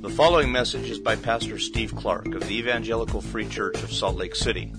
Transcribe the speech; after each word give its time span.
The 0.00 0.08
following 0.08 0.50
message 0.50 0.88
is 0.88 0.98
by 0.98 1.14
Pastor 1.14 1.58
Steve 1.58 1.94
Clark 1.94 2.34
of 2.34 2.48
the 2.48 2.56
Evangelical 2.56 3.20
Free 3.20 3.46
Church 3.46 3.82
of 3.82 3.92
Salt 3.92 4.16
Lake 4.16 4.34
City. 4.34 4.72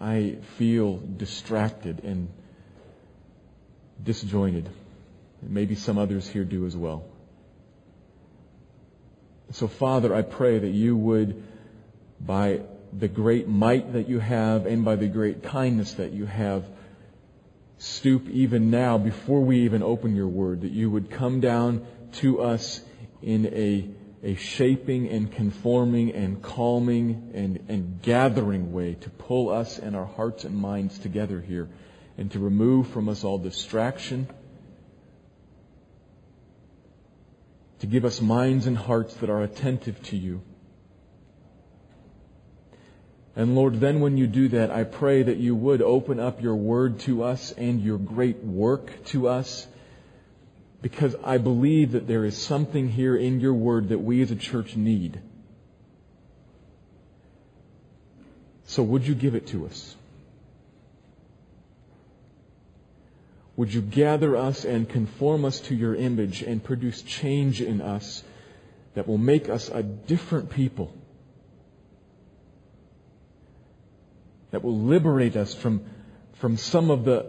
I 0.00 0.38
feel 0.56 0.96
distracted 0.96 2.02
and 2.04 2.28
disjointed. 4.02 4.68
And 5.42 5.50
maybe 5.50 5.74
some 5.74 5.98
others 5.98 6.28
here 6.28 6.44
do 6.44 6.66
as 6.66 6.76
well. 6.76 7.04
So, 9.52 9.66
Father, 9.66 10.14
I 10.14 10.22
pray 10.22 10.58
that 10.58 10.70
you 10.70 10.96
would, 10.96 11.42
by 12.20 12.60
the 12.92 13.08
great 13.08 13.48
might 13.48 13.92
that 13.92 14.08
you 14.08 14.20
have 14.20 14.66
and 14.66 14.84
by 14.84 14.96
the 14.96 15.08
great 15.08 15.42
kindness 15.42 15.94
that 15.94 16.12
you 16.12 16.26
have, 16.26 16.64
stoop 17.78 18.28
even 18.28 18.70
now, 18.70 18.98
before 18.98 19.40
we 19.40 19.60
even 19.60 19.82
open 19.82 20.14
your 20.14 20.28
word, 20.28 20.60
that 20.60 20.72
you 20.72 20.90
would 20.90 21.10
come 21.10 21.40
down 21.40 21.86
to 22.12 22.42
us 22.42 22.80
in 23.22 23.46
a, 23.46 23.88
a 24.22 24.34
shaping 24.36 25.08
and 25.08 25.32
conforming 25.32 26.12
and 26.12 26.42
calming 26.42 27.32
and, 27.34 27.64
and 27.68 28.02
gathering 28.02 28.72
way 28.72 28.94
to 28.94 29.10
pull 29.10 29.48
us 29.48 29.78
and 29.78 29.96
our 29.96 30.06
hearts 30.06 30.44
and 30.44 30.54
minds 30.54 30.98
together 30.98 31.40
here 31.40 31.68
and 32.20 32.30
to 32.32 32.38
remove 32.38 32.86
from 32.88 33.08
us 33.08 33.24
all 33.24 33.38
distraction, 33.38 34.28
to 37.78 37.86
give 37.86 38.04
us 38.04 38.20
minds 38.20 38.66
and 38.66 38.76
hearts 38.76 39.14
that 39.14 39.30
are 39.30 39.42
attentive 39.42 40.00
to 40.02 40.18
you. 40.18 40.42
And 43.34 43.54
Lord, 43.54 43.80
then 43.80 44.00
when 44.00 44.18
you 44.18 44.26
do 44.26 44.48
that, 44.48 44.70
I 44.70 44.84
pray 44.84 45.22
that 45.22 45.38
you 45.38 45.54
would 45.54 45.80
open 45.80 46.20
up 46.20 46.42
your 46.42 46.56
word 46.56 47.00
to 47.00 47.22
us 47.22 47.52
and 47.52 47.80
your 47.80 47.96
great 47.96 48.44
work 48.44 49.02
to 49.06 49.28
us. 49.28 49.66
Because 50.82 51.16
I 51.24 51.38
believe 51.38 51.92
that 51.92 52.06
there 52.06 52.26
is 52.26 52.36
something 52.36 52.90
here 52.90 53.16
in 53.16 53.40
your 53.40 53.54
word 53.54 53.88
that 53.88 53.98
we 53.98 54.20
as 54.20 54.30
a 54.30 54.36
church 54.36 54.76
need. 54.76 55.22
So 58.66 58.82
would 58.82 59.06
you 59.06 59.14
give 59.14 59.34
it 59.34 59.46
to 59.48 59.64
us? 59.64 59.96
Would 63.60 63.74
you 63.74 63.82
gather 63.82 64.38
us 64.38 64.64
and 64.64 64.88
conform 64.88 65.44
us 65.44 65.60
to 65.68 65.74
your 65.74 65.94
image 65.94 66.40
and 66.40 66.64
produce 66.64 67.02
change 67.02 67.60
in 67.60 67.82
us 67.82 68.24
that 68.94 69.06
will 69.06 69.18
make 69.18 69.50
us 69.50 69.68
a 69.68 69.82
different 69.82 70.48
people? 70.48 70.94
That 74.50 74.64
will 74.64 74.78
liberate 74.78 75.36
us 75.36 75.52
from, 75.52 75.84
from 76.36 76.56
some 76.56 76.90
of 76.90 77.04
the, 77.04 77.26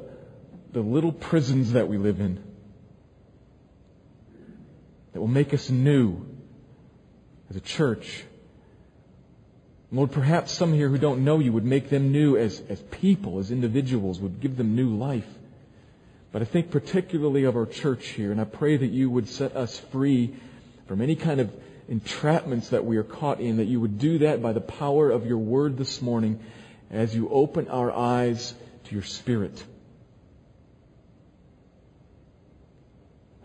the 0.72 0.80
little 0.80 1.12
prisons 1.12 1.74
that 1.74 1.90
we 1.90 1.98
live 1.98 2.22
in. 2.22 2.42
That 5.12 5.20
will 5.20 5.28
make 5.28 5.54
us 5.54 5.70
new 5.70 6.26
as 7.50 7.58
a 7.58 7.60
church. 7.60 8.24
Lord, 9.92 10.14
perhaps 10.14 10.54
some 10.54 10.72
here 10.72 10.88
who 10.88 10.98
don't 10.98 11.26
know 11.26 11.40
you 11.40 11.52
would 11.52 11.66
make 11.66 11.90
them 11.90 12.14
new 12.14 12.38
as, 12.38 12.62
as 12.70 12.80
people, 12.84 13.40
as 13.40 13.52
individuals, 13.52 14.22
would 14.22 14.40
give 14.40 14.56
them 14.56 14.78
new 14.78 14.96
life. 14.96 15.28
But 16.32 16.42
I 16.42 16.46
think 16.46 16.72
particularly 16.72 17.44
of 17.44 17.56
our 17.56 17.66
church 17.66 18.08
here, 18.10 18.32
and 18.32 18.40
I 18.40 18.46
pray 18.46 18.78
that 18.78 18.88
you 18.88 19.10
would 19.10 19.28
set 19.28 19.56
us 19.56 19.80
free 19.80 20.34
from 20.88 21.02
any 21.02 21.16
kind 21.16 21.42
of 21.42 21.52
entrapments 21.90 22.70
that 22.70 22.86
we 22.86 22.98
are 22.98 23.04
caught 23.04 23.42
in, 23.42 23.58
that 23.58 23.66
you 23.66 23.82
would 23.82 24.00
do 24.00 24.20
that 24.20 24.42
by 24.42 24.54
the 24.54 24.62
power 24.62 25.12
of 25.12 25.26
your 25.26 25.40
word 25.40 25.78
this 25.78 26.02
morning 26.02 26.40
as 26.90 27.14
you 27.14 27.30
open 27.30 27.68
our 27.68 27.92
eyes 27.92 28.54
to 28.86 28.94
your 28.96 29.04
spirit. 29.04 29.62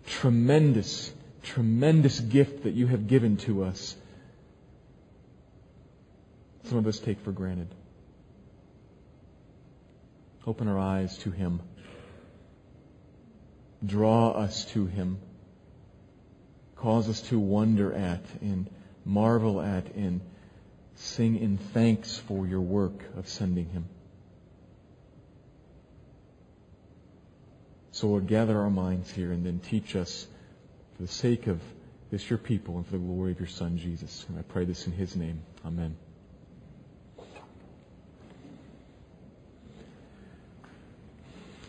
Tremendous, 0.06 1.12
tremendous 1.42 2.20
gift 2.20 2.62
that 2.62 2.74
you 2.74 2.86
have 2.86 3.08
given 3.08 3.36
to 3.38 3.64
us. 3.64 3.97
Some 6.64 6.78
of 6.78 6.86
us 6.86 7.00
take 7.00 7.20
for 7.20 7.32
granted. 7.32 7.68
Open 10.47 10.68
our 10.68 10.78
eyes 10.78 11.18
to 11.18 11.32
Him 11.32 11.60
draw 13.84 14.31
us 14.31 14.64
to 14.66 14.87
Him, 14.87 15.19
cause 16.76 17.09
us 17.09 17.20
to 17.22 17.38
wonder 17.38 17.92
at 17.92 18.25
and 18.41 18.69
marvel 19.04 19.60
at 19.60 19.94
and 19.94 20.20
sing 20.94 21.38
in 21.38 21.59
thanks 21.59 22.16
for 22.16 22.47
your 22.47 22.60
work 22.60 23.04
of 23.16 23.28
sending 23.28 23.69
Him. 23.69 23.86
So 27.92 28.09
Lord, 28.09 28.26
gather 28.26 28.60
our 28.60 28.70
minds 28.70 29.10
here 29.10 29.32
and 29.32 29.44
then 29.44 29.59
teach 29.59 29.97
us 29.97 30.26
for 30.97 31.03
the 31.03 31.09
sake 31.09 31.47
of 31.47 31.60
this 32.10 32.28
your 32.28 32.38
people 32.38 32.76
and 32.76 32.86
for 32.86 32.92
the 32.92 32.98
glory 32.98 33.32
of 33.32 33.41
your 33.41 33.48
Son, 33.48 33.78
Jesus. 33.78 34.26
And 34.28 34.38
I 34.38 34.42
pray 34.42 34.65
this 34.65 34.86
in 34.86 34.92
His 34.92 35.16
name. 35.16 35.41
Amen. 35.65 35.97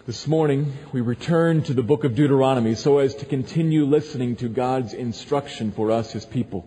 This 0.08 0.26
morning, 0.26 0.72
we 0.94 1.02
return 1.02 1.64
to 1.64 1.74
the 1.74 1.84
book 1.84 2.06
of 2.06 2.16
Deuteronomy 2.16 2.76
so 2.76 3.00
as 3.00 3.14
to 3.16 3.26
continue 3.26 3.84
listening 3.84 4.38
to 4.38 4.48
God's 4.48 4.94
instruction 4.94 5.74
for 5.74 5.92
us, 5.92 6.14
His 6.14 6.24
people. 6.24 6.66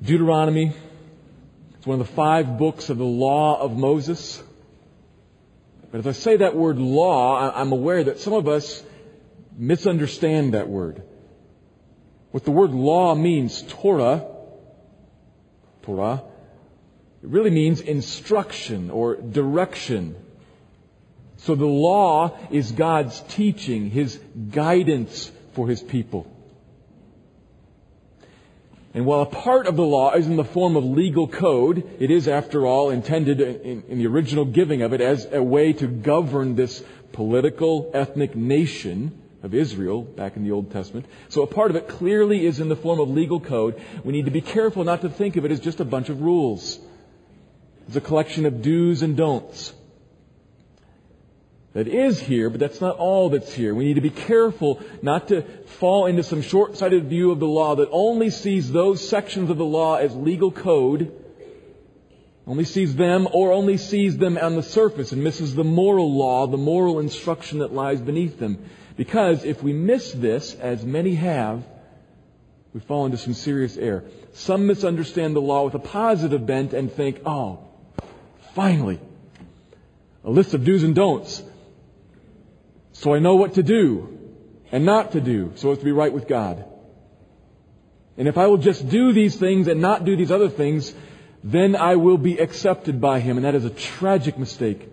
Deuteronomy 0.00 0.72
is 1.78 1.86
one 1.86 2.00
of 2.00 2.06
the 2.06 2.14
five 2.14 2.56
books 2.56 2.88
of 2.88 2.96
the 2.96 3.04
law 3.04 3.60
of 3.60 3.76
Moses. 3.76 4.42
But 5.92 5.98
as 5.98 6.06
I 6.06 6.12
say 6.12 6.38
that 6.38 6.56
word 6.56 6.78
law, 6.78 7.52
I'm 7.54 7.72
aware 7.72 8.02
that 8.04 8.18
some 8.18 8.32
of 8.32 8.48
us 8.48 8.82
misunderstand 9.58 10.54
that 10.54 10.70
word. 10.70 11.02
What 12.30 12.46
the 12.46 12.50
word 12.50 12.70
law 12.70 13.14
means, 13.14 13.60
Torah, 13.68 14.24
Torah, 15.82 16.22
it 17.22 17.28
really 17.28 17.50
means 17.50 17.82
instruction 17.82 18.90
or 18.90 19.16
direction. 19.16 20.16
So 21.40 21.54
the 21.54 21.66
law 21.66 22.38
is 22.50 22.72
God's 22.72 23.18
teaching, 23.28 23.90
His 23.90 24.20
guidance 24.50 25.30
for 25.54 25.68
His 25.68 25.82
people. 25.82 26.26
And 28.92 29.06
while 29.06 29.22
a 29.22 29.26
part 29.26 29.66
of 29.66 29.76
the 29.76 29.84
law 29.84 30.12
is 30.14 30.26
in 30.26 30.36
the 30.36 30.44
form 30.44 30.76
of 30.76 30.84
legal 30.84 31.28
code, 31.28 31.88
it 32.00 32.10
is, 32.10 32.26
after 32.28 32.66
all, 32.66 32.90
intended 32.90 33.40
in, 33.40 33.84
in, 33.88 33.98
the 33.98 34.06
original 34.08 34.44
giving 34.44 34.82
of 34.82 34.92
it 34.92 35.00
as 35.00 35.28
a 35.30 35.42
way 35.42 35.72
to 35.74 35.86
govern 35.86 36.56
this 36.56 36.82
political, 37.12 37.90
ethnic 37.94 38.34
nation 38.34 39.16
of 39.42 39.54
Israel 39.54 40.02
back 40.02 40.36
in 40.36 40.42
the 40.42 40.50
Old 40.50 40.72
Testament. 40.72 41.06
So 41.28 41.42
a 41.42 41.46
part 41.46 41.70
of 41.70 41.76
it 41.76 41.88
clearly 41.88 42.44
is 42.44 42.60
in 42.60 42.68
the 42.68 42.76
form 42.76 43.00
of 43.00 43.08
legal 43.08 43.40
code. 43.40 43.80
We 44.04 44.12
need 44.12 44.26
to 44.26 44.30
be 44.32 44.42
careful 44.42 44.84
not 44.84 45.02
to 45.02 45.08
think 45.08 45.36
of 45.36 45.44
it 45.44 45.52
as 45.52 45.60
just 45.60 45.80
a 45.80 45.84
bunch 45.84 46.08
of 46.10 46.20
rules. 46.20 46.78
It's 47.86 47.96
a 47.96 48.00
collection 48.00 48.44
of 48.44 48.60
do's 48.60 49.02
and 49.02 49.16
don'ts 49.16 49.72
that 51.72 51.86
is 51.86 52.18
here, 52.18 52.50
but 52.50 52.58
that's 52.58 52.80
not 52.80 52.96
all 52.96 53.30
that's 53.30 53.52
here. 53.52 53.74
We 53.74 53.84
need 53.84 53.94
to 53.94 54.00
be 54.00 54.10
careful 54.10 54.82
not 55.02 55.28
to 55.28 55.42
fall 55.78 56.06
into 56.06 56.22
some 56.22 56.42
short-sighted 56.42 57.08
view 57.08 57.30
of 57.30 57.38
the 57.38 57.46
law 57.46 57.76
that 57.76 57.88
only 57.92 58.30
sees 58.30 58.72
those 58.72 59.06
sections 59.06 59.50
of 59.50 59.58
the 59.58 59.64
law 59.64 59.96
as 59.96 60.14
legal 60.14 60.50
code, 60.50 61.12
only 62.46 62.64
sees 62.64 62.96
them 62.96 63.28
or 63.32 63.52
only 63.52 63.76
sees 63.76 64.18
them 64.18 64.36
on 64.36 64.56
the 64.56 64.62
surface 64.62 65.12
and 65.12 65.22
misses 65.22 65.54
the 65.54 65.62
moral 65.62 66.12
law, 66.12 66.48
the 66.48 66.56
moral 66.56 66.98
instruction 66.98 67.60
that 67.60 67.72
lies 67.72 68.00
beneath 68.00 68.40
them. 68.40 68.58
Because 68.96 69.44
if 69.44 69.62
we 69.62 69.72
miss 69.72 70.12
this, 70.12 70.54
as 70.54 70.84
many 70.84 71.14
have, 71.14 71.62
we 72.74 72.80
fall 72.80 73.06
into 73.06 73.16
some 73.16 73.34
serious 73.34 73.76
error. 73.76 74.04
Some 74.32 74.66
misunderstand 74.66 75.36
the 75.36 75.40
law 75.40 75.64
with 75.64 75.74
a 75.74 75.78
positive 75.78 76.44
bent 76.44 76.72
and 76.72 76.92
think, 76.92 77.20
oh, 77.24 77.60
finally, 78.54 78.98
a 80.24 80.30
list 80.30 80.54
of 80.54 80.64
do's 80.64 80.82
and 80.82 80.94
don'ts. 80.94 81.42
So 83.00 83.14
I 83.14 83.18
know 83.18 83.36
what 83.36 83.54
to 83.54 83.62
do 83.62 84.18
and 84.70 84.84
not 84.84 85.12
to 85.12 85.22
do 85.22 85.52
so 85.54 85.72
as 85.72 85.78
to 85.78 85.84
be 85.86 85.90
right 85.90 86.12
with 86.12 86.28
God. 86.28 86.66
And 88.18 88.28
if 88.28 88.36
I 88.36 88.46
will 88.46 88.58
just 88.58 88.90
do 88.90 89.14
these 89.14 89.34
things 89.36 89.68
and 89.68 89.80
not 89.80 90.04
do 90.04 90.16
these 90.16 90.30
other 90.30 90.50
things, 90.50 90.92
then 91.42 91.76
I 91.76 91.96
will 91.96 92.18
be 92.18 92.36
accepted 92.36 93.00
by 93.00 93.20
Him. 93.20 93.38
And 93.38 93.46
that 93.46 93.54
is 93.54 93.64
a 93.64 93.70
tragic 93.70 94.38
mistake. 94.38 94.86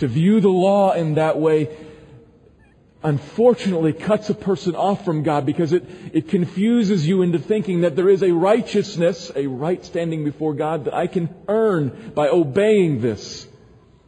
To 0.00 0.08
view 0.08 0.42
the 0.42 0.50
law 0.50 0.92
in 0.92 1.14
that 1.14 1.38
way 1.38 1.74
unfortunately 3.02 3.94
cuts 3.94 4.28
a 4.28 4.34
person 4.34 4.76
off 4.76 5.06
from 5.06 5.22
God 5.22 5.46
because 5.46 5.72
it, 5.72 5.86
it 6.12 6.28
confuses 6.28 7.08
you 7.08 7.22
into 7.22 7.38
thinking 7.38 7.80
that 7.80 7.96
there 7.96 8.10
is 8.10 8.22
a 8.22 8.32
righteousness, 8.32 9.32
a 9.34 9.46
right 9.46 9.82
standing 9.86 10.22
before 10.22 10.52
God 10.52 10.84
that 10.84 10.92
I 10.92 11.06
can 11.06 11.34
earn 11.48 12.12
by 12.14 12.28
obeying 12.28 13.00
this. 13.00 13.46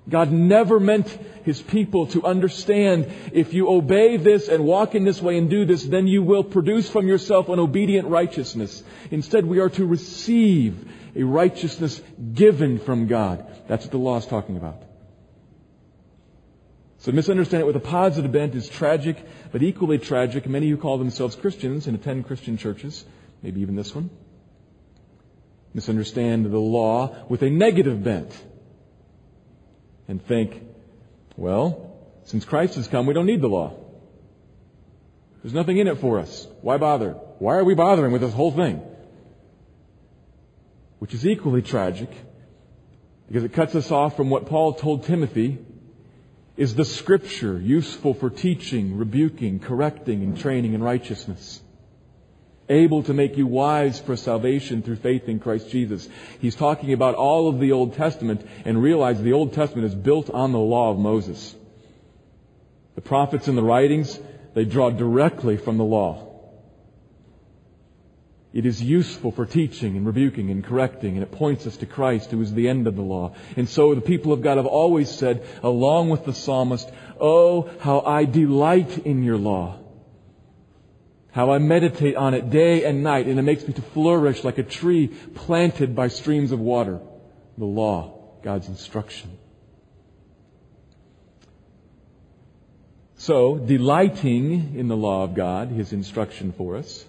God 0.09 0.33
never 0.33 0.81
meant 0.81 1.07
His 1.45 1.63
people 1.63 2.07
to 2.09 2.25
understand 2.25 3.13
if 3.33 3.55
you 3.55 3.69
obey 3.69 4.17
this 4.17 4.49
and 4.49 4.65
walk 4.65 4.95
in 4.95 5.05
this 5.05 5.23
way 5.23 5.39
and 5.39 5.49
do 5.49 5.65
this, 5.65 5.85
then 5.85 6.07
you 6.07 6.23
will 6.23 6.43
produce 6.43 6.91
from 6.91 7.07
yourself 7.07 7.49
an 7.49 7.61
obedient 7.61 8.09
righteousness. 8.09 8.83
Instead, 9.11 9.47
we 9.47 9.61
are 9.61 9.71
to 9.71 9.87
receive 9.87 10.91
a 11.15 11.23
righteousness 11.23 12.03
given 12.35 12.79
from 12.79 13.07
God. 13.07 13.47
That's 13.69 13.85
what 13.85 13.93
the 13.93 13.99
law 13.99 14.17
is 14.17 14.27
talking 14.27 14.57
about. 14.57 14.83
So 16.99 17.13
misunderstand 17.13 17.63
it 17.63 17.67
with 17.67 17.77
a 17.77 17.81
positive 17.81 18.31
bent 18.31 18.55
is 18.55 18.69
tragic, 18.69 19.25
but 19.51 19.63
equally 19.63 19.99
tragic. 19.99 20.47
Many 20.47 20.69
who 20.69 20.77
call 20.77 20.99
themselves 20.99 21.37
Christians 21.37 21.87
and 21.87 21.97
attend 21.97 22.27
Christian 22.27 22.57
churches, 22.57 23.05
maybe 23.43 23.61
even 23.61 23.77
this 23.77 23.95
one, 23.95 24.11
misunderstand 25.75 26.47
the 26.47 26.59
law 26.59 27.15
with 27.29 27.43
a 27.43 27.51
negative 27.51 28.03
bent 28.03 28.33
and 30.09 30.25
think, 30.27 30.63
well, 31.37 31.97
since 32.25 32.45
Christ 32.45 32.75
has 32.77 32.89
come, 32.89 33.07
we 33.07 33.15
don't 33.15 33.27
need 33.27 33.41
the 33.41 33.49
law. 33.49 33.75
There's 35.43 35.55
nothing 35.55 35.79
in 35.79 35.89
it 35.89 35.99
for 35.99 36.19
us. 36.21 36.47
Why 36.61 36.77
bother? 36.77 37.13
Why 37.39 37.57
are 37.57 37.65
we 37.65 37.75
bothering 37.75 38.13
with 38.13 38.23
this 38.23 38.33
whole 38.33 38.53
thing? 38.53 38.81
Which 41.01 41.15
is 41.15 41.27
equally 41.27 41.63
tragic 41.63 42.11
because 43.27 43.45
it 43.45 43.53
cuts 43.53 43.75
us 43.75 43.91
off 43.91 44.17
from 44.17 44.31
what 44.31 44.47
Paul 44.47 44.75
told 44.75 45.05
Timothy 45.05 45.59
is 46.57 46.75
the 46.75 46.85
scripture 46.85 47.59
useful 47.59 48.15
for 48.15 48.31
teaching, 48.31 48.99
rebuking, 48.99 49.59
correcting, 49.59 50.23
and 50.23 50.39
training 50.39 50.75
in 50.75 50.83
righteousness? 50.83 51.61
Able 52.73 53.03
to 53.03 53.13
make 53.13 53.37
you 53.37 53.47
wise 53.47 54.01
for 54.01 54.17
salvation 54.17 54.83
through 54.83 54.97
faith 54.97 55.29
in 55.29 55.41
Christ 55.41 55.69
Jesus. 55.69 56.09
He's 56.41 56.57
talking 56.57 56.95
about 56.95 57.17
all 57.17 57.49
of 57.49 57.61
the 57.61 57.73
Old 57.73 57.95
Testament 57.95 58.49
and 58.65 58.83
realize 58.83 59.21
the 59.21 59.35
Old 59.35 59.53
Testament 59.53 59.87
is 59.87 59.95
built 59.95 60.31
on 60.31 60.53
the 60.53 60.59
law 60.59 60.91
of 60.91 60.99
Moses. 60.99 61.55
The 62.95 63.03
prophets 63.03 63.47
and 63.47 63.59
the 63.59 63.63
writings, 63.63 64.19
they 64.55 64.65
draw 64.65 64.89
directly 64.89 65.59
from 65.59 65.77
the 65.77 65.85
law. 65.85 66.31
It 68.55 68.65
is 68.65 68.83
useful 68.83 69.33
for 69.33 69.45
teaching 69.45 69.99
and 69.99 70.07
rebuking 70.07 70.51
and 70.51 70.65
correcting, 70.65 71.15
and 71.15 71.23
it 71.23 71.33
points 71.33 71.67
us 71.67 71.77
to 71.79 71.87
Christ, 71.87 72.31
who 72.31 72.41
is 72.41 72.55
the 72.55 72.71
end 72.71 72.87
of 72.87 72.97
the 72.97 73.03
law. 73.03 73.35
And 73.55 73.69
so 73.69 73.95
the 73.95 74.01
people 74.01 74.33
of 74.33 74.41
God 74.41 74.57
have 74.57 74.67
always 74.67 75.11
said, 75.11 75.45
along 75.63 76.09
with 76.09 76.25
the 76.25 76.33
psalmist, 76.33 76.91
Oh, 77.21 77.71
how 77.81 78.01
I 78.01 78.25
delight 78.25 78.99
in 79.07 79.23
your 79.23 79.37
law. 79.37 79.79
How 81.33 81.51
I 81.51 81.59
meditate 81.59 82.15
on 82.15 82.35
it 82.35 82.51
day 82.51 82.85
and 82.85 83.03
night, 83.03 83.27
and 83.27 83.39
it 83.39 83.43
makes 83.43 83.67
me 83.67 83.73
to 83.75 83.83
flourish 83.83 84.45
like 84.45 84.59
a 84.59 84.63
tree 84.63 85.09
planted 85.09 85.97
by 85.97 86.09
streams 86.09 86.53
of 86.53 86.61
water. 86.61 87.01
The 87.57 87.65
law, 87.65 88.21
God's 88.43 88.69
instruction. 88.69 89.39
So, 93.17 93.57
delighting 93.57 94.75
in 94.77 94.89
the 94.89 94.97
law 94.97 95.25
of 95.25 95.35
God, 95.35 95.69
His 95.69 95.93
instruction 95.93 96.53
for 96.53 96.77
us, 96.77 97.05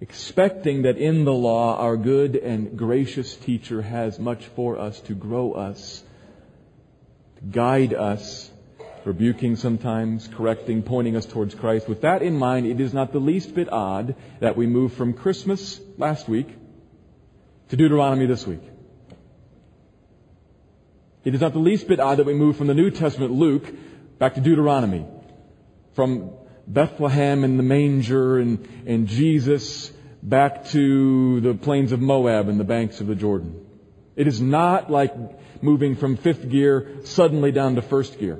expecting 0.00 0.82
that 0.82 0.96
in 0.96 1.24
the 1.24 1.32
law 1.32 1.76
our 1.76 1.96
good 1.96 2.34
and 2.34 2.76
gracious 2.76 3.36
teacher 3.36 3.82
has 3.82 4.18
much 4.18 4.46
for 4.56 4.78
us 4.78 4.98
to 5.00 5.14
grow 5.14 5.52
us, 5.52 6.02
to 7.36 7.42
guide 7.44 7.94
us, 7.94 8.50
rebuking 9.04 9.56
sometimes, 9.56 10.28
correcting, 10.28 10.82
pointing 10.82 11.16
us 11.16 11.26
towards 11.26 11.54
Christ. 11.54 11.88
With 11.88 12.02
that 12.02 12.22
in 12.22 12.36
mind, 12.36 12.66
it 12.66 12.80
is 12.80 12.92
not 12.92 13.12
the 13.12 13.18
least 13.18 13.54
bit 13.54 13.72
odd 13.72 14.14
that 14.40 14.56
we 14.56 14.66
move 14.66 14.92
from 14.94 15.12
Christmas 15.12 15.80
last 15.96 16.28
week 16.28 16.48
to 17.68 17.76
Deuteronomy 17.76 18.26
this 18.26 18.46
week. 18.46 18.62
It 21.24 21.34
is 21.34 21.40
not 21.40 21.52
the 21.52 21.58
least 21.58 21.86
bit 21.86 22.00
odd 22.00 22.18
that 22.18 22.26
we 22.26 22.34
move 22.34 22.56
from 22.56 22.66
the 22.66 22.74
New 22.74 22.90
Testament 22.90 23.32
Luke 23.32 23.72
back 24.18 24.34
to 24.34 24.40
Deuteronomy. 24.40 25.06
From 25.94 26.30
Bethlehem 26.66 27.44
and 27.44 27.58
the 27.58 27.62
manger 27.62 28.38
and, 28.38 28.66
and 28.86 29.06
Jesus 29.06 29.90
back 30.22 30.66
to 30.66 31.40
the 31.40 31.54
plains 31.54 31.92
of 31.92 32.00
Moab 32.00 32.48
and 32.48 32.60
the 32.60 32.64
banks 32.64 33.00
of 33.00 33.06
the 33.06 33.14
Jordan. 33.14 33.66
It 34.16 34.26
is 34.26 34.40
not 34.40 34.90
like 34.90 35.14
moving 35.62 35.96
from 35.96 36.16
fifth 36.16 36.48
gear 36.48 37.00
suddenly 37.04 37.52
down 37.52 37.74
to 37.74 37.82
first 37.82 38.18
gear 38.18 38.38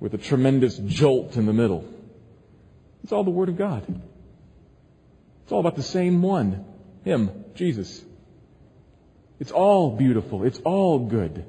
with 0.00 0.14
a 0.14 0.18
tremendous 0.18 0.78
jolt 0.78 1.36
in 1.36 1.46
the 1.46 1.52
middle. 1.52 1.84
It's 3.04 3.12
all 3.12 3.22
the 3.22 3.30
Word 3.30 3.50
of 3.50 3.56
God. 3.56 3.84
It's 5.44 5.52
all 5.52 5.60
about 5.60 5.76
the 5.76 5.82
same 5.82 6.22
one. 6.22 6.64
Him, 7.04 7.44
Jesus. 7.54 8.02
It's 9.38 9.52
all 9.52 9.96
beautiful. 9.96 10.44
It's 10.44 10.58
all 10.64 11.00
good. 11.00 11.44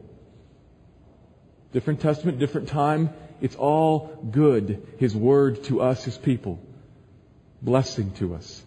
Different 1.72 2.02
testament, 2.02 2.40
different 2.40 2.68
time. 2.68 3.12
It's 3.40 3.56
all 3.56 4.28
good. 4.30 4.96
His 4.98 5.16
word 5.16 5.64
to 5.66 5.82
us, 5.82 6.04
His 6.04 6.18
people. 6.18 6.60
Blessing 7.62 8.12
to 8.14 8.36
us. 8.36 8.64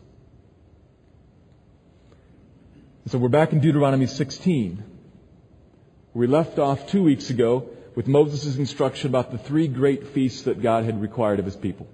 So 3.06 3.18
we're 3.18 3.28
back 3.28 3.52
in 3.52 3.60
Deuteronomy 3.60 4.06
16. 4.06 4.82
We 6.14 6.26
left 6.26 6.58
off 6.58 6.86
two 6.86 7.02
weeks 7.02 7.28
ago 7.28 7.68
with 7.94 8.06
Moses' 8.08 8.56
instruction 8.56 9.08
about 9.08 9.30
the 9.30 9.38
three 9.38 9.68
great 9.68 10.08
feasts 10.08 10.42
that 10.42 10.62
God 10.62 10.84
had 10.84 11.00
required 11.00 11.38
of 11.38 11.44
his 11.44 11.56
people. 11.56 11.86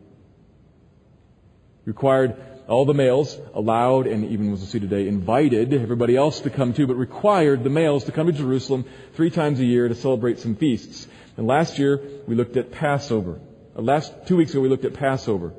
He 1.85 1.91
Required 1.91 2.37
all 2.69 2.85
the 2.85 2.95
males 2.95 3.37
allowed, 3.53 4.07
and 4.07 4.25
even 4.27 4.53
as 4.53 4.61
we'll 4.61 4.69
see 4.69 4.79
today, 4.79 5.09
invited 5.09 5.75
everybody 5.75 6.17
else 6.17 6.41
to 6.41 6.51
come 6.51 6.73
too, 6.73 6.87
but 6.87 6.95
required 6.95 7.65
the 7.65 7.71
males 7.71 8.05
to 8.05 8.13
come 8.13 8.29
to 8.29 8.33
Jerusalem 8.33 8.85
three 9.15 9.31
times 9.31 9.59
a 9.61 9.65
year 9.65 9.89
to 9.89 9.95
celebrate 9.95 10.39
some 10.39 10.55
feasts. 10.55 11.09
And 11.37 11.47
last 11.47 11.79
year 11.79 12.01
we 12.27 12.35
looked 12.37 12.57
at 12.57 12.71
Passover. 12.71 13.41
Uh, 13.77 13.83
last 13.83 14.13
two 14.27 14.37
weeks 14.37 14.53
ago 14.53 14.61
we 14.61 14.69
looked 14.69 14.85
at 14.85 14.95
Passover. 14.95 15.53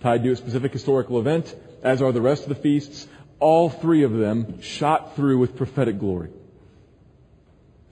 Tied 0.00 0.24
to 0.24 0.32
a 0.32 0.36
specific 0.36 0.72
historical 0.72 1.20
event, 1.20 1.54
as 1.82 2.00
are 2.00 2.12
the 2.12 2.20
rest 2.20 2.44
of 2.44 2.48
the 2.48 2.54
feasts, 2.54 3.06
all 3.38 3.68
three 3.68 4.04
of 4.04 4.12
them 4.12 4.62
shot 4.62 5.14
through 5.14 5.38
with 5.38 5.56
prophetic 5.56 5.98
glory. 5.98 6.30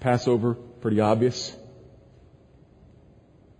Passover, 0.00 0.54
pretty 0.54 1.00
obvious. 1.00 1.54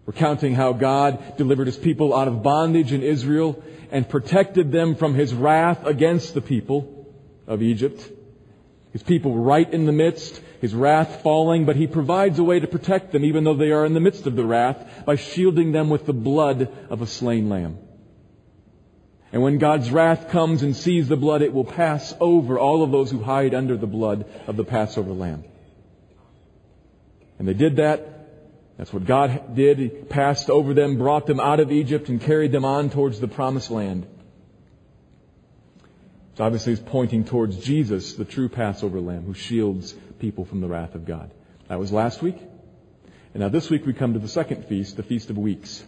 Recounting 0.06 0.54
how 0.54 0.72
God 0.72 1.36
delivered 1.36 1.66
his 1.66 1.76
people 1.76 2.16
out 2.16 2.26
of 2.26 2.42
bondage 2.42 2.92
in 2.92 3.02
Israel 3.02 3.62
and 3.90 4.08
protected 4.08 4.72
them 4.72 4.96
from 4.96 5.14
his 5.14 5.32
wrath 5.34 5.84
against 5.84 6.34
the 6.34 6.40
people 6.40 7.06
of 7.46 7.62
Egypt. 7.62 8.10
His 8.92 9.02
people 9.02 9.38
right 9.38 9.72
in 9.72 9.86
the 9.86 9.92
midst, 9.92 10.40
his 10.60 10.74
wrath 10.74 11.22
falling, 11.22 11.64
but 11.64 11.76
he 11.76 11.86
provides 11.86 12.38
a 12.38 12.44
way 12.44 12.58
to 12.58 12.66
protect 12.66 13.12
them 13.12 13.24
even 13.24 13.44
though 13.44 13.54
they 13.54 13.70
are 13.70 13.86
in 13.86 13.94
the 13.94 14.00
midst 14.00 14.26
of 14.26 14.34
the 14.34 14.44
wrath 14.44 15.04
by 15.04 15.16
shielding 15.16 15.72
them 15.72 15.90
with 15.90 16.06
the 16.06 16.12
blood 16.12 16.68
of 16.88 17.02
a 17.02 17.06
slain 17.06 17.48
lamb. 17.48 17.78
And 19.32 19.42
when 19.42 19.58
God's 19.58 19.92
wrath 19.92 20.30
comes 20.30 20.62
and 20.62 20.74
sees 20.74 21.06
the 21.06 21.16
blood, 21.16 21.42
it 21.42 21.52
will 21.52 21.64
pass 21.64 22.12
over 22.18 22.58
all 22.58 22.82
of 22.82 22.90
those 22.90 23.12
who 23.12 23.22
hide 23.22 23.54
under 23.54 23.76
the 23.76 23.86
blood 23.86 24.24
of 24.48 24.56
the 24.56 24.64
Passover 24.64 25.12
lamb. 25.12 25.44
And 27.40 27.48
they 27.48 27.54
did 27.54 27.76
that. 27.76 28.06
That's 28.76 28.92
what 28.92 29.06
God 29.06 29.56
did. 29.56 29.78
He 29.78 29.88
passed 29.88 30.50
over 30.50 30.74
them, 30.74 30.98
brought 30.98 31.26
them 31.26 31.40
out 31.40 31.58
of 31.58 31.72
Egypt, 31.72 32.10
and 32.10 32.20
carried 32.20 32.52
them 32.52 32.66
on 32.66 32.90
towards 32.90 33.18
the 33.18 33.28
promised 33.28 33.70
land. 33.70 34.06
So 36.36 36.44
obviously 36.44 36.74
he's 36.74 36.84
pointing 36.84 37.24
towards 37.24 37.56
Jesus, 37.56 38.12
the 38.12 38.26
true 38.26 38.50
Passover 38.50 39.00
lamb, 39.00 39.24
who 39.24 39.32
shields 39.32 39.94
people 40.18 40.44
from 40.44 40.60
the 40.60 40.68
wrath 40.68 40.94
of 40.94 41.06
God. 41.06 41.30
That 41.68 41.78
was 41.78 41.90
last 41.90 42.20
week. 42.20 42.36
And 43.32 43.40
now 43.42 43.48
this 43.48 43.70
week 43.70 43.86
we 43.86 43.94
come 43.94 44.12
to 44.12 44.18
the 44.18 44.28
second 44.28 44.66
feast, 44.66 44.98
the 44.98 45.02
Feast 45.02 45.30
of 45.30 45.38
Weeks, 45.38 45.82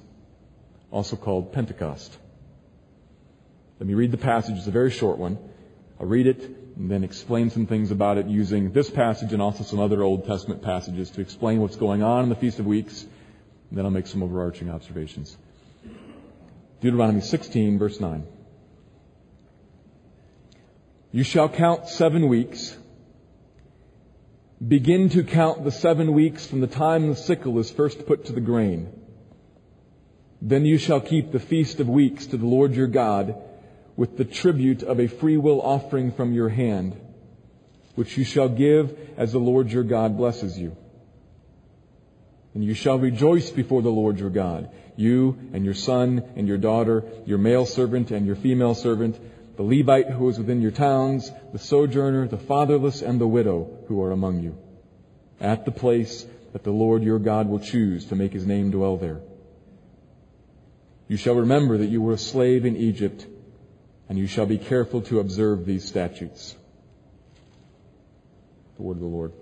also 0.90 1.16
called 1.16 1.52
Pentecost. 1.52 2.16
Let 3.78 3.86
me 3.86 3.92
read 3.92 4.10
the 4.10 4.16
passage. 4.16 4.56
It's 4.56 4.66
a 4.66 4.70
very 4.70 4.90
short 4.90 5.18
one. 5.18 5.36
I'll 6.00 6.06
read 6.06 6.26
it 6.26 6.61
and 6.76 6.90
then 6.90 7.04
explain 7.04 7.50
some 7.50 7.66
things 7.66 7.90
about 7.90 8.18
it 8.18 8.26
using 8.26 8.72
this 8.72 8.88
passage 8.90 9.32
and 9.32 9.42
also 9.42 9.64
some 9.64 9.78
other 9.78 10.02
Old 10.02 10.26
Testament 10.26 10.62
passages 10.62 11.10
to 11.10 11.20
explain 11.20 11.60
what's 11.60 11.76
going 11.76 12.02
on 12.02 12.24
in 12.24 12.28
the 12.28 12.34
Feast 12.34 12.58
of 12.58 12.66
Weeks. 12.66 13.02
And 13.02 13.78
then 13.78 13.84
I'll 13.84 13.90
make 13.90 14.06
some 14.06 14.22
overarching 14.22 14.70
observations. 14.70 15.36
Deuteronomy 16.80 17.20
16, 17.20 17.78
verse 17.78 18.00
9. 18.00 18.26
You 21.12 21.24
shall 21.24 21.48
count 21.48 21.88
seven 21.88 22.28
weeks. 22.28 22.76
Begin 24.66 25.10
to 25.10 25.24
count 25.24 25.64
the 25.64 25.70
seven 25.70 26.14
weeks 26.14 26.46
from 26.46 26.60
the 26.60 26.66
time 26.66 27.08
the 27.08 27.16
sickle 27.16 27.58
is 27.58 27.70
first 27.70 28.06
put 28.06 28.26
to 28.26 28.32
the 28.32 28.40
grain. 28.40 28.88
Then 30.40 30.64
you 30.64 30.78
shall 30.78 31.00
keep 31.00 31.32
the 31.32 31.38
feast 31.38 31.80
of 31.80 31.88
weeks 31.88 32.26
to 32.26 32.36
the 32.36 32.46
Lord 32.46 32.74
your 32.74 32.86
God 32.86 33.36
with 33.96 34.16
the 34.16 34.24
tribute 34.24 34.82
of 34.82 34.98
a 34.98 35.06
freewill 35.06 35.60
offering 35.60 36.12
from 36.12 36.32
your 36.32 36.48
hand, 36.48 36.98
which 37.94 38.16
you 38.16 38.24
shall 38.24 38.48
give 38.48 38.96
as 39.16 39.32
the 39.32 39.38
Lord 39.38 39.70
your 39.70 39.82
God 39.82 40.16
blesses 40.16 40.58
you. 40.58 40.76
And 42.54 42.64
you 42.64 42.74
shall 42.74 42.98
rejoice 42.98 43.50
before 43.50 43.82
the 43.82 43.90
Lord 43.90 44.18
your 44.18 44.30
God, 44.30 44.70
you 44.96 45.38
and 45.52 45.64
your 45.64 45.74
son 45.74 46.22
and 46.36 46.46
your 46.46 46.58
daughter, 46.58 47.04
your 47.24 47.38
male 47.38 47.66
servant 47.66 48.10
and 48.10 48.26
your 48.26 48.36
female 48.36 48.74
servant, 48.74 49.18
the 49.56 49.62
Levite 49.62 50.10
who 50.10 50.28
is 50.28 50.38
within 50.38 50.62
your 50.62 50.70
towns, 50.70 51.30
the 51.52 51.58
sojourner, 51.58 52.28
the 52.28 52.38
fatherless, 52.38 53.02
and 53.02 53.20
the 53.20 53.28
widow 53.28 53.84
who 53.88 54.02
are 54.02 54.12
among 54.12 54.40
you, 54.40 54.56
at 55.40 55.64
the 55.64 55.70
place 55.70 56.26
that 56.52 56.64
the 56.64 56.70
Lord 56.70 57.02
your 57.02 57.18
God 57.18 57.48
will 57.48 57.60
choose 57.60 58.06
to 58.06 58.16
make 58.16 58.32
his 58.32 58.46
name 58.46 58.70
dwell 58.70 58.96
there. 58.96 59.20
You 61.08 61.16
shall 61.16 61.34
remember 61.34 61.78
that 61.78 61.90
you 61.90 62.00
were 62.00 62.14
a 62.14 62.18
slave 62.18 62.64
in 62.64 62.76
Egypt, 62.76 63.26
and 64.08 64.18
you 64.18 64.26
shall 64.26 64.46
be 64.46 64.58
careful 64.58 65.02
to 65.02 65.20
observe 65.20 65.64
these 65.64 65.86
statutes. 65.86 66.54
The 68.76 68.82
word 68.82 68.96
of 68.96 69.00
the 69.00 69.06
Lord. 69.06 69.32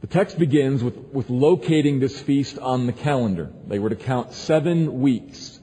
The 0.00 0.06
text 0.06 0.38
begins 0.38 0.84
with, 0.84 0.96
with 1.12 1.30
locating 1.30 1.98
this 1.98 2.20
feast 2.20 2.58
on 2.58 2.86
the 2.86 2.92
calendar. 2.92 3.50
They 3.66 3.78
were 3.78 3.88
to 3.88 3.96
count 3.96 4.34
seven 4.34 5.00
weeks 5.00 5.58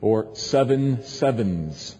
or 0.00 0.34
seven 0.34 1.04
sevens. 1.04 1.96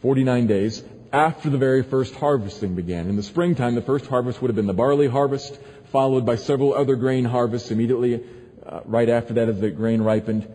49 0.00 0.46
days 0.46 0.84
after 1.12 1.50
the 1.50 1.58
very 1.58 1.82
first 1.82 2.14
harvesting 2.14 2.74
began. 2.74 3.08
In 3.08 3.16
the 3.16 3.22
springtime, 3.22 3.74
the 3.74 3.82
first 3.82 4.06
harvest 4.06 4.40
would 4.40 4.48
have 4.48 4.56
been 4.56 4.66
the 4.66 4.74
barley 4.74 5.08
harvest, 5.08 5.58
followed 5.90 6.24
by 6.24 6.36
several 6.36 6.74
other 6.74 6.96
grain 6.96 7.24
harvests 7.24 7.70
immediately 7.70 8.22
uh, 8.64 8.80
right 8.84 9.08
after 9.08 9.34
that 9.34 9.48
as 9.48 9.60
the 9.60 9.70
grain 9.70 10.02
ripened. 10.02 10.46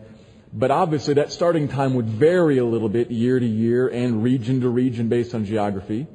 But 0.56 0.70
obviously 0.70 1.14
that 1.14 1.32
starting 1.32 1.66
time 1.66 1.94
would 1.94 2.08
vary 2.08 2.58
a 2.58 2.64
little 2.64 2.88
bit 2.88 3.10
year 3.10 3.40
to 3.40 3.46
year 3.46 3.88
and 3.88 4.22
region 4.22 4.60
to 4.60 4.68
region 4.68 5.08
based 5.08 5.34
on 5.34 5.44
geography. 5.44 6.06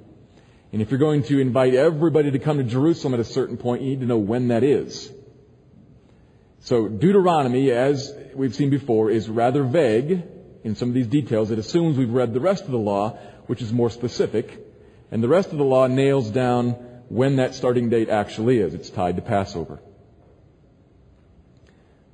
And 0.72 0.82
if 0.82 0.92
you're 0.92 1.00
going 1.00 1.24
to 1.24 1.40
invite 1.40 1.74
everybody 1.74 2.32
to 2.32 2.40
come 2.40 2.58
to 2.58 2.64
Jerusalem 2.64 3.14
at 3.14 3.20
a 3.20 3.26
certain 3.26 3.58
point, 3.58 3.82
you 3.82 3.90
need 3.90 4.00
to 4.00 4.06
know 4.06 4.18
when 4.18 4.48
that 4.48 4.64
is. 4.64 5.12
So 6.62 6.88
Deuteronomy, 6.88 7.72
as 7.72 8.14
we've 8.34 8.56
seen 8.56 8.70
before, 8.70 9.12
is 9.12 9.28
rather 9.28 9.64
vague 9.64 10.24
in 10.64 10.76
some 10.76 10.88
of 10.88 10.96
these 10.96 11.08
details. 11.08 11.52
It 11.52 11.60
assumes 11.60 11.98
we've 11.98 12.10
read 12.10 12.34
the 12.34 12.40
rest 12.40 12.64
of 12.64 12.72
the 12.72 12.78
law, 12.78 13.18
which 13.48 13.62
is 13.62 13.74
more 13.74 13.90
specific. 13.90 14.66
And 15.12 15.22
the 15.22 15.28
rest 15.28 15.52
of 15.52 15.58
the 15.58 15.66
law 15.66 15.88
nails 15.88 16.30
down 16.30 16.72
when 17.10 17.38
that 17.38 17.56
starting 17.56 17.90
date 17.90 18.08
actually 18.08 18.60
is. 18.60 18.74
It's 18.74 18.90
tied 18.90 19.18
to 19.18 19.22
Passover. 19.22 19.80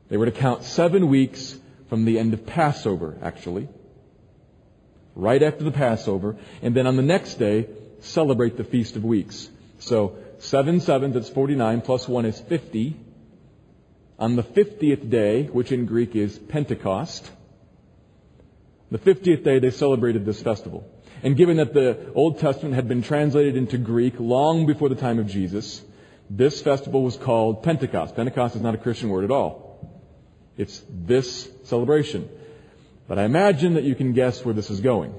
They 0.10 0.18
were 0.18 0.26
to 0.26 0.32
count 0.32 0.64
seven 0.64 1.08
weeks 1.08 1.60
from 1.90 2.06
the 2.06 2.20
end 2.20 2.34
of 2.34 2.46
Passover, 2.46 3.18
actually. 3.22 3.68
Right 5.16 5.42
after 5.42 5.64
the 5.64 5.72
Passover. 5.72 6.38
And 6.62 6.76
then 6.76 6.88
on 6.88 6.96
the 6.96 7.04
next 7.04 7.36
day, 7.36 7.68
celebrate 8.02 8.58
the 8.58 8.64
Feast 8.64 8.96
of 8.96 9.04
Weeks. 9.04 9.50
So, 9.80 10.18
7 10.40 10.82
7, 10.82 11.14
that's 11.14 11.30
49, 11.30 11.82
plus 11.82 12.08
one 12.08 12.26
is 12.26 12.40
50. 12.40 12.96
On 14.18 14.36
the 14.36 14.44
50th 14.44 15.10
day, 15.10 15.44
which 15.44 15.72
in 15.72 15.86
Greek 15.86 16.16
is 16.16 16.38
Pentecost, 16.38 17.30
the 18.92 19.00
50th 19.00 19.44
day 19.44 19.60
they 19.60 19.72
celebrated 19.72 20.26
this 20.26 20.42
festival. 20.42 20.90
And 21.24 21.36
given 21.36 21.58
that 21.58 21.74
the 21.74 22.12
Old 22.14 22.40
Testament 22.40 22.76
had 22.76 22.88
been 22.88 23.02
translated 23.02 23.56
into 23.56 23.78
Greek 23.78 24.14
long 24.20 24.66
before 24.66 24.90
the 24.90 24.96
time 24.96 25.20
of 25.20 25.28
Jesus, 25.28 25.82
this 26.30 26.62
festival 26.62 27.04
was 27.04 27.18
called 27.18 27.64
Pentecost. 27.64 28.16
Pentecost 28.16 28.56
is 28.56 28.62
not 28.62 28.76
a 28.76 28.78
Christian 28.78 29.10
word 29.10 29.24
at 29.24 29.32
all. 29.32 29.65
It's 30.58 30.84
this 30.90 31.50
celebration. 31.66 32.30
But 33.08 33.20
I 33.20 33.24
imagine 33.24 33.76
that 33.76 33.84
you 33.84 33.96
can 33.96 34.14
guess 34.14 34.44
where 34.44 34.54
this 34.54 34.70
is 34.70 34.80
going. 34.80 35.14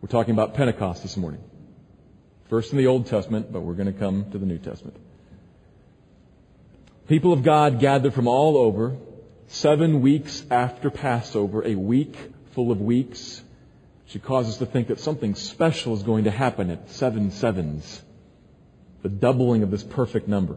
We're 0.00 0.08
talking 0.08 0.32
about 0.32 0.54
Pentecost 0.54 1.02
this 1.02 1.16
morning. 1.16 1.42
First 2.48 2.72
in 2.72 2.78
the 2.78 2.86
Old 2.86 3.06
Testament, 3.06 3.52
but 3.52 3.60
we're 3.60 3.74
going 3.74 3.92
to 3.92 3.98
come 3.98 4.30
to 4.30 4.38
the 4.38 4.46
New 4.46 4.58
Testament. 4.58 4.96
People 7.08 7.32
of 7.32 7.42
God 7.42 7.80
gathered 7.80 8.14
from 8.14 8.28
all 8.28 8.56
over, 8.56 8.96
seven 9.48 10.00
weeks 10.00 10.44
after 10.50 10.90
Passover, 10.90 11.66
a 11.66 11.74
week 11.74 12.16
full 12.52 12.70
of 12.70 12.80
weeks, 12.80 13.42
should 14.06 14.22
cause 14.22 14.48
us 14.48 14.58
to 14.58 14.66
think 14.66 14.88
that 14.88 15.00
something 15.00 15.34
special 15.34 15.94
is 15.94 16.02
going 16.02 16.24
to 16.24 16.30
happen 16.30 16.70
at 16.70 16.90
seven 16.90 17.30
sevens. 17.30 18.02
The 19.02 19.08
doubling 19.08 19.62
of 19.62 19.70
this 19.70 19.82
perfect 19.82 20.28
number. 20.28 20.56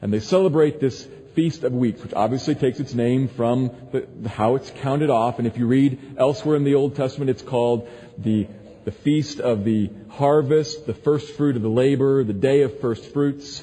And 0.00 0.12
they 0.12 0.20
celebrate 0.20 0.80
this 0.80 1.06
Feast 1.34 1.64
of 1.64 1.72
Weeks, 1.72 2.02
which 2.02 2.12
obviously 2.14 2.54
takes 2.54 2.78
its 2.80 2.94
name 2.94 3.28
from 3.28 3.70
the, 3.90 4.28
how 4.28 4.56
it's 4.56 4.70
counted 4.82 5.10
off. 5.10 5.38
And 5.38 5.46
if 5.46 5.56
you 5.56 5.66
read 5.66 6.16
elsewhere 6.18 6.56
in 6.56 6.64
the 6.64 6.74
Old 6.74 6.94
Testament, 6.96 7.30
it's 7.30 7.42
called 7.42 7.88
the, 8.18 8.46
the 8.84 8.92
Feast 8.92 9.40
of 9.40 9.64
the 9.64 9.90
Harvest, 10.10 10.86
the 10.86 10.94
First 10.94 11.34
Fruit 11.36 11.56
of 11.56 11.62
the 11.62 11.70
Labor, 11.70 12.22
the 12.24 12.32
Day 12.32 12.62
of 12.62 12.80
First 12.80 13.12
Fruits. 13.12 13.62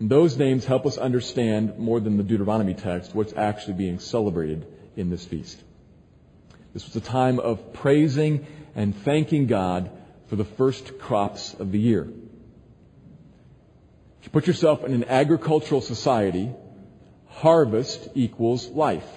And 0.00 0.10
those 0.10 0.36
names 0.36 0.64
help 0.64 0.86
us 0.86 0.98
understand, 0.98 1.78
more 1.78 2.00
than 2.00 2.16
the 2.16 2.22
Deuteronomy 2.22 2.74
text, 2.74 3.14
what's 3.14 3.32
actually 3.32 3.74
being 3.74 3.98
celebrated 3.98 4.66
in 4.96 5.10
this 5.10 5.24
feast. 5.24 5.60
This 6.74 6.84
was 6.84 6.96
a 6.96 7.00
time 7.00 7.38
of 7.40 7.72
praising 7.72 8.46
and 8.74 8.96
thanking 8.96 9.46
God 9.46 9.90
for 10.28 10.36
the 10.36 10.44
first 10.44 10.98
crops 10.98 11.54
of 11.54 11.72
the 11.72 11.78
year 11.78 12.08
put 14.30 14.46
yourself 14.46 14.84
in 14.84 14.92
an 14.92 15.04
agricultural 15.04 15.80
society, 15.80 16.50
harvest 17.28 18.08
equals 18.14 18.68
life. 18.68 19.08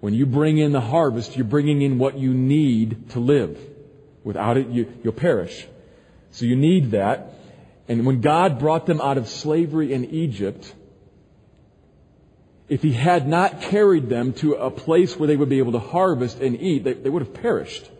When 0.00 0.14
you 0.14 0.26
bring 0.26 0.58
in 0.58 0.72
the 0.72 0.80
harvest, 0.80 1.36
you're 1.36 1.46
bringing 1.46 1.82
in 1.82 1.98
what 1.98 2.18
you 2.18 2.34
need 2.34 3.10
to 3.10 3.20
live. 3.20 3.58
Without 4.22 4.56
it, 4.56 4.68
you, 4.68 4.92
you'll 5.02 5.12
perish. 5.14 5.66
So 6.30 6.46
you 6.46 6.56
need 6.56 6.90
that. 6.90 7.30
And 7.88 8.04
when 8.04 8.20
God 8.20 8.58
brought 8.58 8.86
them 8.86 9.00
out 9.00 9.18
of 9.18 9.28
slavery 9.28 9.92
in 9.92 10.06
Egypt, 10.06 10.74
if 12.68 12.82
He 12.82 12.92
had 12.92 13.28
not 13.28 13.62
carried 13.62 14.08
them 14.08 14.32
to 14.34 14.54
a 14.54 14.70
place 14.70 15.16
where 15.16 15.26
they 15.26 15.36
would 15.36 15.48
be 15.48 15.58
able 15.58 15.72
to 15.72 15.78
harvest 15.78 16.40
and 16.40 16.60
eat, 16.60 16.84
they, 16.84 16.94
they 16.94 17.10
would 17.10 17.22
have 17.22 17.34
perished. 17.34 17.90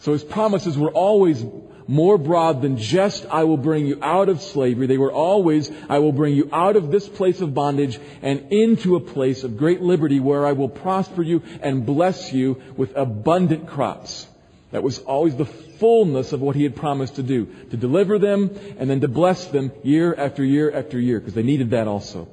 So 0.00 0.12
His 0.12 0.24
promises 0.24 0.76
were 0.78 0.90
always 0.90 1.44
more 1.88 2.18
broad 2.18 2.60
than 2.60 2.76
just, 2.76 3.24
I 3.26 3.44
will 3.44 3.56
bring 3.56 3.86
you 3.86 3.98
out 4.02 4.28
of 4.28 4.42
slavery. 4.42 4.86
They 4.86 4.98
were 4.98 5.10
always, 5.10 5.72
I 5.88 5.98
will 5.98 6.12
bring 6.12 6.34
you 6.34 6.50
out 6.52 6.76
of 6.76 6.90
this 6.90 7.08
place 7.08 7.40
of 7.40 7.54
bondage 7.54 7.98
and 8.20 8.52
into 8.52 8.94
a 8.94 9.00
place 9.00 9.42
of 9.42 9.56
great 9.56 9.80
liberty 9.80 10.20
where 10.20 10.46
I 10.46 10.52
will 10.52 10.68
prosper 10.68 11.22
you 11.22 11.42
and 11.62 11.86
bless 11.86 12.30
you 12.32 12.60
with 12.76 12.94
abundant 12.94 13.66
crops. 13.66 14.26
That 14.70 14.82
was 14.82 14.98
always 14.98 15.34
the 15.34 15.46
fullness 15.46 16.34
of 16.34 16.42
what 16.42 16.56
he 16.56 16.62
had 16.62 16.76
promised 16.76 17.16
to 17.16 17.22
do. 17.22 17.46
To 17.70 17.76
deliver 17.78 18.18
them 18.18 18.50
and 18.78 18.90
then 18.90 19.00
to 19.00 19.08
bless 19.08 19.46
them 19.46 19.72
year 19.82 20.14
after 20.14 20.44
year 20.44 20.70
after 20.70 21.00
year 21.00 21.18
because 21.18 21.32
they 21.32 21.42
needed 21.42 21.70
that 21.70 21.88
also. 21.88 22.28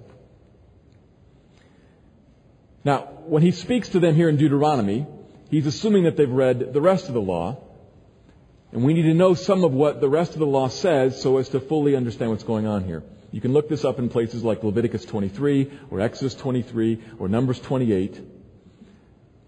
Now, 2.84 3.08
when 3.26 3.42
he 3.42 3.52
speaks 3.52 3.88
to 3.90 4.02
them 4.02 4.16
here 4.16 4.28
in 4.28 4.36
Deuteronomy, 4.36 5.08
he's 5.50 5.66
assuming 5.66 6.04
that 6.04 6.18
they've 6.18 6.30
read 6.30 6.74
the 6.74 6.82
rest 6.82 7.08
of 7.08 7.14
the 7.14 7.22
law 7.22 7.65
and 8.76 8.84
we 8.84 8.94
need 8.94 9.04
to 9.04 9.14
know 9.14 9.36
some 9.36 9.64
of 9.64 9.72
what 9.72 10.02
the 10.02 10.10
rest 10.10 10.34
of 10.34 10.40
the 10.40 10.46
law 10.46 10.68
says 10.68 11.22
so 11.22 11.38
as 11.38 11.48
to 11.48 11.62
fully 11.62 11.96
understand 11.96 12.30
what's 12.30 12.44
going 12.44 12.68
on 12.68 12.84
here. 12.84 13.04
You 13.32 13.40
can 13.40 13.54
look 13.54 13.70
this 13.70 13.86
up 13.86 14.00
in 14.00 14.10
places 14.10 14.44
like 14.44 14.66
Leviticus 14.66 15.06
23 15.06 15.72
or 15.90 16.02
Exodus 16.02 16.36
23 16.36 17.02
or 17.18 17.30
Numbers 17.30 17.58
28. 17.62 18.20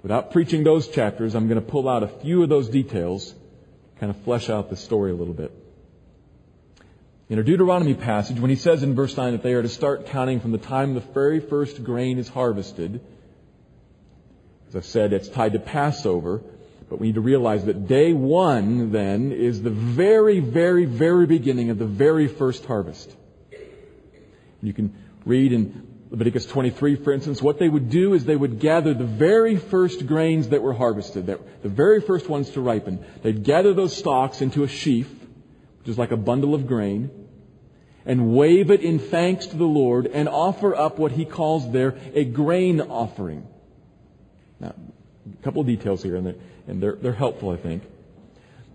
Without 0.01 0.31
preaching 0.31 0.63
those 0.63 0.87
chapters, 0.87 1.35
I'm 1.35 1.49
going 1.49 1.59
to 1.59 1.69
pull 1.69 1.89
out 1.89 2.03
a 2.03 2.07
few 2.07 2.41
of 2.41 2.47
those 2.47 2.69
details, 2.69 3.35
kind 3.99 4.09
of 4.09 4.15
flesh 4.23 4.49
out 4.49 4.69
the 4.69 4.77
story 4.77 5.11
a 5.11 5.15
little 5.15 5.33
bit. 5.33 5.51
In 7.27 7.37
our 7.37 7.43
Deuteronomy 7.43 7.95
passage, 7.95 8.39
when 8.39 8.49
he 8.49 8.55
says 8.55 8.81
in 8.81 8.95
verse 8.95 9.17
9 9.17 9.33
that 9.33 9.43
they 9.43 9.55
are 9.55 9.61
to 9.61 9.67
start 9.67 10.05
counting 10.05 10.39
from 10.39 10.53
the 10.53 10.57
time 10.57 10.93
the 10.93 11.01
very 11.01 11.41
first 11.41 11.83
grain 11.83 12.17
is 12.17 12.29
harvested, 12.29 13.01
as 14.69 14.75
I've 14.77 14.85
said, 14.85 15.11
it's 15.11 15.27
tied 15.27 15.51
to 15.51 15.59
Passover. 15.59 16.43
But 16.89 16.99
we 16.99 17.07
need 17.07 17.15
to 17.15 17.21
realize 17.21 17.65
that 17.65 17.87
day 17.87 18.13
one, 18.13 18.91
then, 18.91 19.31
is 19.31 19.61
the 19.61 19.69
very, 19.69 20.39
very, 20.39 20.85
very 20.85 21.25
beginning 21.25 21.69
of 21.69 21.77
the 21.77 21.85
very 21.85 22.27
first 22.27 22.65
harvest. 22.65 23.13
You 24.61 24.73
can 24.73 24.93
read 25.25 25.51
in 25.51 25.87
Leviticus 26.09 26.45
23, 26.45 26.95
for 26.95 27.11
instance, 27.11 27.41
what 27.41 27.59
they 27.59 27.67
would 27.67 27.89
do 27.89 28.13
is 28.13 28.23
they 28.23 28.35
would 28.35 28.59
gather 28.59 28.93
the 28.93 29.03
very 29.03 29.57
first 29.57 30.07
grains 30.07 30.49
that 30.49 30.61
were 30.61 30.73
harvested, 30.73 31.27
that, 31.27 31.61
the 31.61 31.69
very 31.69 31.99
first 31.99 32.29
ones 32.29 32.49
to 32.51 32.61
ripen. 32.61 33.03
They'd 33.21 33.43
gather 33.43 33.73
those 33.73 33.95
stalks 33.95 34.41
into 34.41 34.63
a 34.63 34.67
sheaf, 34.67 35.09
which 35.79 35.89
is 35.89 35.97
like 35.97 36.11
a 36.11 36.17
bundle 36.17 36.55
of 36.55 36.65
grain, 36.67 37.11
and 38.05 38.33
wave 38.33 38.71
it 38.71 38.79
in 38.79 38.99
thanks 38.99 39.47
to 39.47 39.57
the 39.57 39.65
Lord 39.65 40.07
and 40.07 40.29
offer 40.29 40.73
up 40.73 40.97
what 40.97 41.11
he 41.11 41.25
calls 41.25 41.69
there 41.71 41.97
a 42.13 42.23
grain 42.23 42.79
offering. 42.79 43.45
Now, 44.61 44.73
a 45.39 45.43
couple 45.43 45.59
of 45.59 45.67
details 45.67 46.01
here, 46.01 46.15
and 46.15 46.39
and 46.67 46.81
they're, 46.81 46.95
they're 46.95 47.13
helpful, 47.13 47.49
I 47.49 47.57
think. 47.57 47.83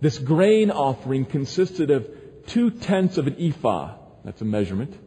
This 0.00 0.18
grain 0.18 0.70
offering 0.70 1.24
consisted 1.24 1.90
of 1.90 2.08
two 2.46 2.70
tenths 2.70 3.18
of 3.18 3.26
an 3.26 3.36
ephah. 3.38 3.94
That's 4.24 4.40
a 4.40 4.44
measurement. 4.44 4.98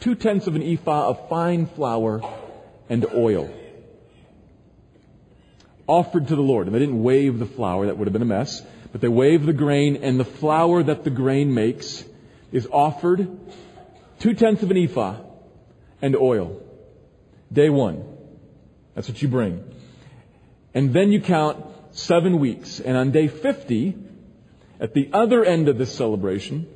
Two 0.00 0.14
tenths 0.14 0.46
of 0.46 0.54
an 0.54 0.62
ephah 0.62 1.08
of 1.08 1.28
fine 1.28 1.66
flour 1.66 2.22
and 2.88 3.06
oil. 3.14 3.52
Offered 5.86 6.28
to 6.28 6.36
the 6.36 6.42
Lord. 6.42 6.66
And 6.66 6.74
they 6.74 6.80
didn't 6.80 7.02
wave 7.02 7.38
the 7.38 7.46
flour, 7.46 7.86
that 7.86 7.96
would 7.96 8.06
have 8.06 8.12
been 8.12 8.22
a 8.22 8.26
mess. 8.26 8.62
But 8.92 9.00
they 9.00 9.08
wave 9.08 9.44
the 9.44 9.52
grain, 9.52 9.96
and 9.96 10.20
the 10.20 10.24
flour 10.24 10.82
that 10.82 11.04
the 11.04 11.10
grain 11.10 11.52
makes 11.52 12.04
is 12.52 12.68
offered 12.70 13.28
two 14.20 14.34
tenths 14.34 14.62
of 14.62 14.70
an 14.70 14.76
ephah 14.76 15.16
and 16.00 16.14
oil. 16.14 16.62
Day 17.52 17.70
one. 17.70 18.04
That's 18.94 19.08
what 19.08 19.20
you 19.20 19.28
bring. 19.28 19.64
And 20.74 20.92
then 20.92 21.12
you 21.12 21.20
count 21.20 21.64
seven 21.96 22.38
weeks. 22.38 22.80
And 22.80 22.96
on 22.96 23.10
day 23.10 23.28
50, 23.28 23.96
at 24.78 24.94
the 24.94 25.10
other 25.12 25.44
end 25.44 25.68
of 25.68 25.78
this 25.78 25.94
celebration, 25.94 26.68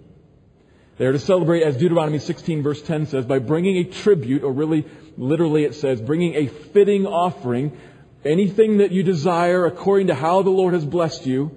they 0.99 1.07
are 1.07 1.13
to 1.13 1.19
celebrate, 1.19 1.63
as 1.63 1.77
Deuteronomy 1.77 2.19
16 2.19 2.63
verse 2.63 2.83
10 2.83 3.07
says, 3.07 3.25
by 3.25 3.39
bringing 3.39 3.77
a 3.79 3.85
tribute, 3.85 4.43
or 4.43 4.53
really, 4.53 4.87
literally 5.17 5.65
it 5.65 5.75
says, 5.75 6.01
bringing 6.01 6.35
a 6.35 6.47
fitting 6.47 7.07
offering, 7.07 7.79
anything 8.25 8.79
that 8.79 8.93
you 8.93 9.03
desire 9.03 9.67
according 9.67 10.09
to 10.09 10.15
how 10.15 10.43
the 10.43 10.51
Lord 10.51 10.75
has 10.75 10.85
blessed 10.85 11.27
you. 11.27 11.57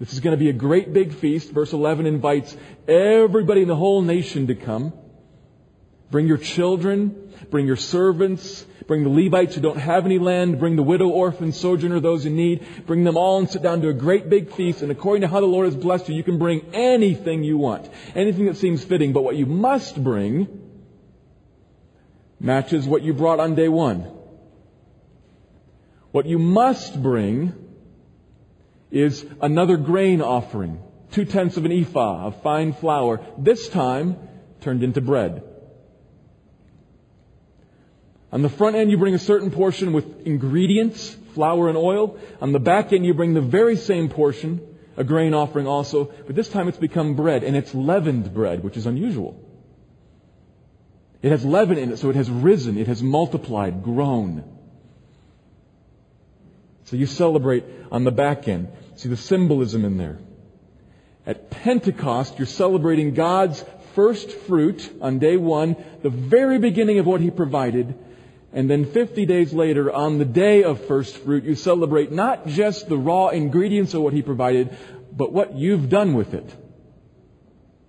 This 0.00 0.12
is 0.12 0.20
going 0.20 0.36
to 0.36 0.44
be 0.44 0.48
a 0.48 0.52
great 0.52 0.92
big 0.92 1.12
feast. 1.12 1.52
Verse 1.52 1.72
11 1.72 2.06
invites 2.06 2.56
everybody 2.88 3.62
in 3.62 3.68
the 3.68 3.76
whole 3.76 4.02
nation 4.02 4.48
to 4.48 4.56
come. 4.56 4.92
Bring 6.10 6.26
your 6.26 6.38
children, 6.38 7.21
bring 7.50 7.66
your 7.66 7.76
servants, 7.76 8.64
bring 8.86 9.02
the 9.04 9.10
Levites 9.10 9.54
who 9.54 9.60
don't 9.60 9.78
have 9.78 10.06
any 10.06 10.18
land, 10.18 10.58
bring 10.58 10.76
the 10.76 10.82
widow, 10.82 11.08
orphan, 11.08 11.52
sojourner, 11.52 12.00
those 12.00 12.26
in 12.26 12.36
need, 12.36 12.66
bring 12.86 13.04
them 13.04 13.16
all 13.16 13.38
and 13.38 13.48
sit 13.48 13.62
down 13.62 13.80
to 13.82 13.88
a 13.88 13.94
great 13.94 14.28
big 14.28 14.52
feast. 14.52 14.82
And 14.82 14.90
according 14.90 15.22
to 15.22 15.28
how 15.28 15.40
the 15.40 15.46
Lord 15.46 15.66
has 15.66 15.76
blessed 15.76 16.08
you, 16.08 16.14
you 16.14 16.24
can 16.24 16.38
bring 16.38 16.74
anything 16.74 17.42
you 17.42 17.58
want, 17.58 17.88
anything 18.14 18.46
that 18.46 18.56
seems 18.56 18.84
fitting. 18.84 19.12
But 19.12 19.24
what 19.24 19.36
you 19.36 19.46
must 19.46 20.02
bring 20.02 20.62
matches 22.40 22.86
what 22.86 23.02
you 23.02 23.14
brought 23.14 23.40
on 23.40 23.54
day 23.54 23.68
one. 23.68 24.00
What 26.10 26.26
you 26.26 26.38
must 26.38 27.00
bring 27.02 27.54
is 28.90 29.24
another 29.40 29.78
grain 29.78 30.20
offering, 30.20 30.82
two 31.12 31.24
tenths 31.24 31.56
of 31.56 31.64
an 31.64 31.72
ephah 31.72 32.26
of 32.26 32.42
fine 32.42 32.74
flour, 32.74 33.24
this 33.38 33.68
time 33.68 34.16
turned 34.60 34.82
into 34.82 35.00
bread. 35.00 35.42
On 38.32 38.40
the 38.40 38.48
front 38.48 38.76
end, 38.76 38.90
you 38.90 38.96
bring 38.96 39.14
a 39.14 39.18
certain 39.18 39.50
portion 39.50 39.92
with 39.92 40.26
ingredients, 40.26 41.14
flour 41.34 41.68
and 41.68 41.76
oil. 41.76 42.18
On 42.40 42.52
the 42.52 42.58
back 42.58 42.92
end, 42.92 43.04
you 43.04 43.12
bring 43.12 43.34
the 43.34 43.42
very 43.42 43.76
same 43.76 44.08
portion, 44.08 44.60
a 44.96 45.04
grain 45.04 45.34
offering 45.34 45.66
also, 45.66 46.04
but 46.26 46.34
this 46.34 46.48
time 46.48 46.66
it's 46.66 46.78
become 46.78 47.14
bread, 47.14 47.44
and 47.44 47.54
it's 47.54 47.74
leavened 47.74 48.32
bread, 48.32 48.64
which 48.64 48.78
is 48.78 48.86
unusual. 48.86 49.38
It 51.20 51.30
has 51.30 51.44
leaven 51.44 51.76
in 51.78 51.92
it, 51.92 51.98
so 51.98 52.08
it 52.08 52.16
has 52.16 52.30
risen, 52.30 52.78
it 52.78 52.88
has 52.88 53.02
multiplied, 53.02 53.84
grown. 53.84 54.44
So 56.84 56.96
you 56.96 57.06
celebrate 57.06 57.64
on 57.90 58.04
the 58.04 58.10
back 58.10 58.48
end. 58.48 58.68
See 58.96 59.08
the 59.08 59.16
symbolism 59.16 59.84
in 59.84 59.98
there. 59.98 60.18
At 61.26 61.50
Pentecost, 61.50 62.38
you're 62.38 62.46
celebrating 62.46 63.14
God's 63.14 63.64
first 63.94 64.30
fruit 64.30 64.90
on 65.00 65.18
day 65.18 65.36
one, 65.36 65.76
the 66.02 66.10
very 66.10 66.58
beginning 66.58 66.98
of 66.98 67.06
what 67.06 67.20
He 67.20 67.30
provided, 67.30 67.94
and 68.52 68.68
then 68.68 68.84
50 68.84 69.24
days 69.24 69.52
later, 69.52 69.90
on 69.90 70.18
the 70.18 70.26
day 70.26 70.62
of 70.62 70.84
first 70.84 71.16
fruit, 71.18 71.44
you 71.44 71.54
celebrate 71.54 72.12
not 72.12 72.46
just 72.46 72.88
the 72.88 72.98
raw 72.98 73.28
ingredients 73.28 73.94
of 73.94 74.02
what 74.02 74.12
He 74.12 74.20
provided, 74.20 74.76
but 75.10 75.32
what 75.32 75.54
you've 75.54 75.88
done 75.88 76.12
with 76.12 76.34
it. 76.34 76.54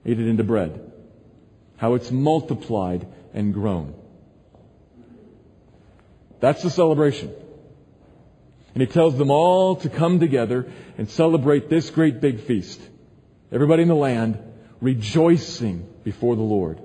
Made 0.06 0.20
it 0.20 0.28
into 0.28 0.44
bread. 0.44 0.92
How 1.76 1.96
it's 1.96 2.12
multiplied 2.12 3.06
and 3.34 3.54
grown. 3.54 3.94
That's 6.40 6.64
the 6.64 6.70
celebration. 6.70 7.34
And 8.74 8.82
He 8.82 8.88
tells 8.88 9.18
them 9.18 9.32
all 9.32 9.76
to 9.78 9.90
come 9.90 10.22
together 10.22 10.72
and 10.98 11.10
celebrate 11.10 11.70
this 11.70 11.90
great 11.90 12.22
big 12.22 12.40
feast. 12.40 12.80
Everybody 13.52 13.82
in 13.82 13.90
the 13.90 13.96
land 13.96 14.40
rejoicing 14.80 15.88
before 16.06 16.38
the 16.38 16.42
Lord 16.42 16.80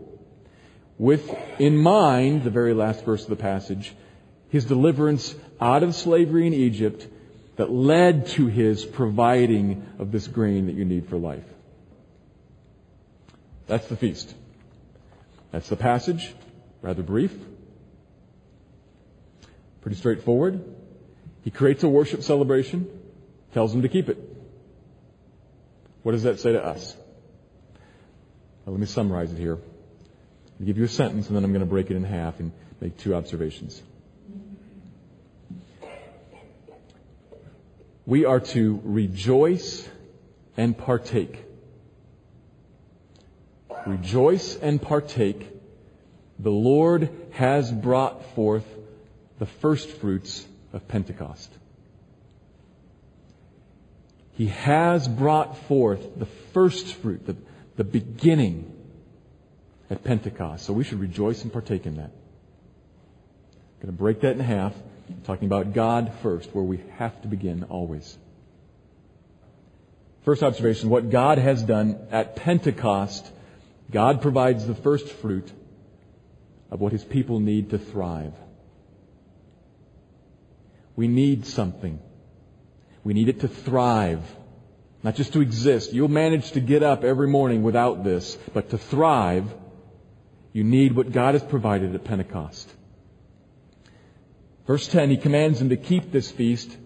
with 0.98 1.32
in 1.58 1.76
mind, 1.76 2.42
the 2.42 2.50
very 2.50 2.74
last 2.74 3.04
verse 3.04 3.22
of 3.22 3.30
the 3.30 3.36
passage, 3.36 3.94
his 4.50 4.64
deliverance 4.64 5.34
out 5.60 5.82
of 5.82 5.94
slavery 5.94 6.46
in 6.46 6.52
Egypt 6.52 7.06
that 7.56 7.70
led 7.70 8.26
to 8.28 8.46
his 8.46 8.84
providing 8.84 9.86
of 9.98 10.12
this 10.12 10.26
grain 10.26 10.66
that 10.66 10.74
you 10.74 10.84
need 10.84 11.08
for 11.08 11.16
life. 11.16 11.44
That's 13.66 13.86
the 13.88 13.96
feast. 13.96 14.34
That's 15.52 15.68
the 15.68 15.76
passage. 15.76 16.34
Rather 16.82 17.02
brief. 17.02 17.34
Pretty 19.82 19.96
straightforward. 19.96 20.64
He 21.44 21.50
creates 21.50 21.82
a 21.82 21.88
worship 21.88 22.22
celebration, 22.22 22.88
tells 23.54 23.72
them 23.72 23.82
to 23.82 23.88
keep 23.88 24.08
it. 24.08 24.18
What 26.02 26.12
does 26.12 26.22
that 26.24 26.40
say 26.40 26.52
to 26.52 26.64
us? 26.64 26.96
Well, 28.64 28.74
let 28.74 28.80
me 28.80 28.86
summarize 28.86 29.32
it 29.32 29.38
here. 29.38 29.58
I'll 30.58 30.66
give 30.66 30.78
you 30.78 30.84
a 30.84 30.88
sentence 30.88 31.28
and 31.28 31.36
then 31.36 31.44
I'm 31.44 31.52
going 31.52 31.60
to 31.60 31.66
break 31.66 31.90
it 31.90 31.96
in 31.96 32.04
half 32.04 32.40
and 32.40 32.52
make 32.80 32.96
two 32.98 33.14
observations. 33.14 33.80
We 38.06 38.24
are 38.24 38.40
to 38.40 38.80
rejoice 38.84 39.88
and 40.56 40.76
partake. 40.76 41.44
Rejoice 43.86 44.56
and 44.56 44.80
partake. 44.80 45.46
The 46.38 46.50
Lord 46.50 47.10
has 47.32 47.70
brought 47.70 48.34
forth 48.34 48.64
the 49.38 49.46
first 49.46 49.88
fruits 49.88 50.46
of 50.72 50.88
Pentecost. 50.88 51.50
He 54.32 54.46
has 54.46 55.06
brought 55.06 55.58
forth 55.66 56.18
the 56.18 56.26
first 56.54 56.94
fruit, 56.94 57.26
the, 57.26 57.36
the 57.76 57.84
beginning 57.84 58.77
at 59.90 60.04
Pentecost. 60.04 60.66
So 60.66 60.72
we 60.72 60.84
should 60.84 61.00
rejoice 61.00 61.42
and 61.42 61.52
partake 61.52 61.86
in 61.86 61.96
that. 61.96 62.10
I'm 62.10 63.82
going 63.82 63.94
to 63.94 63.98
break 63.98 64.22
that 64.22 64.32
in 64.32 64.40
half, 64.40 64.74
talking 65.24 65.46
about 65.46 65.72
God 65.72 66.12
first, 66.22 66.54
where 66.54 66.64
we 66.64 66.80
have 66.96 67.20
to 67.22 67.28
begin 67.28 67.64
always. 67.64 68.16
First 70.24 70.42
observation, 70.42 70.90
what 70.90 71.10
God 71.10 71.38
has 71.38 71.62
done 71.62 71.98
at 72.10 72.36
Pentecost, 72.36 73.30
God 73.90 74.20
provides 74.20 74.66
the 74.66 74.74
first 74.74 75.08
fruit 75.08 75.50
of 76.70 76.80
what 76.80 76.92
his 76.92 77.04
people 77.04 77.40
need 77.40 77.70
to 77.70 77.78
thrive. 77.78 78.34
We 80.96 81.08
need 81.08 81.46
something. 81.46 82.00
We 83.04 83.14
need 83.14 83.28
it 83.28 83.40
to 83.40 83.48
thrive. 83.48 84.20
Not 85.02 85.14
just 85.14 85.32
to 85.34 85.40
exist. 85.40 85.92
You'll 85.92 86.08
manage 86.08 86.52
to 86.52 86.60
get 86.60 86.82
up 86.82 87.04
every 87.04 87.28
morning 87.28 87.62
without 87.62 88.02
this, 88.02 88.36
but 88.52 88.70
to 88.70 88.78
thrive, 88.78 89.44
you 90.52 90.64
need 90.64 90.94
what 90.94 91.12
God 91.12 91.34
has 91.34 91.42
provided 91.42 91.94
at 91.94 92.04
Pentecost. 92.04 92.72
Verse 94.66 94.86
10, 94.88 95.10
he 95.10 95.16
commands 95.16 95.58
them 95.58 95.70
to 95.70 95.76
keep 95.76 96.12
this 96.12 96.30
feast 96.30 96.76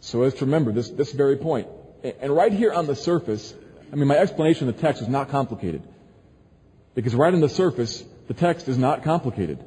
so 0.00 0.22
as 0.22 0.34
to 0.34 0.44
remember 0.44 0.72
this, 0.72 0.90
this 0.90 1.12
very 1.12 1.36
point. 1.36 1.68
And 2.20 2.34
right 2.34 2.52
here 2.52 2.72
on 2.72 2.86
the 2.86 2.96
surface, 2.96 3.54
I 3.92 3.96
mean, 3.96 4.08
my 4.08 4.16
explanation 4.16 4.68
of 4.68 4.76
the 4.76 4.82
text 4.82 5.02
is 5.02 5.08
not 5.08 5.30
complicated. 5.30 5.82
Because 6.94 7.14
right 7.14 7.32
on 7.32 7.40
the 7.40 7.48
surface, 7.48 8.04
the 8.28 8.34
text 8.34 8.68
is 8.68 8.78
not 8.78 9.02
complicated. 9.02 9.62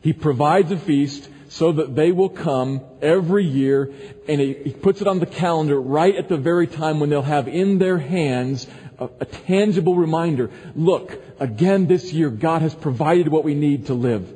He 0.00 0.12
provides 0.12 0.70
a 0.70 0.78
feast 0.78 1.28
so 1.48 1.72
that 1.72 1.96
they 1.96 2.12
will 2.12 2.28
come 2.28 2.82
every 3.00 3.44
year 3.44 3.92
and 4.28 4.40
he 4.40 4.72
puts 4.72 5.00
it 5.00 5.06
on 5.06 5.18
the 5.18 5.26
calendar 5.26 5.80
right 5.80 6.14
at 6.14 6.28
the 6.28 6.36
very 6.36 6.66
time 6.66 7.00
when 7.00 7.10
they'll 7.10 7.22
have 7.22 7.48
in 7.48 7.78
their 7.78 7.98
hands 7.98 8.66
a, 8.98 9.08
a 9.20 9.24
tangible 9.24 9.94
reminder. 9.94 10.50
Look, 10.74 11.20
again 11.40 11.86
this 11.86 12.12
year, 12.12 12.30
God 12.30 12.62
has 12.62 12.74
provided 12.74 13.28
what 13.28 13.44
we 13.44 13.54
need 13.54 13.86
to 13.86 13.94
live. 13.94 14.34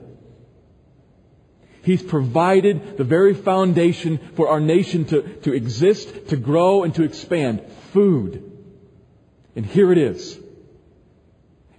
He's 1.82 2.02
provided 2.02 2.96
the 2.96 3.04
very 3.04 3.34
foundation 3.34 4.18
for 4.36 4.48
our 4.48 4.60
nation 4.60 5.04
to, 5.06 5.22
to 5.40 5.52
exist, 5.52 6.28
to 6.28 6.36
grow, 6.36 6.84
and 6.84 6.94
to 6.94 7.02
expand. 7.02 7.62
Food. 7.92 8.50
And 9.56 9.66
here 9.66 9.90
it 9.90 9.98
is. 9.98 10.38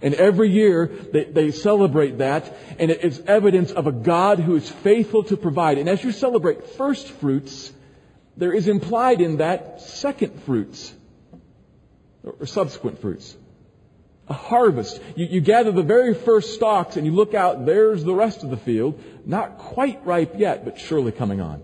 And 0.02 0.12
every 0.14 0.50
year 0.50 0.86
they, 0.86 1.24
they 1.24 1.50
celebrate 1.50 2.18
that, 2.18 2.54
and 2.78 2.90
it 2.90 3.02
is 3.02 3.22
evidence 3.26 3.72
of 3.72 3.86
a 3.86 3.92
God 3.92 4.38
who 4.38 4.56
is 4.56 4.70
faithful 4.70 5.24
to 5.24 5.36
provide. 5.38 5.78
And 5.78 5.88
as 5.88 6.04
you 6.04 6.12
celebrate 6.12 6.66
first 6.66 7.08
fruits, 7.08 7.72
there 8.36 8.52
is 8.52 8.68
implied 8.68 9.22
in 9.22 9.38
that 9.38 9.80
second 9.80 10.42
fruits 10.42 10.92
or 12.24 12.46
subsequent 12.46 13.00
fruits. 13.00 13.36
A 14.28 14.32
harvest. 14.32 15.00
You, 15.16 15.26
you 15.26 15.40
gather 15.40 15.70
the 15.70 15.82
very 15.82 16.14
first 16.14 16.54
stalks 16.54 16.96
and 16.96 17.04
you 17.04 17.12
look 17.12 17.34
out, 17.34 17.66
there's 17.66 18.02
the 18.04 18.14
rest 18.14 18.42
of 18.42 18.50
the 18.50 18.56
field. 18.56 19.02
Not 19.26 19.58
quite 19.58 20.04
ripe 20.06 20.34
yet, 20.38 20.64
but 20.64 20.78
surely 20.78 21.12
coming 21.12 21.40
on. 21.40 21.62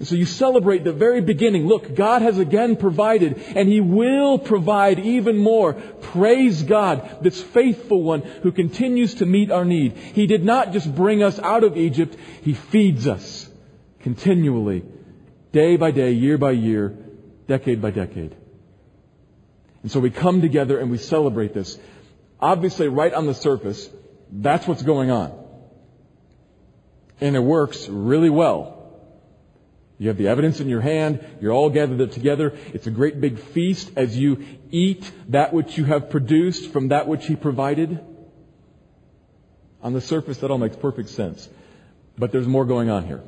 And 0.00 0.08
so 0.08 0.14
you 0.14 0.24
celebrate 0.24 0.82
the 0.82 0.94
very 0.94 1.20
beginning. 1.20 1.68
Look, 1.68 1.94
God 1.94 2.22
has 2.22 2.38
again 2.38 2.76
provided, 2.76 3.36
and 3.54 3.68
He 3.68 3.80
will 3.80 4.38
provide 4.38 4.98
even 4.98 5.36
more. 5.36 5.74
Praise 5.74 6.62
God, 6.62 7.18
this 7.20 7.40
faithful 7.40 8.02
one 8.02 8.22
who 8.22 8.50
continues 8.50 9.16
to 9.16 9.26
meet 9.26 9.50
our 9.50 9.66
need. 9.66 9.92
He 9.92 10.26
did 10.26 10.42
not 10.42 10.72
just 10.72 10.92
bring 10.94 11.22
us 11.22 11.38
out 11.38 11.64
of 11.64 11.76
Egypt, 11.76 12.16
He 12.40 12.54
feeds 12.54 13.06
us 13.06 13.46
continually, 14.00 14.84
day 15.52 15.76
by 15.76 15.90
day, 15.90 16.12
year 16.12 16.38
by 16.38 16.52
year, 16.52 16.96
decade 17.50 17.82
by 17.82 17.90
decade. 17.90 18.36
And 19.82 19.90
so 19.90 19.98
we 19.98 20.10
come 20.10 20.40
together 20.40 20.78
and 20.78 20.88
we 20.88 20.98
celebrate 20.98 21.52
this. 21.52 21.78
Obviously, 22.38 22.86
right 22.86 23.12
on 23.12 23.26
the 23.26 23.34
surface, 23.34 23.90
that's 24.30 24.68
what's 24.68 24.84
going 24.84 25.10
on. 25.10 25.32
And 27.20 27.34
it 27.34 27.40
works 27.40 27.88
really 27.88 28.30
well. 28.30 28.76
You 29.98 30.08
have 30.08 30.16
the 30.16 30.28
evidence 30.28 30.60
in 30.60 30.68
your 30.68 30.80
hand. 30.80 31.24
You're 31.40 31.52
all 31.52 31.70
gathered 31.70 32.12
together. 32.12 32.56
It's 32.72 32.86
a 32.86 32.90
great 32.90 33.20
big 33.20 33.40
feast 33.40 33.90
as 33.96 34.16
you 34.16 34.46
eat 34.70 35.10
that 35.28 35.52
which 35.52 35.76
you 35.76 35.84
have 35.84 36.08
produced 36.08 36.70
from 36.72 36.88
that 36.88 37.08
which 37.08 37.26
He 37.26 37.34
provided. 37.34 38.00
On 39.82 39.92
the 39.92 40.00
surface, 40.00 40.38
that 40.38 40.52
all 40.52 40.58
makes 40.58 40.76
perfect 40.76 41.08
sense. 41.08 41.48
But 42.16 42.30
there's 42.30 42.46
more 42.46 42.64
going 42.64 42.90
on 42.90 43.06
here. 43.06 43.22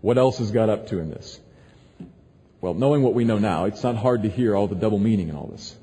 What 0.00 0.18
else 0.18 0.38
has 0.38 0.50
God 0.50 0.68
up 0.68 0.88
to 0.88 0.98
in 0.98 1.10
this? 1.10 1.38
Well, 2.60 2.74
knowing 2.74 3.02
what 3.02 3.14
we 3.14 3.24
know 3.24 3.38
now, 3.38 3.64
it's 3.64 3.82
not 3.82 3.96
hard 3.96 4.22
to 4.22 4.28
hear 4.28 4.54
all 4.54 4.66
the 4.66 4.74
double 4.74 4.98
meaning 4.98 5.28
in 5.28 5.36
all 5.36 5.46
this. 5.46 5.76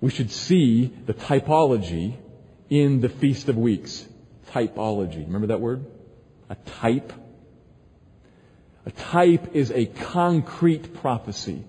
We 0.00 0.10
should 0.10 0.30
see 0.30 0.86
the 1.06 1.14
typology 1.14 2.16
in 2.68 3.00
the 3.00 3.08
Feast 3.08 3.48
of 3.48 3.56
Weeks. 3.56 4.06
Typology. 4.52 5.24
Remember 5.26 5.48
that 5.48 5.60
word? 5.60 5.84
A 6.48 6.54
type. 6.54 7.12
A 8.86 8.90
type 8.90 9.54
is 9.54 9.70
a 9.70 9.86
concrete 9.86 10.94
prophecy. 10.94 11.64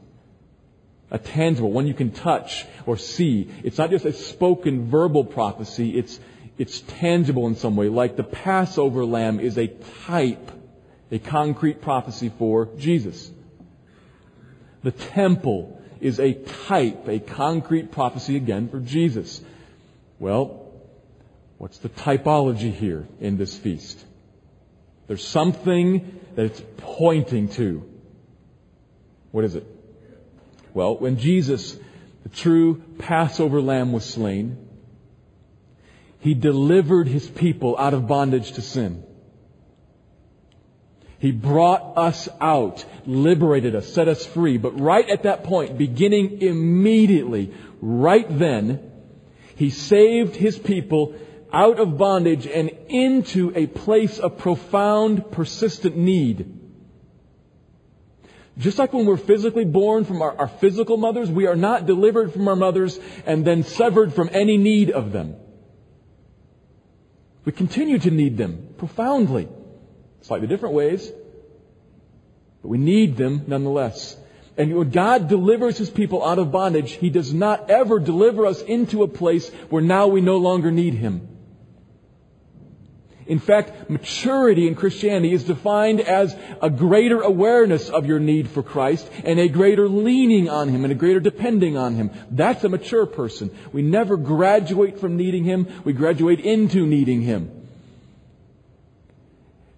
A 1.09 1.19
tangible, 1.19 1.71
one 1.71 1.87
you 1.87 1.93
can 1.93 2.11
touch 2.11 2.65
or 2.85 2.95
see. 2.97 3.49
It's 3.63 3.77
not 3.77 3.89
just 3.89 4.05
a 4.05 4.13
spoken 4.13 4.89
verbal 4.89 5.25
prophecy, 5.25 5.97
it's, 5.97 6.17
it's 6.57 6.79
tangible 6.79 7.47
in 7.47 7.57
some 7.57 7.75
way. 7.75 7.89
Like 7.89 8.15
the 8.15 8.23
Passover 8.23 9.03
lamb 9.03 9.41
is 9.41 9.57
a 9.57 9.67
type, 10.07 10.51
a 11.11 11.19
concrete 11.19 11.81
prophecy 11.81 12.31
for 12.37 12.69
Jesus. 12.77 13.29
The 14.83 14.91
temple 14.91 15.81
is 15.99 16.19
a 16.19 16.33
type, 16.33 17.07
a 17.07 17.19
concrete 17.19 17.91
prophecy 17.91 18.37
again 18.37 18.69
for 18.69 18.79
Jesus. 18.79 19.41
Well, 20.19 20.71
what's 21.57 21.77
the 21.79 21.89
typology 21.89 22.73
here 22.73 23.07
in 23.19 23.37
this 23.37 23.55
feast? 23.55 24.03
There's 25.07 25.27
something 25.27 26.19
that 26.35 26.45
it's 26.45 26.61
pointing 26.77 27.49
to. 27.49 27.87
What 29.31 29.43
is 29.43 29.55
it? 29.55 29.67
Well, 30.73 30.97
when 30.97 31.17
Jesus, 31.17 31.77
the 32.23 32.29
true 32.29 32.81
Passover 32.97 33.61
lamb, 33.61 33.91
was 33.91 34.05
slain, 34.05 34.69
he 36.19 36.33
delivered 36.33 37.07
his 37.07 37.27
people 37.27 37.77
out 37.77 37.93
of 37.93 38.07
bondage 38.07 38.53
to 38.53 38.61
sin. 38.61 39.03
He 41.21 41.31
brought 41.31 41.99
us 41.99 42.27
out, 42.41 42.83
liberated 43.05 43.75
us, 43.75 43.93
set 43.93 44.07
us 44.07 44.25
free. 44.25 44.57
But 44.57 44.79
right 44.79 45.07
at 45.07 45.21
that 45.23 45.43
point, 45.43 45.77
beginning 45.77 46.41
immediately, 46.41 47.53
right 47.79 48.25
then, 48.27 48.91
he 49.55 49.69
saved 49.69 50.35
his 50.35 50.57
people 50.57 51.13
out 51.53 51.79
of 51.79 51.95
bondage 51.95 52.47
and 52.47 52.71
into 52.89 53.53
a 53.55 53.67
place 53.67 54.17
of 54.17 54.39
profound, 54.39 55.31
persistent 55.31 55.95
need. 55.95 56.57
Just 58.57 58.79
like 58.79 58.91
when 58.91 59.05
we're 59.05 59.15
physically 59.15 59.65
born 59.65 60.05
from 60.05 60.23
our, 60.23 60.35
our, 60.35 60.47
physical 60.47 60.97
mothers, 60.97 61.29
we 61.29 61.45
are 61.45 61.55
not 61.55 61.85
delivered 61.85 62.33
from 62.33 62.47
our 62.47 62.55
mothers 62.55 62.99
and 63.27 63.45
then 63.45 63.63
severed 63.63 64.15
from 64.15 64.31
any 64.33 64.57
need 64.57 64.89
of 64.89 65.11
them. 65.11 65.35
We 67.45 67.51
continue 67.51 67.99
to 67.99 68.09
need 68.09 68.37
them 68.37 68.73
profoundly, 68.79 69.47
slightly 70.21 70.47
different 70.47 70.75
ways, 70.75 71.11
but 72.61 72.67
we 72.69 72.77
need 72.77 73.17
them 73.17 73.43
nonetheless. 73.47 74.17
And 74.57 74.75
when 74.75 74.89
God 74.89 75.27
delivers 75.27 75.77
His 75.77 75.89
people 75.89 76.25
out 76.25 76.39
of 76.39 76.51
bondage, 76.51 76.91
He 76.91 77.09
does 77.09 77.33
not 77.33 77.69
ever 77.69 77.99
deliver 77.99 78.45
us 78.45 78.61
into 78.61 79.03
a 79.03 79.07
place 79.07 79.49
where 79.69 79.81
now 79.81 80.07
we 80.07 80.21
no 80.21 80.37
longer 80.37 80.71
need 80.71 80.93
Him. 80.93 81.27
In 83.27 83.39
fact, 83.39 83.89
maturity 83.89 84.67
in 84.67 84.75
Christianity 84.75 85.31
is 85.33 85.45
defined 85.45 86.01
as 86.01 86.35
a 86.61 86.69
greater 86.69 87.21
awareness 87.21 87.87
of 87.89 88.05
your 88.05 88.19
need 88.19 88.49
for 88.49 88.61
Christ 88.61 89.09
and 89.23 89.39
a 89.39 89.47
greater 89.47 89.87
leaning 89.87 90.49
on 90.49 90.67
Him 90.67 90.83
and 90.83 90.91
a 90.91 90.95
greater 90.95 91.19
depending 91.21 91.77
on 91.77 91.95
Him. 91.95 92.11
That's 92.29 92.63
a 92.63 92.69
mature 92.69 93.05
person. 93.05 93.49
We 93.71 93.83
never 93.83 94.17
graduate 94.17 94.99
from 94.99 95.15
needing 95.15 95.45
Him. 95.45 95.67
We 95.85 95.93
graduate 95.93 96.41
into 96.41 96.85
needing 96.85 97.21
Him. 97.21 97.60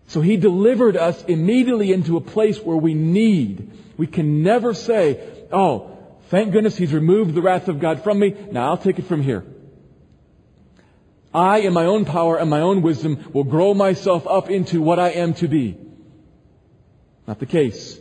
So 0.07 0.21
He 0.21 0.37
delivered 0.37 0.97
us 0.97 1.23
immediately 1.25 1.91
into 1.91 2.17
a 2.17 2.21
place 2.21 2.59
where 2.59 2.77
we 2.77 2.93
need. 2.93 3.71
We 3.97 4.07
can 4.07 4.43
never 4.43 4.73
say, 4.73 5.19
oh, 5.51 5.97
thank 6.29 6.51
goodness 6.51 6.77
He's 6.77 6.93
removed 6.93 7.33
the 7.33 7.41
wrath 7.41 7.67
of 7.67 7.79
God 7.79 8.03
from 8.03 8.19
me. 8.19 8.35
Now 8.51 8.69
I'll 8.69 8.77
take 8.77 8.99
it 8.99 9.05
from 9.05 9.21
here. 9.21 9.45
I, 11.33 11.59
in 11.59 11.73
my 11.73 11.85
own 11.85 12.05
power 12.05 12.37
and 12.37 12.49
my 12.49 12.61
own 12.61 12.83
wisdom, 12.83 13.31
will 13.33 13.43
grow 13.43 13.73
myself 13.73 14.27
up 14.27 14.49
into 14.49 14.81
what 14.81 14.99
I 14.99 15.09
am 15.09 15.33
to 15.35 15.47
be. 15.47 15.77
Not 17.25 17.39
the 17.39 17.47
case. 17.47 17.99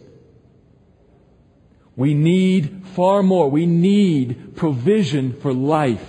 We 1.97 2.15
need 2.15 2.87
far 2.95 3.23
more. 3.23 3.51
We 3.51 3.67
need 3.67 4.57
provision 4.57 5.35
for 5.41 5.53
life. 5.53 6.07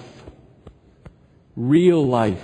Real 1.55 2.05
life. 2.05 2.41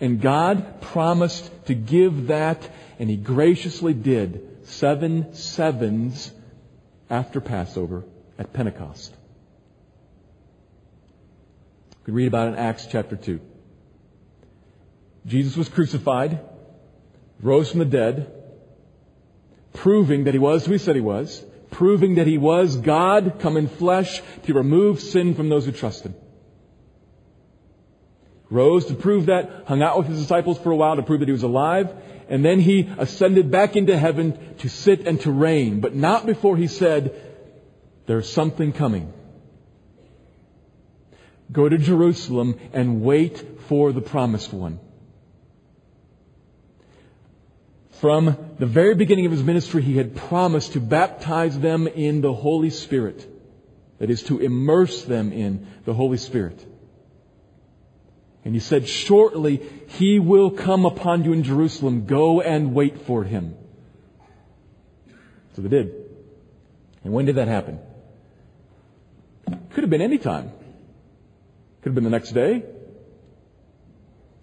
And 0.00 0.20
God 0.20 0.80
promised 0.80 1.50
to 1.66 1.74
give 1.74 2.28
that, 2.28 2.68
and 2.98 3.10
He 3.10 3.16
graciously 3.16 3.94
did 3.94 4.66
seven 4.68 5.34
sevens 5.34 6.32
after 7.10 7.40
Passover 7.40 8.04
at 8.38 8.52
Pentecost. 8.52 9.14
We 12.06 12.12
read 12.12 12.28
about 12.28 12.48
it 12.48 12.52
in 12.52 12.58
Acts 12.58 12.86
chapter 12.86 13.16
2. 13.16 13.40
Jesus 15.26 15.56
was 15.56 15.68
crucified, 15.68 16.40
rose 17.42 17.70
from 17.70 17.80
the 17.80 17.84
dead, 17.84 18.32
proving 19.74 20.24
that 20.24 20.34
he 20.34 20.38
was 20.38 20.64
who 20.64 20.72
he 20.72 20.78
said 20.78 20.94
he 20.94 21.02
was, 21.02 21.44
proving 21.70 22.14
that 22.14 22.26
he 22.26 22.38
was 22.38 22.76
God 22.76 23.36
come 23.40 23.56
in 23.56 23.68
flesh 23.68 24.22
to 24.44 24.54
remove 24.54 25.00
sin 25.00 25.34
from 25.34 25.50
those 25.50 25.66
who 25.66 25.72
trust 25.72 26.04
him. 26.04 26.14
Rose 28.50 28.86
to 28.86 28.94
prove 28.94 29.26
that, 29.26 29.64
hung 29.66 29.82
out 29.82 29.98
with 29.98 30.06
his 30.06 30.20
disciples 30.20 30.58
for 30.58 30.70
a 30.70 30.76
while 30.76 30.96
to 30.96 31.02
prove 31.02 31.20
that 31.20 31.28
he 31.28 31.32
was 31.32 31.42
alive, 31.42 31.92
and 32.28 32.44
then 32.44 32.60
he 32.60 32.88
ascended 32.98 33.50
back 33.50 33.76
into 33.76 33.96
heaven 33.98 34.56
to 34.58 34.68
sit 34.68 35.06
and 35.06 35.20
to 35.22 35.30
reign, 35.30 35.80
but 35.80 35.94
not 35.94 36.26
before 36.26 36.56
he 36.56 36.66
said, 36.66 37.14
there's 38.06 38.30
something 38.30 38.72
coming. 38.72 39.12
Go 41.52 41.68
to 41.68 41.78
Jerusalem 41.78 42.58
and 42.72 43.02
wait 43.02 43.62
for 43.68 43.92
the 43.92 44.00
promised 44.00 44.52
one. 44.52 44.80
From 48.00 48.54
the 48.58 48.66
very 48.66 48.94
beginning 48.94 49.26
of 49.26 49.32
his 49.32 49.42
ministry, 49.42 49.82
he 49.82 49.96
had 49.96 50.14
promised 50.14 50.74
to 50.74 50.80
baptize 50.80 51.58
them 51.58 51.86
in 51.88 52.20
the 52.20 52.32
Holy 52.32 52.70
Spirit. 52.70 53.26
That 53.98 54.08
is, 54.08 54.22
to 54.24 54.38
immerse 54.38 55.02
them 55.02 55.32
in 55.32 55.66
the 55.84 55.94
Holy 55.94 56.18
Spirit. 56.18 56.64
And 58.44 58.54
he 58.54 58.60
said, 58.60 58.88
shortly, 58.88 59.62
he 59.88 60.18
will 60.18 60.50
come 60.50 60.86
upon 60.86 61.24
you 61.24 61.32
in 61.32 61.42
Jerusalem. 61.42 62.06
Go 62.06 62.40
and 62.40 62.74
wait 62.74 63.02
for 63.02 63.24
him. 63.24 63.56
So 65.54 65.62
they 65.62 65.68
did. 65.68 65.92
And 67.04 67.12
when 67.12 67.26
did 67.26 67.36
that 67.36 67.48
happen? 67.48 67.80
Could 69.70 69.82
have 69.82 69.90
been 69.90 70.02
any 70.02 70.18
time. 70.18 70.52
Could 71.82 71.90
have 71.90 71.94
been 71.94 72.04
the 72.04 72.10
next 72.10 72.32
day. 72.32 72.64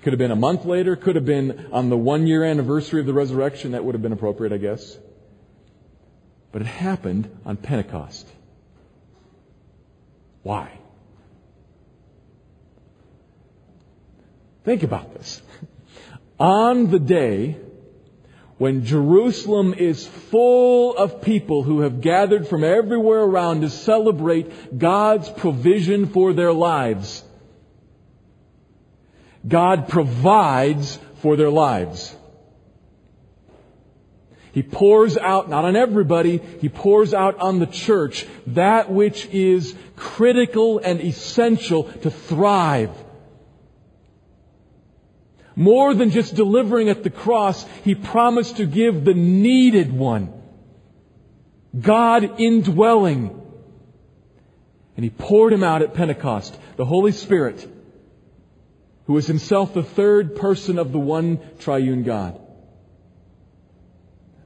Could 0.01 0.13
have 0.13 0.19
been 0.19 0.31
a 0.31 0.36
month 0.36 0.65
later. 0.65 0.95
Could 0.95 1.15
have 1.15 1.25
been 1.25 1.69
on 1.71 1.89
the 1.89 1.97
one 1.97 2.27
year 2.27 2.43
anniversary 2.43 2.99
of 2.99 3.05
the 3.05 3.13
resurrection. 3.13 3.71
That 3.71 3.84
would 3.84 3.95
have 3.95 4.01
been 4.01 4.12
appropriate, 4.12 4.53
I 4.53 4.58
guess. 4.58 4.97
But 6.51 6.62
it 6.62 6.67
happened 6.67 7.29
on 7.45 7.58
Pentecost. 7.58 8.27
Why? 10.43 10.79
Think 14.65 14.84
about 14.84 15.13
this. 15.13 15.41
On 16.39 16.89
the 16.89 16.99
day 16.99 17.58
when 18.58 18.86
Jerusalem 18.86 19.73
is 19.73 20.08
full 20.08 20.95
of 20.97 21.21
people 21.21 21.63
who 21.63 21.82
have 21.82 22.01
gathered 22.01 22.47
from 22.47 22.63
everywhere 22.63 23.21
around 23.21 23.62
to 23.62 23.69
celebrate 23.69 24.78
God's 24.78 25.30
provision 25.30 26.08
for 26.08 26.34
their 26.34 26.54
lives. 26.54 27.23
God 29.47 29.88
provides 29.88 30.97
for 31.21 31.36
their 31.36 31.51
lives. 31.51 32.15
He 34.54 34.63
pours 34.63 35.17
out, 35.17 35.49
not 35.49 35.65
on 35.65 35.75
everybody, 35.75 36.38
He 36.62 36.69
pours 36.69 37.13
out 37.13 37.39
on 37.39 37.60
the 37.60 37.65
church 37.65 38.25
that 38.47 38.89
which 38.89 39.25
is 39.28 39.75
critical 39.97 40.80
and 40.80 41.01
essential 41.01 41.84
to 41.84 42.10
thrive. 42.10 42.89
More 45.56 45.94
than 45.94 46.10
just 46.10 46.36
delivering 46.36 46.89
at 46.89 47.04
the 47.04 47.10
cross, 47.10 47.65
He 47.84 47.96
promised 47.96 48.58
to 48.58 48.65
give 48.65 49.06
the 49.06 49.13
needed 49.13 49.94
one. 49.94 50.34
God 51.80 52.39
indwelling. 52.39 53.41
And 54.96 55.04
He 55.04 55.10
poured 55.10 55.54
Him 55.54 55.63
out 55.63 55.82
at 55.82 55.94
Pentecost, 55.94 56.58
the 56.76 56.86
Holy 56.86 57.12
Spirit, 57.12 57.65
who 59.08 59.18
is 59.18 59.28
Himself 59.28 59.74
the 59.74 59.84
third 59.84 60.36
person 60.36 60.78
of 60.78 60.91
the 60.91 61.00
one 61.00 61.39
triune 61.60 62.04
God. 62.04 62.39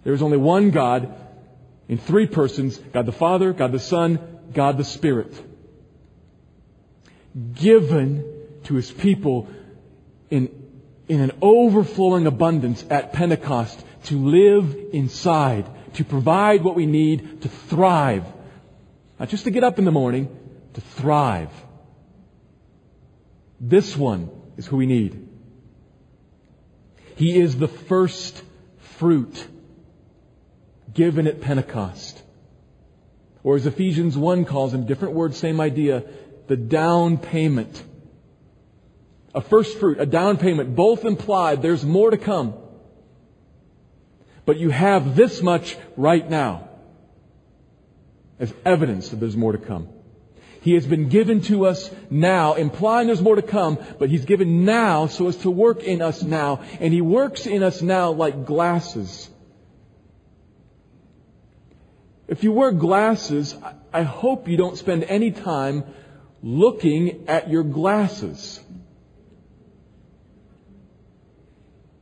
There 0.04 0.14
is 0.14 0.22
only 0.22 0.38
one 0.38 0.72
God 0.72 1.16
in 1.88 1.98
three 1.98 2.28
persons 2.28 2.78
God 2.78 3.06
the 3.06 3.12
Father, 3.12 3.52
God 3.52 3.72
the 3.72 3.80
Son, 3.80 4.20
God 4.54 4.78
the 4.78 4.84
Spirit. 4.84 5.34
Given 7.56 8.24
to 8.66 8.76
His 8.76 8.92
people 8.92 9.48
in, 10.30 10.59
in 11.10 11.22
an 11.22 11.32
overflowing 11.42 12.28
abundance 12.28 12.86
at 12.90 13.12
Pentecost 13.12 13.84
to 14.06 14.18
live 14.18 14.78
inside, 14.94 15.66
to 15.96 16.06
provide 16.06 16.64
what 16.64 16.76
we 16.76 16.86
need 16.86 17.42
to 17.42 17.50
thrive. 17.50 18.24
Not 19.20 19.30
just 19.30 19.44
to 19.46 19.52
get 19.52 19.64
up 19.64 19.80
in 19.80 19.86
the 19.86 19.92
morning, 19.92 20.30
to 20.76 20.82
thrive. 20.82 21.50
This 23.60 23.98
one 23.98 24.30
is 24.56 24.68
who 24.68 24.78
we 24.78 24.86
need. 24.86 25.28
He 27.16 27.38
is 27.38 27.58
the 27.58 27.68
first 27.68 28.42
fruit 28.98 29.48
given 30.94 31.28
at 31.28 31.42
Pentecost. 31.42 32.22
Or 33.44 33.56
as 33.56 33.66
Ephesians 33.66 34.18
1 34.18 34.46
calls 34.46 34.74
him, 34.74 34.86
different 34.86 35.16
word, 35.16 35.34
same 35.34 35.60
idea, 35.60 36.04
the 36.48 36.56
down 36.56 37.18
payment. 37.18 37.84
A 39.40 39.42
first 39.42 39.78
fruit, 39.78 40.02
a 40.02 40.06
down 40.06 40.36
payment, 40.36 40.76
both 40.76 41.06
implied 41.06 41.62
there's 41.62 41.86
more 41.86 42.12
to 42.12 42.18
come. 42.18 42.56
But 44.46 44.58
you 44.58 44.70
have 44.70 45.16
this 45.16 45.42
much 45.42 45.78
right 45.96 46.30
now 46.30 46.68
as 48.38 48.54
evidence 48.66 49.10
that 49.10 49.22
there's 49.22 49.38
more 49.38 49.54
to 49.54 49.58
come. 49.58 49.88
He 50.62 50.74
has 50.74 50.86
been 50.86 51.08
given 51.08 51.40
to 51.44 51.68
us 51.68 51.90
now, 52.10 52.56
implying 52.56 53.08
there's 53.08 53.22
more 53.22 53.38
to 53.38 53.42
come, 53.42 53.80
but 53.98 54.10
He's 54.10 54.26
given 54.26 54.66
now 54.66 55.08
so 55.08 55.30
as 55.30 55.38
to 55.38 55.50
work 55.50 55.84
in 55.84 56.02
us 56.02 56.22
now. 56.22 56.62
And 56.82 56.94
He 56.94 57.00
works 57.00 57.46
in 57.46 57.64
us 57.64 57.82
now 57.82 58.12
like 58.12 58.46
glasses 58.46 59.30
if 62.30 62.44
you 62.44 62.52
wear 62.52 62.72
glasses, 62.72 63.56
I 63.92 64.04
hope 64.04 64.48
you 64.48 64.56
don't 64.56 64.78
spend 64.78 65.04
any 65.04 65.32
time 65.32 65.84
looking 66.44 67.28
at 67.28 67.50
your 67.50 67.64
glasses. 67.64 68.60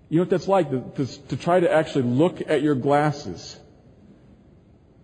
You 0.10 0.18
know 0.18 0.22
what 0.24 0.30
that's 0.30 0.48
like, 0.48 0.70
to, 0.96 1.06
to, 1.28 1.38
try 1.38 1.60
to 1.60 1.72
actually 1.72 2.04
look 2.04 2.42
at 2.48 2.62
your 2.62 2.76
glasses. 2.76 3.58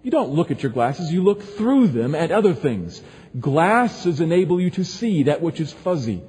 You 0.01 0.11
don't 0.11 0.31
look 0.31 0.49
at 0.49 0.63
your 0.63 0.71
glasses, 0.71 1.11
you 1.11 1.23
look 1.23 1.43
through 1.43 1.87
them 1.87 2.15
at 2.15 2.31
other 2.31 2.53
things. 2.53 3.01
Glasses 3.37 4.21
enable 4.21 4.61
you 4.61 4.69
to 4.71 4.83
see 4.85 5.23
that 5.23 5.41
which 5.41 5.59
is 5.59 5.73
fuzzy. 5.73 6.21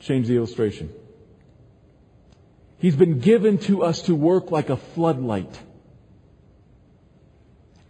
Change 0.00 0.28
the 0.28 0.36
illustration. 0.36 0.92
He's 2.78 2.96
been 2.96 3.18
given 3.18 3.58
to 3.58 3.82
us 3.82 4.02
to 4.02 4.14
work 4.14 4.50
like 4.50 4.70
a 4.70 4.76
floodlight. 4.76 5.58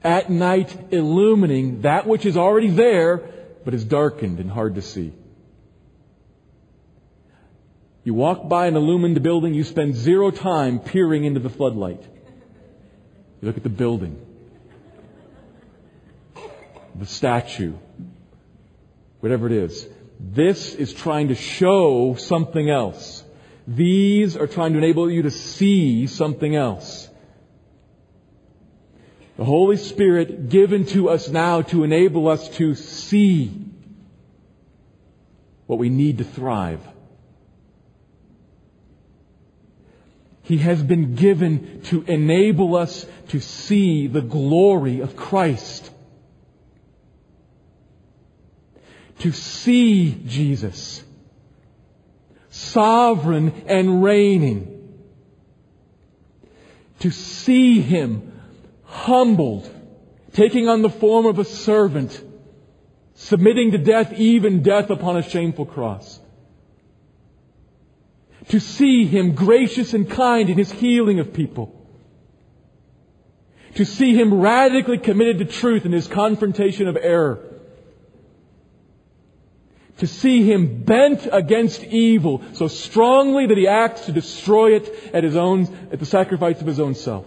At 0.03 0.31
night, 0.31 0.91
illumining 0.91 1.83
that 1.83 2.07
which 2.07 2.25
is 2.25 2.37
already 2.37 2.71
there, 2.71 3.19
but 3.65 3.75
is 3.75 3.85
darkened 3.85 4.41
and 4.41 4.51
hard 4.51 4.77
to 4.77 4.83
see. 4.83 5.13
You 8.03 8.15
walk 8.15 8.49
by 8.49 8.67
an 8.67 8.77
illumined 8.77 9.23
building, 9.23 9.53
you 9.53 9.65
spend 9.65 9.95
zero 9.95 10.31
time 10.31 10.79
peering 10.79 11.25
into 11.25 11.41
the 11.41 11.51
floodlight. 11.51 12.03
You 13.41 13.47
look 13.47 13.57
at 13.57 13.63
the 13.63 13.69
building, 13.69 14.19
the 16.95 17.07
statue, 17.07 17.75
whatever 19.21 19.47
it 19.47 19.53
is. 19.53 19.87
This 20.19 20.75
is 20.75 20.93
trying 20.93 21.29
to 21.29 21.35
show 21.35 22.15
something 22.15 22.69
else. 22.69 23.25
These 23.67 24.37
are 24.37 24.47
trying 24.47 24.73
to 24.73 24.79
enable 24.79 25.11
you 25.11 25.23
to 25.23 25.31
see 25.31 26.07
something 26.07 26.55
else. 26.55 27.09
The 29.37 29.45
Holy 29.45 29.79
Spirit 29.79 30.51
given 30.51 30.85
to 30.87 31.09
us 31.09 31.29
now 31.29 31.63
to 31.63 31.85
enable 31.85 32.29
us 32.29 32.49
to 32.57 32.75
see 32.75 33.51
what 35.67 35.79
we 35.79 35.89
need 35.89 36.19
to 36.19 36.25
thrive. 36.25 36.81
He 40.51 40.59
has 40.59 40.83
been 40.83 41.15
given 41.15 41.83
to 41.83 42.03
enable 42.03 42.75
us 42.75 43.07
to 43.29 43.39
see 43.39 44.09
the 44.09 44.21
glory 44.21 44.99
of 44.99 45.15
Christ. 45.15 45.89
To 49.21 49.31
see 49.31 50.11
Jesus 50.27 51.05
sovereign 52.49 53.63
and 53.67 54.03
reigning. 54.03 54.99
To 56.99 57.13
see 57.13 57.81
him 57.81 58.33
humbled, 58.83 59.73
taking 60.33 60.69
on 60.69 60.83
the 60.83 60.91
form 60.91 61.27
of 61.27 61.39
a 61.39 61.45
servant, 61.45 62.21
submitting 63.15 63.71
to 63.71 63.79
death, 63.79 64.15
even 64.15 64.65
death 64.65 64.91
upon 64.91 65.17
a 65.17 65.23
shameful 65.23 65.67
cross. 65.67 66.20
To 68.51 68.61
see 68.61 69.07
him 69.07 69.35
gracious 69.35 69.95
and 69.95 70.09
kind 70.09 70.49
in 70.49 70.59
his 70.59 70.71
healing 70.71 71.19
of 71.19 71.33
people. 71.33 71.77
To 73.77 73.85
see 73.85 74.15
him 74.15 74.41
radically 74.41 74.99
committed 74.99 75.39
to 75.39 75.45
truth 75.45 75.87
in 75.87 75.93
his 75.93 76.07
confrontation 76.07 76.89
of 76.89 76.97
error 76.97 77.51
to 80.01 80.07
see 80.07 80.51
him 80.51 80.83
bent 80.83 81.29
against 81.31 81.85
evil 81.85 82.43
so 82.55 82.69
strongly 82.69 83.47
that 83.47 83.59
he 83.59 83.69
acts 83.69 84.07
to 84.07 84.13
destroy 84.13 84.75
it 84.75 84.89
at 85.13 85.23
his 85.23 85.37
own, 85.37 85.65
at 85.93 85.99
the 85.99 86.07
sacrifice 86.07 86.59
of 86.59 86.67
his 86.67 86.81
own 86.81 86.95
self. 86.95 87.27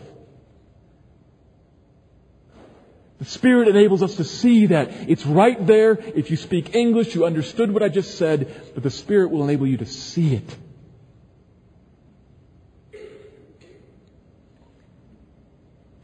The 3.20 3.26
Spirit 3.26 3.68
enables 3.68 4.02
us 4.02 4.16
to 4.16 4.24
see 4.24 4.66
that. 4.68 4.90
It's 5.08 5.24
right 5.24 5.66
there. 5.68 5.92
If 5.92 6.32
you 6.32 6.36
speak 6.36 6.74
English, 6.74 7.14
you 7.14 7.26
understood 7.26 7.72
what 7.72 7.84
I 7.84 7.90
just 7.90 8.18
said, 8.18 8.72
but 8.74 8.82
the 8.82 8.90
Spirit 8.90 9.30
will 9.30 9.44
enable 9.44 9.68
you 9.68 9.78
to 9.78 9.86
see 9.86 10.34
it. 10.34 10.58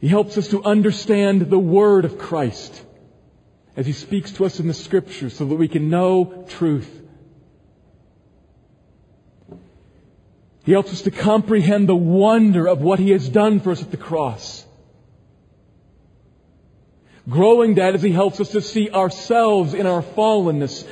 He 0.00 0.08
helps 0.08 0.38
us 0.38 0.48
to 0.48 0.64
understand 0.64 1.42
the 1.42 1.58
Word 1.58 2.04
of 2.04 2.18
Christ 2.18 2.82
as 3.76 3.86
He 3.86 3.92
speaks 3.92 4.32
to 4.32 4.46
us 4.46 4.58
in 4.58 4.66
the 4.66 4.74
Scriptures 4.74 5.36
so 5.36 5.44
that 5.44 5.54
we 5.54 5.68
can 5.68 5.90
know 5.90 6.46
truth. 6.48 6.88
He 10.64 10.72
helps 10.72 10.92
us 10.92 11.02
to 11.02 11.10
comprehend 11.10 11.88
the 11.88 11.96
wonder 11.96 12.66
of 12.66 12.80
what 12.80 12.98
He 12.98 13.10
has 13.10 13.28
done 13.28 13.60
for 13.60 13.72
us 13.72 13.82
at 13.82 13.90
the 13.90 13.96
cross. 13.96 14.64
Growing 17.28 17.74
that 17.74 17.94
as 17.94 18.02
He 18.02 18.12
helps 18.12 18.40
us 18.40 18.50
to 18.50 18.62
see 18.62 18.90
ourselves 18.90 19.74
in 19.74 19.86
our 19.86 20.02
fallenness, 20.02 20.86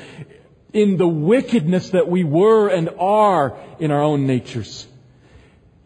in 0.75 0.99
the 0.99 1.09
wickedness 1.09 1.91
that 1.91 2.09
we 2.09 2.25
were 2.25 2.69
and 2.69 2.91
are 2.99 3.59
in 3.79 3.91
our 3.91 4.03
own 4.03 4.27
natures. 4.27 4.87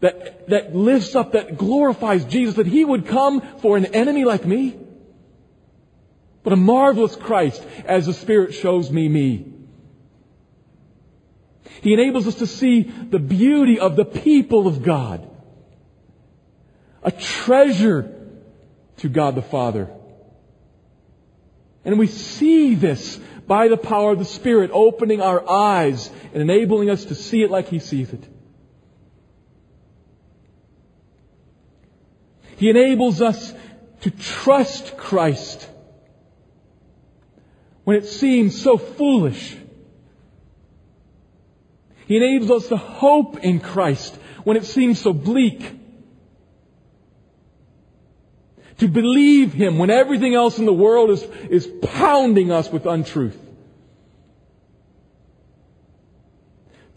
That, 0.02 0.48
that 0.48 0.76
lifts 0.76 1.16
up, 1.16 1.32
that 1.32 1.56
glorifies 1.56 2.26
Jesus, 2.26 2.56
that 2.56 2.66
He 2.66 2.84
would 2.84 3.06
come 3.06 3.40
for 3.58 3.76
an 3.78 3.86
enemy 3.86 4.24
like 4.24 4.44
me 4.44 4.76
but 6.42 6.52
a 6.52 6.56
marvelous 6.56 7.14
Christ 7.16 7.62
as 7.84 8.06
the 8.06 8.12
Spirit 8.12 8.54
shows 8.54 8.90
me 8.90 9.08
me. 9.08 9.46
He 11.82 11.92
enables 11.92 12.26
us 12.26 12.36
to 12.36 12.46
see 12.46 12.82
the 12.82 13.18
beauty 13.18 13.78
of 13.78 13.96
the 13.96 14.04
people 14.04 14.66
of 14.66 14.82
God. 14.82 15.28
A 17.02 17.10
treasure 17.10 18.14
to 18.98 19.08
God 19.08 19.34
the 19.34 19.42
Father. 19.42 19.90
And 21.84 21.98
we 21.98 22.06
see 22.06 22.74
this 22.76 23.18
by 23.46 23.66
the 23.66 23.76
power 23.76 24.12
of 24.12 24.18
the 24.20 24.24
Spirit 24.24 24.70
opening 24.72 25.20
our 25.20 25.48
eyes 25.48 26.10
and 26.32 26.42
enabling 26.42 26.90
us 26.90 27.06
to 27.06 27.14
see 27.14 27.42
it 27.42 27.50
like 27.50 27.68
He 27.68 27.80
sees 27.80 28.12
it. 28.12 28.24
He 32.62 32.70
enables 32.70 33.20
us 33.20 33.52
to 34.02 34.10
trust 34.12 34.96
Christ 34.96 35.68
when 37.82 37.96
it 37.96 38.06
seems 38.06 38.62
so 38.62 38.78
foolish. 38.78 39.56
He 42.06 42.18
enables 42.18 42.52
us 42.52 42.68
to 42.68 42.76
hope 42.76 43.40
in 43.40 43.58
Christ 43.58 44.14
when 44.44 44.56
it 44.56 44.64
seems 44.64 45.00
so 45.00 45.12
bleak. 45.12 45.72
To 48.78 48.86
believe 48.86 49.52
Him 49.52 49.78
when 49.78 49.90
everything 49.90 50.36
else 50.36 50.60
in 50.60 50.64
the 50.64 50.72
world 50.72 51.10
is, 51.10 51.24
is 51.50 51.66
pounding 51.66 52.52
us 52.52 52.70
with 52.70 52.86
untruth. 52.86 53.40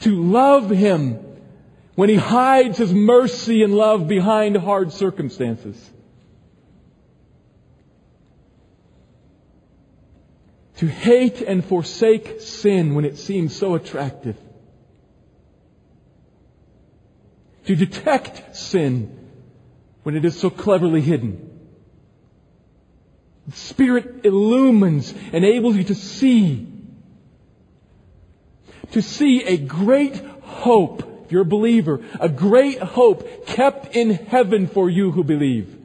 To 0.01 0.11
love 0.11 0.69
Him 0.69 1.24
when 1.95 2.09
He 2.09 2.15
hides 2.15 2.77
His 2.77 2.93
mercy 2.93 3.63
and 3.63 3.73
love 3.73 4.07
behind 4.07 4.55
hard 4.57 4.91
circumstances. 4.91 5.91
To 10.77 10.87
hate 10.87 11.41
and 11.41 11.63
forsake 11.63 12.41
sin 12.41 12.95
when 12.95 13.05
it 13.05 13.17
seems 13.17 13.55
so 13.55 13.75
attractive. 13.75 14.37
To 17.67 17.75
detect 17.75 18.55
sin 18.55 19.29
when 20.03 20.15
it 20.15 20.25
is 20.25 20.37
so 20.37 20.49
cleverly 20.49 21.01
hidden. 21.01 21.51
The 23.47 23.55
Spirit 23.55 24.25
illumines, 24.25 25.13
enables 25.31 25.77
you 25.77 25.85
to 25.85 25.95
see. 25.95 26.67
To 28.91 29.01
see 29.01 29.43
a 29.43 29.57
great 29.57 30.17
hope, 30.41 31.14
if 31.25 31.31
you're 31.31 31.41
a 31.41 31.45
believer, 31.45 32.01
a 32.19 32.29
great 32.29 32.79
hope 32.79 33.47
kept 33.47 33.95
in 33.95 34.11
heaven 34.11 34.67
for 34.67 34.89
you 34.89 35.11
who 35.11 35.23
believe. 35.23 35.75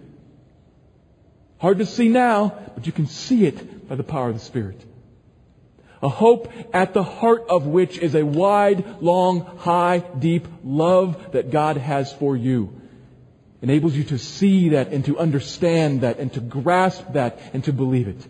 Hard 1.58 1.78
to 1.78 1.86
see 1.86 2.08
now, 2.08 2.54
but 2.74 2.86
you 2.86 2.92
can 2.92 3.06
see 3.06 3.46
it 3.46 3.88
by 3.88 3.94
the 3.94 4.02
power 4.02 4.28
of 4.28 4.34
the 4.34 4.40
Spirit. 4.40 4.84
A 6.02 6.08
hope 6.08 6.52
at 6.72 6.94
the 6.94 7.02
heart 7.02 7.46
of 7.48 7.66
which 7.66 7.98
is 7.98 8.14
a 8.14 8.24
wide, 8.24 9.02
long, 9.02 9.58
high, 9.58 9.98
deep 9.98 10.46
love 10.64 11.32
that 11.32 11.50
God 11.50 11.76
has 11.76 12.12
for 12.12 12.36
you. 12.36 12.80
Enables 13.62 13.94
you 13.94 14.04
to 14.04 14.18
see 14.18 14.70
that 14.70 14.88
and 14.88 15.04
to 15.04 15.18
understand 15.18 16.00
that 16.02 16.18
and 16.18 16.32
to 16.32 16.40
grasp 16.40 17.04
that 17.12 17.38
and 17.52 17.62
to 17.64 17.72
believe 17.72 18.08
it. 18.08 18.26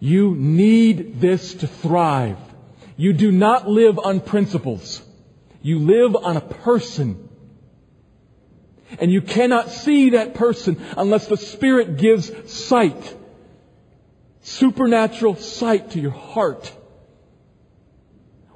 You 0.00 0.34
need 0.34 1.20
this 1.20 1.54
to 1.54 1.66
thrive. 1.66 2.38
You 2.98 3.12
do 3.12 3.30
not 3.30 3.68
live 3.68 3.96
on 3.96 4.18
principles. 4.18 5.00
You 5.62 5.78
live 5.78 6.16
on 6.16 6.36
a 6.36 6.40
person. 6.40 7.28
And 9.00 9.12
you 9.12 9.22
cannot 9.22 9.70
see 9.70 10.10
that 10.10 10.34
person 10.34 10.82
unless 10.96 11.28
the 11.28 11.36
Spirit 11.36 11.96
gives 11.96 12.32
sight. 12.52 13.16
Supernatural 14.42 15.36
sight 15.36 15.92
to 15.92 16.00
your 16.00 16.10
heart. 16.10 16.72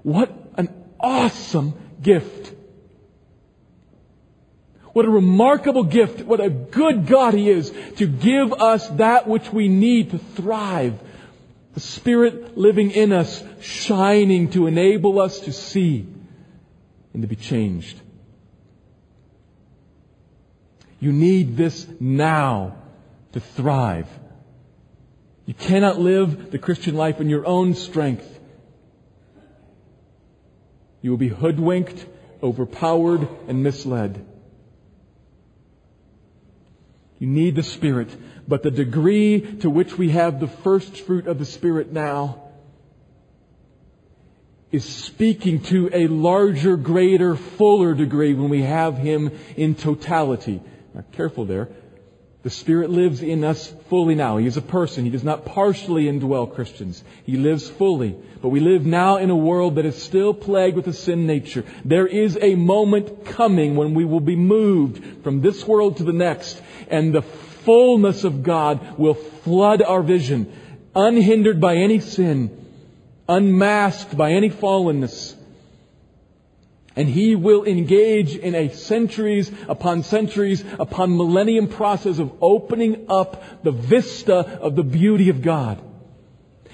What 0.03 0.37
an 0.57 0.75
awesome 0.99 1.75
gift. 2.03 2.53
What 4.93 5.05
a 5.05 5.11
remarkable 5.11 5.85
gift. 5.85 6.21
What 6.21 6.41
a 6.41 6.51
good 6.51 7.07
God 7.07 7.35
He 7.35 7.49
is 7.49 7.71
to 7.99 8.09
give 8.09 8.53
us 8.53 8.89
that 8.89 9.29
which 9.29 9.53
we 9.53 9.69
need 9.69 10.11
to 10.11 10.19
thrive. 10.19 10.99
The 11.75 11.81
Spirit 11.81 12.59
living 12.59 12.91
in 12.91 13.13
us, 13.13 13.43
shining 13.61 14.51
to 14.51 14.67
enable 14.67 15.21
us 15.21 15.41
to 15.41 15.53
see 15.53 16.07
and 17.13 17.23
to 17.23 17.29
be 17.29 17.37
changed. 17.37 18.01
You 21.01 21.13
need 21.13 21.57
this 21.57 21.87
now 21.99 22.77
to 23.33 23.41
thrive. 23.41 24.09
You 25.47 25.55
cannot 25.55 25.99
live 25.99 26.51
the 26.51 26.59
Christian 26.59 26.95
life 26.95 27.21
in 27.21 27.29
your 27.29 27.47
own 27.47 27.75
strength. 27.75 28.39
You 31.01 31.11
will 31.11 31.19
be 31.19 31.29
hoodwinked, 31.29 32.07
overpowered, 32.43 33.27
and 33.49 33.63
misled. 33.63 34.25
You 37.23 37.29
need 37.29 37.55
the 37.55 37.63
Spirit. 37.63 38.09
But 38.49 38.65
the 38.65 38.73
degree 38.73 39.59
to 39.61 39.71
which 39.71 39.97
we 39.97 40.11
have 40.11 40.41
the 40.41 40.49
first 40.49 41.03
fruit 41.03 41.29
of 41.29 41.39
the 41.39 41.45
Spirit 41.45 41.93
now 41.93 42.51
is 44.73 44.85
speaking 44.85 45.63
to 45.67 45.89
a 45.93 46.09
larger, 46.09 46.77
greater, 46.77 47.37
fuller 47.37 47.95
degree 47.95 48.35
when 48.35 48.49
we 48.51 48.63
have 48.63 48.99
Him 48.99 49.31
in 49.57 49.77
totality. 49.77 50.61
Now, 50.95 51.05
careful 51.13 51.45
there. 51.45 51.69
The 52.43 52.51
Spirit 52.51 52.91
lives 52.91 53.23
in 53.23 53.45
us 53.45 53.73
fully 53.89 54.17
now. 54.17 54.39
He 54.39 54.49
is 54.49 54.57
a 54.57 54.63
person. 54.63 55.05
He 55.05 55.11
does 55.11 55.23
not 55.23 55.45
partially 55.45 56.07
indwell 56.07 56.53
Christians. 56.53 57.05
He 57.25 57.37
lives 57.37 57.71
fully. 57.71 58.17
But 58.41 58.49
we 58.49 58.59
live 58.59 58.85
now 58.85 59.19
in 59.19 59.31
a 59.31 59.37
world 59.37 59.77
that 59.77 59.87
is 59.87 60.03
still 60.03 60.35
plagued 60.35 60.75
with 60.75 60.89
a 60.89 60.93
sin 60.93 61.29
nature. 61.29 61.65
There 61.85 62.09
is 62.09 62.37
a 62.43 62.57
moment 62.57 63.27
coming 63.27 63.77
when 63.77 63.95
we 63.95 64.05
will 64.05 64.19
be 64.19 64.35
moved 64.35 65.23
from 65.23 65.41
this 65.41 65.65
world 65.65 65.99
to 65.99 66.05
the 66.05 66.13
next 66.13 66.61
and 66.93 67.13
the 67.13 67.23
fullness 67.23 68.23
of 68.23 68.43
God 68.43 68.99
will 68.99 69.15
flood 69.15 69.83
our 69.83 70.03
vision, 70.03 70.53
unhindered 70.95 71.61
by 71.61 71.77
any 71.77 71.99
sin, 71.99 72.51
unmasked 73.29 74.17
by 74.17 74.33
any 74.33 74.51
fallenness. 74.51 75.35
And 76.95 77.09
he 77.09 77.35
will 77.35 77.65
engage 77.65 78.37
in 78.37 78.55
a 78.55 78.69
centuries 78.75 79.51
upon 79.67 80.03
centuries 80.03 80.63
upon 80.79 81.17
millennium 81.17 81.69
process 81.69 82.19
of 82.19 82.31
opening 82.43 83.07
up 83.09 83.65
the 83.65 83.73
vista 83.73 84.35
of 84.37 84.77
the 84.77 84.83
beauty 84.83 85.31
of 85.31 85.41
God. 85.41 85.81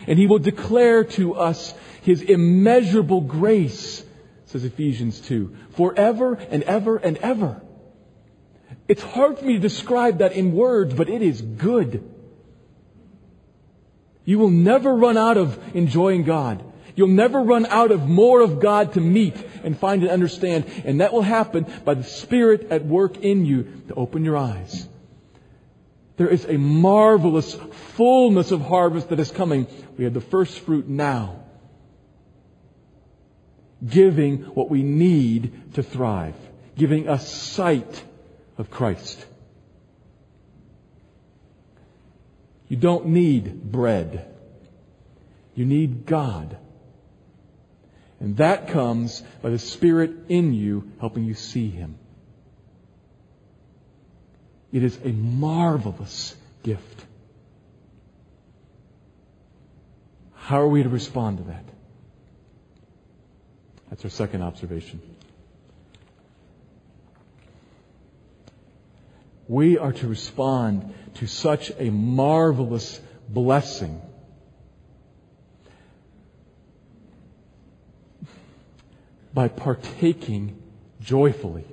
And 0.09 0.18
he 0.18 0.26
will 0.26 0.40
declare 0.40 1.04
to 1.04 1.35
us 1.35 1.72
his 2.02 2.22
immeasurable 2.22 3.20
grace, 3.20 4.02
says 4.46 4.64
Ephesians 4.64 5.20
2, 5.20 5.54
forever 5.76 6.35
and 6.35 6.64
ever 6.64 6.96
and 6.96 7.16
ever. 7.18 7.62
It's 8.88 9.03
hard 9.03 9.38
for 9.38 9.44
me 9.44 9.53
to 9.53 9.59
describe 9.61 10.18
that 10.18 10.33
in 10.33 10.53
words, 10.53 10.94
but 10.94 11.11
it 11.11 11.20
is 11.20 11.42
good. 11.42 12.03
You 14.24 14.38
will 14.38 14.51
never 14.51 14.94
run 14.94 15.16
out 15.16 15.37
of 15.37 15.77
enjoying 15.77 16.24
God. 16.24 16.64
You'll 16.96 17.09
never 17.09 17.40
run 17.40 17.66
out 17.66 17.92
of 17.92 18.09
more 18.09 18.40
of 18.40 18.61
God 18.61 18.94
to 18.94 19.01
meet 19.01 19.37
and 19.62 19.79
find 19.79 20.03
and 20.03 20.11
understand. 20.11 20.64
And 20.85 21.01
that 21.01 21.12
will 21.12 21.22
happen 21.22 21.66
by 21.85 21.94
the 21.94 22.03
Spirit 22.03 22.68
at 22.70 22.85
work 22.85 23.18
in 23.18 23.46
you 23.46 23.83
to 23.88 23.94
open 23.94 24.24
your 24.24 24.37
eyes. 24.37 24.88
There 26.16 26.29
is 26.29 26.44
a 26.46 26.57
marvelous 26.57 27.55
fullness 27.94 28.51
of 28.51 28.62
harvest 28.62 29.11
that 29.11 29.20
is 29.20 29.31
coming. 29.31 29.68
We 29.96 30.05
have 30.05 30.14
the 30.14 30.20
first 30.20 30.59
fruit 30.61 30.88
now. 30.88 31.44
Giving 33.87 34.38
what 34.38 34.68
we 34.68 34.83
need 34.83 35.74
to 35.74 35.83
thrive. 35.83 36.35
Giving 36.77 37.09
us 37.09 37.33
sight 37.33 38.03
of 38.59 38.71
Christ. 38.71 39.25
You 42.68 42.77
don't 42.77 43.07
need 43.07 43.62
bread. 43.62 44.35
You 45.55 45.64
need 45.64 46.05
God. 46.05 46.59
And 48.21 48.37
that 48.38 48.68
comes 48.68 49.23
by 49.42 49.51
the 49.51 49.59
Spirit 49.59 50.11
in 50.29 50.53
you 50.53 50.90
helping 51.01 51.25
you 51.25 51.35
see 51.35 51.71
Him. 51.71 51.97
It 54.73 54.83
is 54.83 54.99
a 55.03 55.09
marvelous 55.09 56.35
gift. 56.62 57.05
How 60.35 60.61
are 60.61 60.68
we 60.68 60.83
to 60.83 60.88
respond 60.88 61.38
to 61.38 61.44
that? 61.44 61.64
That's 63.88 64.05
our 64.05 64.11
second 64.11 64.42
observation. 64.42 65.01
We 69.49 69.78
are 69.78 69.92
to 69.92 70.07
respond 70.07 70.94
to 71.14 71.26
such 71.26 71.72
a 71.78 71.90
marvelous 71.90 73.01
blessing 73.28 74.03
by 79.32 79.49
partaking 79.49 80.62
joyfully. 81.01 81.64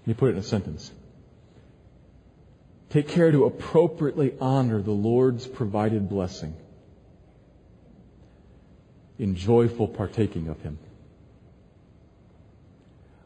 Let 0.00 0.06
me 0.06 0.14
put 0.14 0.28
it 0.28 0.32
in 0.32 0.38
a 0.38 0.42
sentence. 0.42 0.90
Take 2.90 3.08
care 3.08 3.30
to 3.30 3.46
appropriately 3.46 4.34
honor 4.38 4.82
the 4.82 4.90
Lord's 4.90 5.46
provided 5.46 6.10
blessing 6.10 6.54
in 9.18 9.34
joyful 9.34 9.88
partaking 9.88 10.48
of 10.48 10.60
Him. 10.60 10.78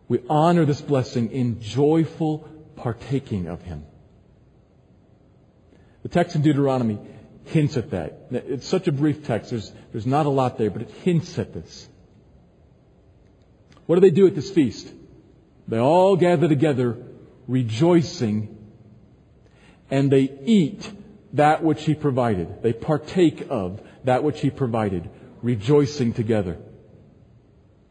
We 0.09 0.21
honor 0.29 0.65
this 0.65 0.81
blessing 0.81 1.33
in 1.33 1.61
joyful 1.61 2.49
partaking 2.77 3.47
of 3.49 3.63
Him. 3.63 3.85
The 6.03 6.09
text 6.09 6.37
in 6.37 6.43
Deuteronomy 6.43 6.99
hints 7.45 7.77
at 7.77 7.91
that. 7.91 8.29
It's 8.31 8.67
such 8.67 8.87
a 8.87 8.93
brief 8.93 9.27
text. 9.27 9.51
There's, 9.51 9.73
there's 9.93 10.07
not 10.07 10.27
a 10.27 10.31
lot 10.31 10.59
there, 10.59 10.71
but 10.71 10.83
it 10.83 10.91
hints 11.03 11.39
at 11.39 11.53
this. 11.53 11.89
What 13.87 13.97
do 13.97 14.01
they 14.01 14.11
do 14.11 14.27
at 14.27 14.35
this 14.35 14.51
feast? 14.51 14.89
They 15.69 15.79
all 15.79 16.17
gather 16.17 16.49
together 16.49 16.97
rejoicing 17.49 18.57
and 19.91 20.11
they 20.11 20.33
eat 20.45 20.91
that 21.33 21.63
which 21.63 21.85
he 21.85 21.95
provided. 21.95 22.63
They 22.63 22.73
partake 22.73 23.47
of 23.51 23.81
that 24.05 24.25
which 24.25 24.41
he 24.41 24.51
provided, 24.51 25.09
rejoicing 25.43 26.13
together. 26.13 26.59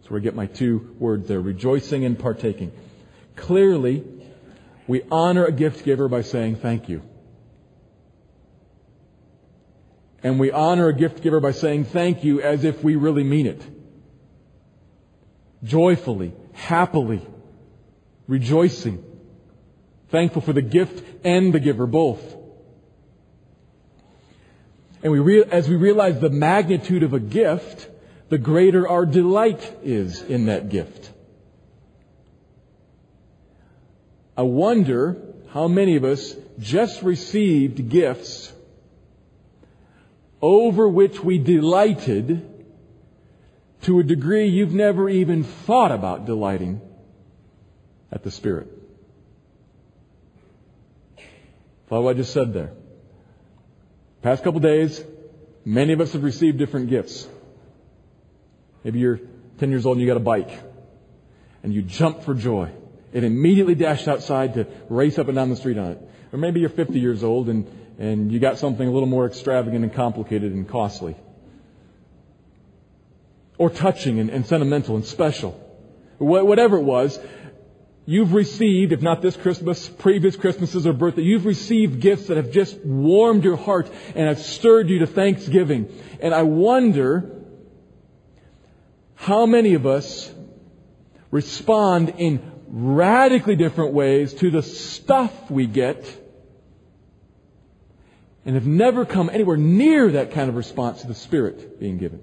That's 0.06 0.12
where 0.12 0.20
I 0.20 0.24
get 0.24 0.36
my 0.36 0.46
two 0.46 0.96
words 1.00 1.28
there, 1.28 1.42
rejoicing 1.42 2.06
and 2.06 2.20
partaking. 2.20 2.72
Clearly, 3.36 4.04
we 4.86 5.02
honor 5.10 5.46
a 5.46 5.52
gift 5.52 5.84
giver 5.84 6.08
by 6.08 6.22
saying 6.22 6.58
thank 6.58 6.90
you. 6.90 7.02
And 10.22 10.40
we 10.40 10.52
honor 10.52 10.90
a 10.90 10.94
gift 10.94 11.24
giver 11.24 11.40
by 11.40 11.54
saying 11.54 11.86
thank 11.86 12.24
you 12.24 12.40
as 12.40 12.64
if 12.64 12.84
we 12.84 12.96
really 12.98 13.24
mean 13.24 13.48
it. 13.48 13.64
Joyfully, 15.64 16.34
happily, 16.54 17.26
rejoicing, 18.28 19.04
thankful 20.10 20.44
for 20.44 20.54
the 20.54 20.62
gift 20.62 21.04
and 21.26 21.52
the 21.52 21.60
giver 21.60 21.88
both. 21.88 22.22
And 25.02 25.12
we 25.12 25.18
re- 25.18 25.46
as 25.46 25.68
we 25.68 25.76
realize 25.76 26.20
the 26.20 26.30
magnitude 26.30 27.02
of 27.02 27.16
a 27.16 27.20
gift, 27.20 27.90
the 28.30 28.38
greater 28.38 28.88
our 28.88 29.06
delight 29.06 29.78
is 29.84 30.22
in 30.22 30.48
that 30.48 30.70
gift. 30.70 31.12
I 34.38 34.42
wonder 34.42 35.18
how 35.50 35.68
many 35.68 35.96
of 35.96 36.04
us 36.04 36.36
just 36.60 37.02
received 37.04 37.90
gifts 37.90 38.52
over 40.42 40.88
which 40.88 41.24
we 41.24 41.38
delighted 41.38 42.52
to 43.84 44.00
a 44.00 44.04
degree 44.04 44.48
you've 44.48 44.74
never 44.74 45.10
even 45.10 45.44
thought 45.44 45.92
about 45.92 46.26
delighting 46.26 46.82
at 48.12 48.24
the 48.24 48.32
Spirit. 48.32 48.68
Follow 51.88 52.06
what 52.06 52.16
I 52.16 52.18
just 52.18 52.34
said 52.34 52.54
there. 52.54 52.72
Past 54.24 54.44
couple 54.44 54.60
days, 54.60 55.04
many 55.64 55.94
of 55.94 56.02
us 56.02 56.14
have 56.14 56.24
received 56.24 56.58
different 56.58 56.90
gifts. 56.90 57.28
Maybe 58.86 59.00
you're 59.00 59.20
10 59.58 59.72
years 59.72 59.88
old 59.88 59.98
and 59.98 60.06
you 60.06 60.08
got 60.08 60.18
a 60.18 60.24
bike 60.24 60.62
and 61.64 61.74
you 61.74 61.82
jump 61.82 62.22
for 62.22 62.36
joy 62.36 62.70
and 63.14 63.26
immediately 63.26 63.74
dashed 63.74 64.08
outside 64.08 64.54
to 64.54 64.68
race 64.90 65.18
up 65.18 65.28
and 65.28 65.36
down 65.36 65.50
the 65.50 65.56
street 65.56 65.80
on 65.80 65.94
it. 65.94 66.10
Or 66.32 66.38
maybe 66.38 66.60
you're 66.60 66.70
50 66.70 67.00
years 67.00 67.24
old 67.24 67.50
and, 67.50 67.68
and 67.98 68.32
you 68.32 68.40
got 68.40 68.60
something 68.60 68.88
a 68.88 68.92
little 68.92 69.08
more 69.08 69.26
extravagant 69.26 69.84
and 69.84 69.92
complicated 69.92 70.54
and 70.54 70.70
costly. 70.70 71.16
Or 73.58 73.72
touching 73.72 74.20
and, 74.20 74.30
and 74.30 74.46
sentimental 74.46 74.96
and 74.96 75.04
special. 75.04 75.54
Whatever 76.20 76.78
it 76.78 76.84
was, 76.84 77.20
You've 78.08 78.34
received, 78.34 78.92
if 78.92 79.02
not 79.02 79.24
this 79.24 79.36
Christmas, 79.36 79.90
previous 79.90 80.36
Christmases 80.36 80.86
or 80.86 80.94
birthday, 80.94 81.24
you've 81.24 81.48
received 81.48 82.00
gifts 82.00 82.28
that 82.28 82.38
have 82.38 82.52
just 82.52 82.78
warmed 82.86 83.44
your 83.44 83.58
heart 83.58 83.90
and 84.14 84.28
have 84.28 84.38
stirred 84.38 84.92
you 84.92 85.00
to 85.00 85.08
thanksgiving. 85.08 85.92
And 86.20 86.32
I 86.32 86.44
wonder 86.44 87.35
how 89.16 89.46
many 89.46 89.74
of 89.74 89.86
us 89.86 90.32
respond 91.32 92.14
in 92.18 92.52
radically 92.68 93.56
different 93.56 93.94
ways 93.94 94.34
to 94.36 94.52
the 94.52 94.62
stuff 94.62 95.50
we 95.50 95.66
get 95.66 96.06
and 98.46 98.56
have 98.56 98.68
never 98.68 99.06
come 99.06 99.30
anywhere 99.30 99.58
near 99.58 100.12
that 100.12 100.32
kind 100.32 100.50
of 100.50 100.56
response 100.56 101.02
to 101.02 101.08
the 101.08 101.16
Spirit 101.16 101.80
being 101.80 101.98
given. 101.98 102.22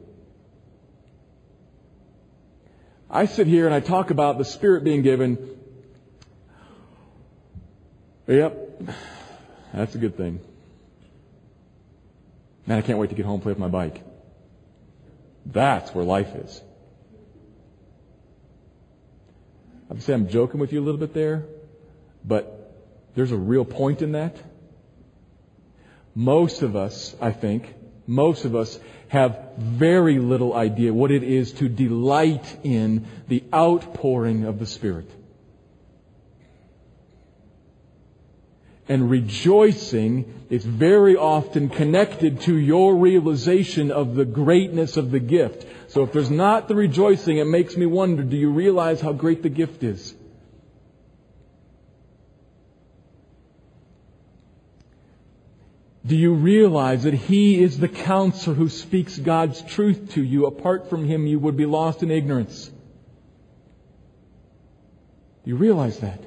I 3.11 3.27
sit 3.27 3.47
here 3.47 3.67
and 3.67 3.75
I 3.75 3.81
talk 3.81 4.11
about 4.11 4.39
the 4.39 4.45
Spirit 4.45 4.85
being 4.85 5.03
given 5.03 5.59
Yep. 8.27 8.83
That's 9.75 9.95
a 9.95 9.99
good 9.99 10.17
thing. 10.17 10.41
Man, 12.67 12.79
I 12.79 12.83
can't 12.83 12.99
wait 12.99 13.11
to 13.11 13.17
get 13.17 13.27
home 13.27 13.35
and 13.35 13.43
play 13.43 13.53
with 13.53 13.59
my 13.59 13.69
bike. 13.69 14.03
That's 15.45 15.95
where 15.95 16.05
life 16.05 16.35
is. 16.37 16.61
Say 20.01 20.15
I'm 20.15 20.29
joking 20.29 20.61
with 20.61 20.73
you 20.73 20.81
a 20.81 20.85
little 20.85 21.01
bit 21.01 21.15
there, 21.15 21.45
but 22.25 22.75
there's 23.15 23.33
a 23.33 23.37
real 23.37 23.65
point 23.65 24.03
in 24.03 24.13
that. 24.13 24.37
Most 26.15 26.63
of 26.63 26.77
us, 26.77 27.15
I 27.21 27.33
think, 27.33 27.75
most 28.07 28.45
of 28.45 28.57
us 28.57 28.79
have 29.09 29.39
very 29.59 30.19
little 30.19 30.55
idea 30.55 30.93
what 30.93 31.11
it 31.11 31.23
is 31.23 31.53
to 31.55 31.69
delight 31.69 32.59
in 32.65 33.07
the 33.29 33.45
outpouring 33.53 34.45
of 34.45 34.59
the 34.59 34.67
Spirit. 34.67 35.11
and 38.89 39.09
rejoicing 39.09 40.47
is 40.51 40.65
very 40.65 41.17
often 41.17 41.69
connected 41.71 42.41
to 42.43 42.55
your 42.55 42.97
realization 42.97 43.91
of 43.91 44.15
the 44.15 44.25
greatness 44.25 44.97
of 44.97 45.11
the 45.11 45.21
gift. 45.21 45.67
So 45.93 46.05
if 46.05 46.13
there's 46.13 46.31
not 46.31 46.69
the 46.69 46.75
rejoicing, 46.75 47.37
it 47.37 47.45
makes 47.45 47.77
me 47.77 47.85
wonder, 47.85 48.23
do 48.23 48.35
you 48.35 48.51
realize 48.51 49.03
how 49.03 49.13
great 49.13 49.43
the 49.43 49.51
gift 49.51 49.83
is? 49.83 50.15
Do 56.07 56.17
you 56.17 56.33
realize 56.33 57.03
that 57.03 57.13
He 57.13 57.63
is 57.63 57.79
the 57.79 57.89
counselor 57.89 58.57
who 58.57 58.71
speaks 58.71 59.19
God's 59.19 59.61
truth 59.61 60.13
to 60.13 60.23
you? 60.23 60.47
Apart 60.47 60.89
from 60.89 61.05
Him, 61.05 61.27
you 61.27 61.39
would 61.39 61.59
be 61.59 61.67
lost 61.67 62.03
in 62.03 62.11
ignorance. 62.11 62.69
Do 65.45 65.51
you 65.51 65.57
realize 65.57 65.99
that? 65.99 66.21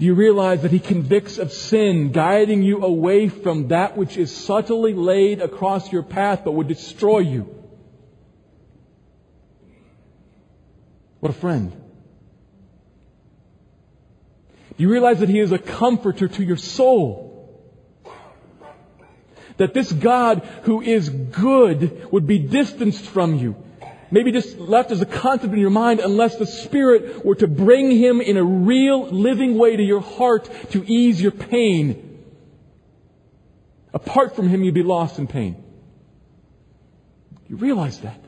Do 0.00 0.06
you 0.06 0.14
realize 0.14 0.62
that 0.62 0.72
He 0.72 0.78
convicts 0.78 1.36
of 1.36 1.52
sin, 1.52 2.10
guiding 2.10 2.62
you 2.62 2.82
away 2.82 3.28
from 3.28 3.68
that 3.68 3.98
which 3.98 4.16
is 4.16 4.34
subtly 4.34 4.94
laid 4.94 5.42
across 5.42 5.92
your 5.92 6.02
path 6.02 6.40
but 6.42 6.52
would 6.52 6.68
destroy 6.68 7.18
you? 7.18 7.54
What 11.20 11.28
a 11.28 11.34
friend. 11.34 11.72
Do 14.78 14.82
you 14.82 14.90
realize 14.90 15.20
that 15.20 15.28
He 15.28 15.38
is 15.38 15.52
a 15.52 15.58
comforter 15.58 16.28
to 16.28 16.42
your 16.42 16.56
soul? 16.56 17.60
That 19.58 19.74
this 19.74 19.92
God 19.92 20.38
who 20.62 20.80
is 20.80 21.10
good 21.10 22.10
would 22.10 22.26
be 22.26 22.38
distanced 22.38 23.04
from 23.04 23.34
you 23.34 23.54
maybe 24.10 24.32
just 24.32 24.58
left 24.58 24.90
as 24.90 25.00
a 25.00 25.06
concept 25.06 25.52
in 25.52 25.60
your 25.60 25.70
mind 25.70 26.00
unless 26.00 26.36
the 26.36 26.46
Spirit 26.46 27.24
were 27.24 27.36
to 27.36 27.46
bring 27.46 27.90
Him 27.90 28.20
in 28.20 28.36
a 28.36 28.44
real 28.44 29.06
living 29.06 29.56
way 29.56 29.76
to 29.76 29.82
your 29.82 30.00
heart 30.00 30.48
to 30.70 30.84
ease 30.84 31.20
your 31.20 31.32
pain. 31.32 32.24
Apart 33.92 34.36
from 34.36 34.48
Him, 34.48 34.64
you'd 34.64 34.74
be 34.74 34.82
lost 34.82 35.18
in 35.18 35.26
pain. 35.26 35.62
You 37.48 37.56
realize 37.56 38.00
that? 38.00 38.20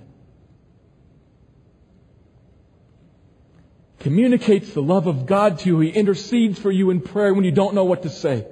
Communicates 4.01 4.73
the 4.75 4.83
love 4.83 5.07
of 5.07 5.27
God 5.27 5.61
to 5.61 5.69
you. 5.69 5.79
He 5.79 5.91
intercedes 5.91 6.59
for 6.59 6.73
you 6.73 6.91
in 6.91 7.01
prayer 7.01 7.33
when 7.33 7.45
you 7.45 7.53
don't 7.53 7.75
know 7.75 7.85
what 7.85 8.03
to 8.03 8.11
say. 8.11 8.45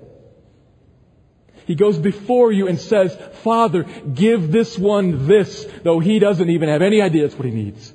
He 1.70 1.76
goes 1.76 1.96
before 1.96 2.50
you 2.50 2.66
and 2.66 2.80
says, 2.80 3.16
Father, 3.44 3.84
give 3.84 4.50
this 4.50 4.76
one 4.76 5.28
this, 5.28 5.68
though 5.84 6.00
he 6.00 6.18
doesn't 6.18 6.50
even 6.50 6.68
have 6.68 6.82
any 6.82 7.00
idea 7.00 7.22
that's 7.22 7.36
what 7.36 7.44
he 7.44 7.52
needs. 7.52 7.94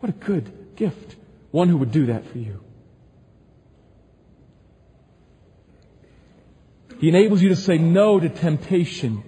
What 0.00 0.10
a 0.10 0.12
good 0.12 0.76
gift. 0.76 1.16
One 1.52 1.70
who 1.70 1.78
would 1.78 1.90
do 1.90 2.04
that 2.04 2.26
for 2.26 2.36
you. 2.36 2.60
He 6.98 7.08
enables 7.08 7.40
you 7.40 7.48
to 7.48 7.56
say 7.56 7.78
no 7.78 8.20
to 8.20 8.28
temptation. 8.28 9.24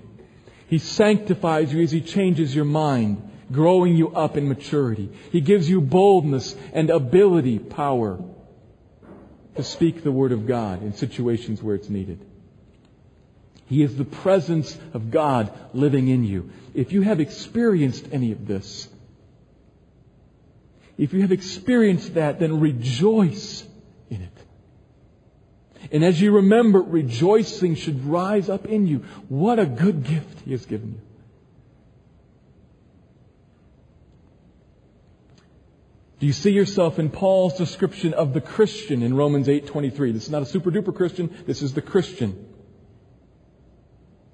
He 0.68 0.76
sanctifies 0.76 1.72
you 1.72 1.82
as 1.82 1.90
he 1.90 2.02
changes 2.02 2.54
your 2.54 2.66
mind, 2.66 3.30
growing 3.50 3.96
you 3.96 4.10
up 4.10 4.36
in 4.36 4.46
maturity. 4.46 5.08
He 5.32 5.40
gives 5.40 5.70
you 5.70 5.80
boldness 5.80 6.54
and 6.74 6.90
ability, 6.90 7.60
power 7.60 8.22
to 9.54 9.62
speak 9.62 10.04
the 10.04 10.12
word 10.12 10.32
of 10.32 10.46
God 10.46 10.82
in 10.82 10.92
situations 10.92 11.62
where 11.62 11.76
it's 11.76 11.88
needed. 11.88 12.22
He 13.66 13.82
is 13.82 13.96
the 13.96 14.04
presence 14.04 14.76
of 14.94 15.10
God 15.10 15.52
living 15.74 16.08
in 16.08 16.24
you. 16.24 16.50
If 16.72 16.92
you 16.92 17.02
have 17.02 17.20
experienced 17.20 18.06
any 18.12 18.32
of 18.32 18.46
this, 18.46 18.88
if 20.96 21.12
you 21.12 21.22
have 21.22 21.32
experienced 21.32 22.14
that, 22.14 22.38
then 22.38 22.60
rejoice 22.60 23.66
in 24.08 24.22
it. 24.22 25.90
And 25.92 26.04
as 26.04 26.20
you 26.20 26.32
remember, 26.32 26.80
rejoicing 26.80 27.74
should 27.74 28.04
rise 28.06 28.48
up 28.48 28.66
in 28.66 28.86
you. 28.86 28.98
What 29.28 29.58
a 29.58 29.66
good 29.66 30.04
gift 30.04 30.40
He 30.44 30.52
has 30.52 30.64
given 30.64 30.92
you. 30.92 31.00
Do 36.18 36.26
you 36.26 36.32
see 36.32 36.52
yourself 36.52 36.98
in 36.98 37.10
Paul's 37.10 37.58
description 37.58 38.14
of 38.14 38.32
the 38.32 38.40
Christian 38.40 39.02
in 39.02 39.14
Romans 39.14 39.48
8:23? 39.48 40.12
This 40.12 40.24
is 40.24 40.30
not 40.30 40.42
a 40.42 40.46
super 40.46 40.70
duper 40.70 40.94
Christian, 40.94 41.34
this 41.46 41.60
is 41.60 41.74
the 41.74 41.82
Christian 41.82 42.55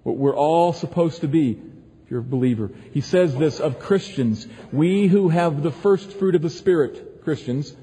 what 0.03 0.17
we're 0.17 0.37
all 0.37 0.73
supposed 0.73 1.21
to 1.21 1.29
be. 1.29 1.61
If 2.05 2.11
you're 2.11 2.21
a 2.21 2.25
believer. 2.25 2.71
He 2.93 3.01
says 3.01 3.35
this 3.35 3.61
of 3.61 3.79
Christians. 3.79 4.47
We 4.73 5.07
who 5.07 5.29
have 5.29 5.63
the 5.63 5.71
first 5.71 6.13
fruit 6.13 6.35
of 6.35 6.43
the 6.43 6.51
Spirit, 6.51 7.23
Christians, 7.25 7.75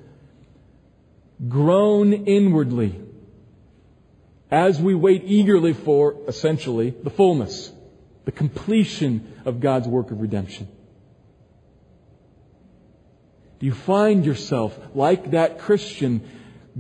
groan 1.48 2.14
inwardly 2.14 3.00
as 4.52 4.82
we 4.82 4.96
wait 4.96 5.24
eagerly 5.26 5.74
for, 5.74 6.16
essentially, 6.28 6.90
the 6.90 7.10
fullness, 7.10 7.72
the 8.26 8.32
completion 8.32 9.42
of 9.46 9.60
God's 9.60 9.88
work 9.88 10.12
of 10.12 10.22
redemption. 10.22 10.68
Do 13.60 13.66
you 13.66 13.74
find 13.74 14.26
yourself, 14.26 14.78
like 14.96 15.32
that 15.32 15.60
Christian, 15.60 16.28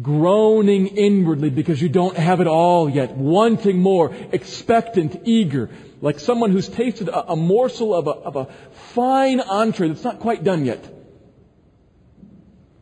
groaning 0.01 0.87
inwardly 0.87 1.49
because 1.49 1.81
you 1.81 1.89
don't 1.89 2.17
have 2.17 2.41
it 2.41 2.47
all 2.47 2.89
yet, 2.89 3.15
wanting 3.15 3.79
more, 3.79 4.13
expectant, 4.31 5.21
eager, 5.25 5.69
like 6.01 6.19
someone 6.19 6.51
who's 6.51 6.67
tasted 6.67 7.09
a, 7.09 7.31
a 7.31 7.35
morsel 7.35 7.93
of 7.93 8.07
a, 8.07 8.11
of 8.11 8.35
a 8.35 8.45
fine 8.93 9.39
entree 9.39 9.89
that's 9.89 10.03
not 10.03 10.19
quite 10.19 10.43
done 10.43 10.65
yet? 10.65 10.95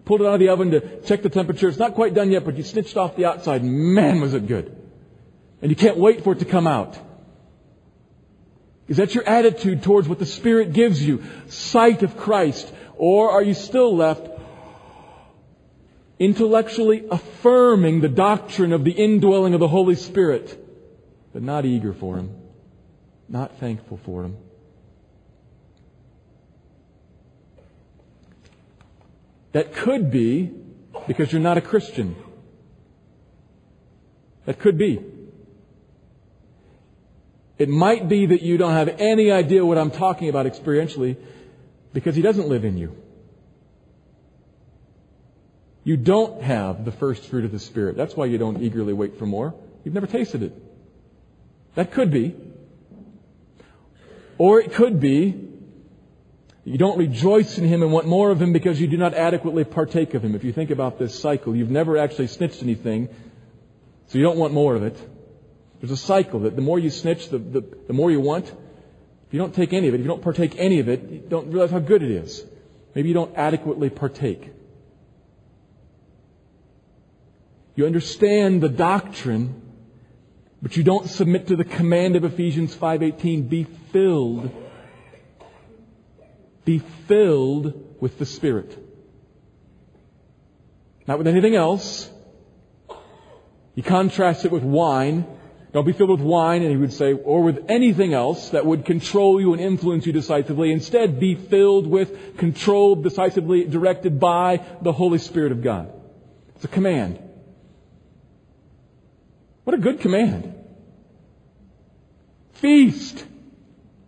Pulled 0.06 0.22
it 0.22 0.28
out 0.28 0.36
of 0.36 0.40
the 0.40 0.50
oven 0.50 0.72
to 0.72 1.02
check 1.02 1.22
the 1.22 1.30
temperature. 1.30 1.68
It's 1.68 1.78
not 1.78 1.96
quite 1.96 2.14
done 2.14 2.32
yet, 2.32 2.46
but 2.46 2.56
you 2.56 2.64
snitched 2.64 2.96
off 2.96 3.16
the 3.16 3.26
outside. 3.26 3.64
Man, 3.64 4.22
was 4.22 4.34
it 4.34 4.48
good. 4.48 4.76
And 5.62 5.70
you 5.70 5.76
can't 5.76 5.98
wait 5.98 6.24
for 6.24 6.34
it 6.34 6.40
to 6.40 6.46
come 6.46 6.68
out. 6.68 6.98
Is 8.88 8.98
that 8.98 9.16
your 9.16 9.28
attitude 9.28 9.84
towards 9.84 10.08
what 10.08 10.20
the 10.20 10.26
Spirit 10.26 10.72
gives 10.72 11.06
you? 11.06 11.24
Sight 11.50 12.04
of 12.04 12.16
Christ, 12.16 12.72
or 12.96 13.32
are 13.32 13.44
you 13.44 13.54
still 13.54 13.96
left 13.98 14.37
intellectually 16.20 17.06
affirming 17.10 18.02
the 18.02 18.10
doctrine 18.10 18.74
of 18.74 18.84
the 18.84 18.92
indwelling 18.92 19.54
of 19.54 19.60
the 19.60 19.68
Holy 19.68 19.96
Spirit, 19.96 20.58
but 21.34 21.44
not 21.44 21.66
eager 21.66 21.94
for 21.94 22.18
Him, 22.18 22.36
not 23.30 23.60
thankful 23.60 24.00
for 24.06 24.24
Him? 24.24 24.38
That 29.52 29.74
could 29.74 30.12
be 30.12 30.52
because 31.08 31.32
you're 31.32 31.42
not 31.42 31.58
a 31.58 31.62
Christian. 31.62 32.16
That 34.46 34.60
could 34.60 34.78
be. 34.78 35.04
It 37.58 37.70
might 37.70 38.08
be 38.08 38.28
that 38.28 38.42
you 38.42 38.58
don't 38.58 38.74
have 38.74 38.90
any 39.00 39.32
idea 39.32 39.66
what 39.66 39.78
I'm 39.78 39.92
talking 39.92 40.30
about 40.30 40.46
experientially 40.46 41.18
because 41.94 42.16
He 42.16 42.22
doesn't 42.22 42.48
live 42.48 42.66
in 42.66 42.78
you. 42.78 42.96
You 45.88 45.96
don't 45.96 46.42
have 46.42 46.84
the 46.84 46.92
first 46.92 47.24
fruit 47.28 47.46
of 47.46 47.54
the 47.54 47.60
Spirit. 47.60 47.96
That's 47.96 48.14
why 48.14 48.26
you 48.26 48.38
don't 48.38 48.62
eagerly 48.62 48.92
wait 48.92 49.18
for 49.18 49.26
more. 49.26 49.56
You've 49.86 49.94
never 49.94 50.06
tasted 50.06 50.44
it. 50.44 50.52
That 51.76 51.94
could 51.94 52.12
be. 52.12 52.36
Or 54.38 54.60
it 54.60 54.74
could 54.74 55.00
be 55.00 55.48
you 56.66 56.78
don't 56.78 56.98
rejoice 56.98 57.58
in 57.58 57.64
Him 57.64 57.84
and 57.84 57.94
want 57.94 58.06
more 58.06 58.32
of 58.32 58.42
Him 58.42 58.52
because 58.52 58.82
you 58.82 58.88
do 58.88 58.98
not 58.98 59.14
adequately 59.14 59.64
partake 59.64 60.14
of 60.14 60.26
Him. 60.26 60.36
If 60.36 60.44
you 60.44 60.52
think 60.52 60.72
about 60.72 61.00
this 61.00 61.18
cycle, 61.18 61.56
you've 61.56 61.72
never 61.72 61.98
actually 61.98 62.28
snitched 62.28 62.62
anything, 62.62 63.08
so 64.08 64.18
you 64.18 64.26
don't 64.26 64.38
want 64.38 64.52
more 64.52 64.76
of 64.76 64.84
it. 64.84 64.98
There's 65.80 65.92
a 65.92 65.96
cycle 65.96 66.42
that 66.42 66.58
the 66.58 66.62
more 66.62 66.78
you 66.78 66.90
snitch, 66.90 67.30
the, 67.30 67.38
the, 67.38 67.62
the 67.88 67.94
more 67.94 68.12
you 68.12 68.20
want. 68.20 68.48
If 68.48 69.32
you 69.32 69.40
don't 69.40 69.56
take 69.56 69.72
any 69.72 69.88
of 69.88 69.94
it, 69.94 70.02
if 70.02 70.04
you 70.04 70.10
don't 70.10 70.22
partake 70.22 70.56
any 70.58 70.82
of 70.82 70.90
it, 70.90 71.10
you 71.10 71.20
don't 71.20 71.50
realize 71.50 71.72
how 71.72 71.80
good 71.80 72.04
it 72.04 72.12
is. 72.12 72.46
Maybe 72.94 73.08
you 73.08 73.14
don't 73.14 73.38
adequately 73.38 73.90
partake. 73.90 74.52
You 77.78 77.86
understand 77.86 78.62
the 78.62 78.68
doctrine, 78.68 79.62
but 80.62 80.76
you 80.76 80.84
don't 80.84 81.08
submit 81.08 81.48
to 81.48 81.56
the 81.56 81.64
command 81.64 82.18
of 82.18 82.26
Ephesians 82.26 82.76
5:18, 82.76 83.48
be 83.48 83.64
filled 83.94 84.52
be 86.68 86.80
filled 87.08 88.02
with 88.02 88.20
the 88.20 88.26
Spirit. 88.26 88.78
Not 91.08 91.18
with 91.18 91.28
anything 91.28 91.56
else. 91.56 92.12
He 93.74 93.82
contrasts 93.82 94.44
it 94.44 94.52
with 94.52 94.64
wine. 94.64 95.26
Don't 95.72 95.86
be 95.86 95.94
filled 95.94 96.10
with 96.10 96.20
wine, 96.20 96.64
and 96.64 96.72
he 96.72 96.76
would 96.76 96.92
say, 96.92 97.14
or 97.14 97.42
with 97.42 97.64
anything 97.70 98.14
else 98.14 98.50
that 98.50 98.66
would 98.66 98.84
control 98.84 99.40
you 99.40 99.54
and 99.54 99.62
influence 99.62 100.06
you 100.06 100.12
decisively. 100.12 100.74
Instead, 100.74 101.22
be 101.22 101.36
filled 101.36 101.88
with, 101.88 102.38
controlled, 102.38 103.02
decisively 103.02 103.64
directed 103.64 104.20
by 104.20 104.62
the 104.82 104.92
Holy 104.92 105.20
Spirit 105.20 105.54
of 105.54 105.64
God. 105.64 105.90
It's 106.56 106.66
a 106.66 106.68
command. 106.68 107.27
What 109.68 109.74
a 109.74 109.80
good 109.80 110.00
command. 110.00 110.54
Feast 112.54 113.26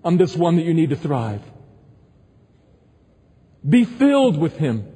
on 0.05 0.15
this 0.15 0.33
one 0.33 0.55
that 0.55 0.63
you 0.63 0.73
need 0.73 0.91
to 0.91 0.95
thrive. 0.95 1.41
Be 3.67 3.83
filled 3.83 4.37
with 4.37 4.55
Him. 4.55 4.87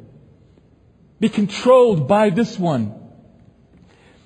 Be 1.20 1.28
controlled 1.28 2.08
by 2.08 2.30
this 2.30 2.58
one. 2.58 2.96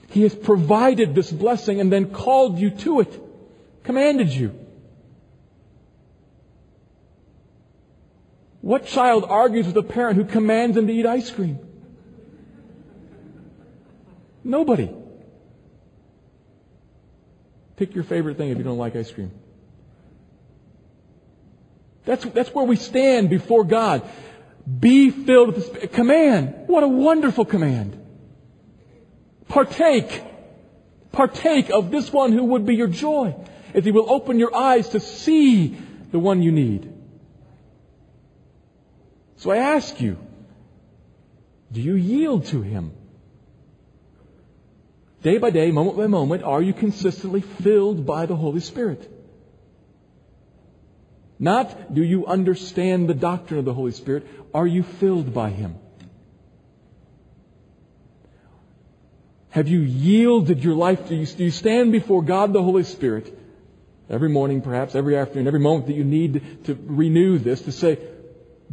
He 0.09 0.21
has 0.21 0.35
provided 0.35 1.15
this 1.15 1.31
blessing 1.31 1.81
and 1.81 1.91
then 1.91 2.11
called 2.11 2.59
you 2.59 2.69
to 2.85 2.99
it, 2.99 3.19
commanded 3.83 4.31
you. 4.31 4.53
What 8.61 8.85
child 8.85 9.25
argues 9.27 9.65
with 9.65 9.77
a 9.77 9.81
parent 9.81 10.17
who 10.17 10.25
commands 10.25 10.75
them 10.75 10.85
to 10.85 10.93
eat 10.93 11.07
ice 11.07 11.31
cream? 11.31 11.57
Nobody. 14.43 14.91
Pick 17.77 17.95
your 17.95 18.03
favorite 18.03 18.37
thing 18.37 18.49
if 18.49 18.57
you 18.57 18.63
don't 18.63 18.77
like 18.77 18.95
ice 18.95 19.09
cream. 19.11 19.31
That's, 22.05 22.25
that's 22.25 22.53
where 22.53 22.65
we 22.65 22.75
stand 22.75 23.29
before 23.29 23.63
God. 23.63 24.01
Be 24.79 25.11
filled 25.11 25.55
with 25.55 25.81
the. 25.81 25.87
Command. 25.87 26.67
What 26.67 26.83
a 26.83 26.87
wonderful 26.87 27.45
command. 27.45 28.03
Partake. 29.47 30.23
Partake 31.11 31.69
of 31.69 31.91
this 31.91 32.11
one 32.11 32.33
who 32.33 32.45
would 32.45 32.65
be 32.65 32.75
your 32.75 32.87
joy. 32.87 33.35
If 33.73 33.85
he 33.85 33.91
will 33.91 34.11
open 34.11 34.39
your 34.39 34.55
eyes 34.55 34.89
to 34.89 34.99
see 34.99 35.77
the 36.11 36.19
one 36.19 36.41
you 36.41 36.51
need. 36.51 36.91
So 39.37 39.51
I 39.51 39.57
ask 39.57 40.01
you, 40.01 40.17
do 41.71 41.79
you 41.79 41.95
yield 41.95 42.45
to 42.47 42.61
him? 42.61 42.91
Day 45.23 45.37
by 45.37 45.49
day, 45.49 45.71
moment 45.71 45.97
by 45.97 46.07
moment, 46.07 46.43
are 46.43 46.61
you 46.61 46.73
consistently 46.73 47.41
filled 47.41 48.05
by 48.05 48.25
the 48.25 48.35
Holy 48.35 48.59
Spirit? 48.59 49.11
Not 51.39 51.93
do 51.93 52.03
you 52.03 52.25
understand 52.25 53.09
the 53.09 53.13
doctrine 53.13 53.59
of 53.59 53.65
the 53.65 53.73
Holy 53.73 53.91
Spirit, 53.91 54.27
are 54.53 54.67
you 54.67 54.83
filled 54.83 55.33
by 55.33 55.49
Him? 55.49 55.75
Have 59.49 59.67
you 59.67 59.79
yielded 59.79 60.63
your 60.63 60.75
life? 60.75 61.07
Do 61.07 61.15
you, 61.15 61.25
do 61.25 61.43
you 61.43 61.51
stand 61.51 61.91
before 61.91 62.21
God 62.21 62.53
the 62.53 62.61
Holy 62.61 62.83
Spirit 62.83 63.37
every 64.09 64.29
morning, 64.29 64.61
perhaps 64.61 64.95
every 64.95 65.17
afternoon, 65.17 65.47
every 65.47 65.59
moment 65.59 65.87
that 65.87 65.95
you 65.95 66.03
need 66.03 66.65
to 66.65 66.77
renew 66.85 67.37
this 67.39 67.61
to 67.61 67.71
say, 67.71 67.99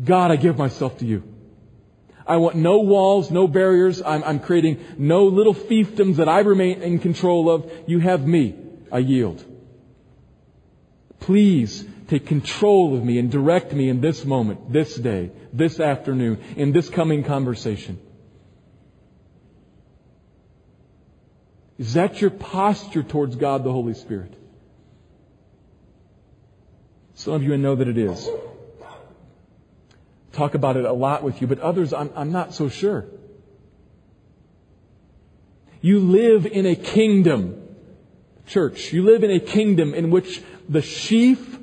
God, 0.02 0.30
I 0.30 0.36
give 0.36 0.58
myself 0.58 0.98
to 0.98 1.06
you. 1.06 1.22
I 2.26 2.38
want 2.38 2.56
no 2.56 2.78
walls, 2.80 3.30
no 3.30 3.46
barriers. 3.46 4.02
I'm, 4.02 4.24
I'm 4.24 4.40
creating 4.40 4.84
no 4.98 5.26
little 5.26 5.54
fiefdoms 5.54 6.16
that 6.16 6.28
I 6.28 6.40
remain 6.40 6.82
in 6.82 6.98
control 6.98 7.50
of. 7.50 7.70
You 7.86 7.98
have 7.98 8.26
me. 8.26 8.54
I 8.90 8.98
yield. 8.98 9.44
Please 11.20 11.84
take 12.08 12.26
control 12.26 12.96
of 12.96 13.04
me 13.04 13.18
and 13.18 13.30
direct 13.30 13.72
me 13.72 13.88
in 13.88 14.00
this 14.00 14.24
moment, 14.24 14.72
this 14.72 14.94
day, 14.94 15.30
this 15.52 15.80
afternoon, 15.80 16.42
in 16.56 16.72
this 16.72 16.88
coming 16.88 17.24
conversation. 17.24 17.98
Is 21.78 21.94
that 21.94 22.20
your 22.20 22.30
posture 22.30 23.02
towards 23.02 23.36
God 23.36 23.64
the 23.64 23.72
Holy 23.72 23.94
Spirit? 23.94 24.32
Some 27.14 27.34
of 27.34 27.42
you 27.42 27.56
know 27.56 27.74
that 27.74 27.88
it 27.88 27.98
is. 27.98 28.28
Talk 30.34 30.54
about 30.54 30.76
it 30.76 30.84
a 30.84 30.92
lot 30.92 31.22
with 31.22 31.40
you, 31.40 31.46
but 31.46 31.60
others 31.60 31.92
I'm, 31.92 32.10
I'm 32.14 32.32
not 32.32 32.54
so 32.54 32.68
sure. 32.68 33.06
You 35.80 36.00
live 36.00 36.46
in 36.46 36.66
a 36.66 36.74
kingdom, 36.74 37.76
church, 38.46 38.92
you 38.92 39.02
live 39.02 39.22
in 39.22 39.30
a 39.30 39.40
kingdom 39.40 39.94
in 39.94 40.10
which 40.10 40.42
the 40.68 40.82
sheaf 40.82 41.58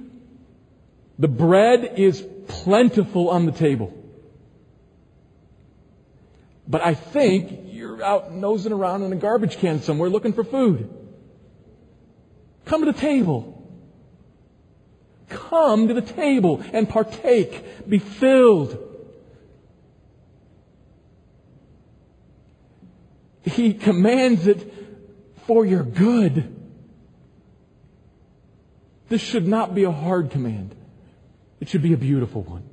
the 1.21 1.27
bread 1.27 1.99
is 1.99 2.25
plentiful 2.47 3.29
on 3.29 3.45
the 3.45 3.51
table. 3.51 3.93
But 6.67 6.81
I 6.81 6.95
think 6.95 7.73
you're 7.73 8.01
out 8.01 8.31
nosing 8.31 8.71
around 8.71 9.03
in 9.03 9.13
a 9.13 9.17
garbage 9.17 9.57
can 9.57 9.83
somewhere 9.83 10.09
looking 10.09 10.33
for 10.33 10.43
food. 10.43 10.89
Come 12.65 12.83
to 12.83 12.91
the 12.91 12.97
table. 12.97 13.60
Come 15.31 15.87
to 15.87 15.93
the 15.93 16.01
table 16.01 16.61
and 16.73 16.87
partake. 16.87 17.89
Be 17.89 17.99
filled. 17.99 18.77
He 23.43 23.73
commands 23.73 24.47
it 24.47 24.73
for 25.47 25.65
your 25.65 25.83
good. 25.83 26.55
This 29.09 29.21
should 29.21 29.47
not 29.47 29.73
be 29.73 29.83
a 29.83 29.91
hard 29.91 30.31
command. 30.31 30.75
It 31.59 31.69
should 31.69 31.81
be 31.81 31.93
a 31.93 31.97
beautiful 31.97 32.43
one. 32.43 32.63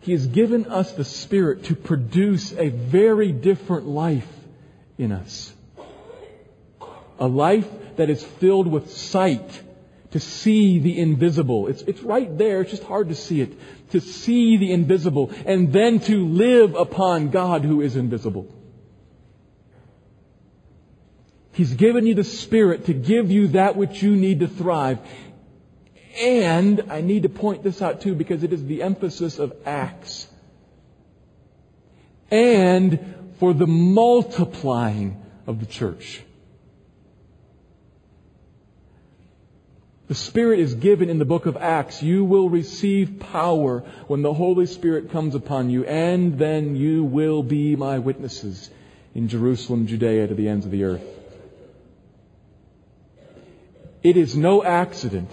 He 0.00 0.12
has 0.12 0.26
given 0.26 0.66
us 0.66 0.92
the 0.92 1.04
Spirit 1.04 1.64
to 1.64 1.76
produce 1.76 2.52
a 2.52 2.70
very 2.70 3.30
different 3.30 3.86
life 3.86 4.26
in 4.96 5.12
us. 5.12 5.52
A 7.18 7.26
life 7.26 7.68
that 7.96 8.10
is 8.10 8.22
filled 8.22 8.68
with 8.68 8.96
sight, 8.96 9.62
to 10.12 10.20
see 10.20 10.78
the 10.78 10.98
invisible. 10.98 11.68
It's, 11.68 11.82
it's 11.82 12.00
right 12.00 12.36
there, 12.38 12.62
it's 12.62 12.70
just 12.70 12.84
hard 12.84 13.08
to 13.10 13.14
see 13.14 13.40
it. 13.40 13.58
To 13.90 14.00
see 14.00 14.56
the 14.56 14.72
invisible, 14.72 15.30
and 15.46 15.72
then 15.72 16.00
to 16.00 16.26
live 16.26 16.74
upon 16.74 17.30
God 17.30 17.64
who 17.64 17.80
is 17.80 17.96
invisible. 17.96 18.46
He's 21.52 21.74
given 21.74 22.06
you 22.06 22.14
the 22.14 22.24
Spirit 22.24 22.86
to 22.86 22.94
give 22.94 23.30
you 23.30 23.48
that 23.48 23.76
which 23.76 24.02
you 24.02 24.14
need 24.14 24.40
to 24.40 24.48
thrive. 24.48 24.98
And 26.20 26.84
I 26.88 27.00
need 27.00 27.24
to 27.24 27.28
point 27.28 27.62
this 27.62 27.82
out 27.82 28.00
too 28.00 28.14
because 28.14 28.42
it 28.42 28.52
is 28.52 28.64
the 28.64 28.82
emphasis 28.82 29.38
of 29.38 29.54
Acts. 29.66 30.28
And 32.30 33.32
for 33.38 33.54
the 33.54 33.66
multiplying 33.66 35.20
of 35.46 35.60
the 35.60 35.66
church. 35.66 36.22
The 40.08 40.14
Spirit 40.14 40.60
is 40.60 40.74
given 40.74 41.10
in 41.10 41.18
the 41.18 41.26
book 41.26 41.44
of 41.44 41.58
Acts. 41.58 42.02
You 42.02 42.24
will 42.24 42.48
receive 42.48 43.20
power 43.20 43.80
when 44.06 44.22
the 44.22 44.32
Holy 44.32 44.64
Spirit 44.64 45.12
comes 45.12 45.34
upon 45.34 45.68
you, 45.68 45.84
and 45.84 46.38
then 46.38 46.76
you 46.76 47.04
will 47.04 47.42
be 47.42 47.76
my 47.76 47.98
witnesses 47.98 48.70
in 49.14 49.28
Jerusalem, 49.28 49.86
Judea, 49.86 50.28
to 50.28 50.34
the 50.34 50.48
ends 50.48 50.64
of 50.64 50.72
the 50.72 50.84
earth. 50.84 51.04
It 54.02 54.16
is 54.16 54.34
no 54.34 54.64
accident 54.64 55.30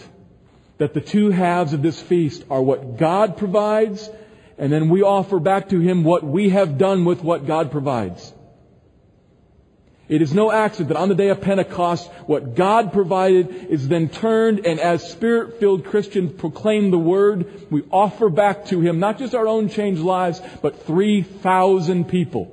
that 0.77 0.93
the 0.93 0.99
two 0.99 1.29
halves 1.29 1.71
of 1.71 1.81
this 1.81 2.01
feast 2.01 2.43
are 2.49 2.61
what 2.61 2.97
God 2.97 3.37
provides, 3.37 4.09
and 4.57 4.73
then 4.73 4.89
we 4.89 5.03
offer 5.03 5.39
back 5.39 5.69
to 5.69 5.79
Him 5.79 6.03
what 6.03 6.25
we 6.25 6.49
have 6.49 6.77
done 6.77 7.05
with 7.05 7.23
what 7.23 7.47
God 7.47 7.71
provides. 7.71 8.33
It 10.07 10.21
is 10.21 10.33
no 10.33 10.51
accident 10.51 10.89
that 10.89 10.97
on 10.97 11.09
the 11.09 11.15
day 11.15 11.29
of 11.29 11.41
Pentecost, 11.41 12.11
what 12.27 12.55
God 12.55 12.93
provided 12.93 13.49
is 13.71 13.87
then 13.87 14.07
turned 14.07 14.65
and 14.65 14.79
as 14.79 15.09
spirit-filled 15.11 15.85
Christians 15.85 16.33
proclaim 16.39 16.91
the 16.91 16.99
Word, 16.99 17.71
we 17.71 17.83
offer 17.91 18.29
back 18.29 18.65
to 18.65 18.81
Him 18.81 18.99
not 18.99 19.17
just 19.17 19.33
our 19.33 19.47
own 19.47 19.67
changed 19.67 20.01
lives, 20.01 20.39
but 20.61 20.85
3,000 20.85 22.07
people. 22.07 22.51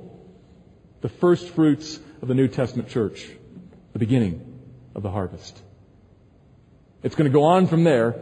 The 1.01 1.09
first 1.09 1.49
fruits 1.49 1.99
of 2.23 2.27
the 2.27 2.33
New 2.33 2.47
Testament 2.47 2.89
church. 2.89 3.27
The 3.91 3.99
beginning 3.99 4.59
of 4.95 5.03
the 5.03 5.11
harvest. 5.11 5.61
It's 7.03 7.15
going 7.15 7.29
to 7.29 7.33
go 7.33 7.43
on 7.43 7.67
from 7.67 7.83
there, 7.83 8.15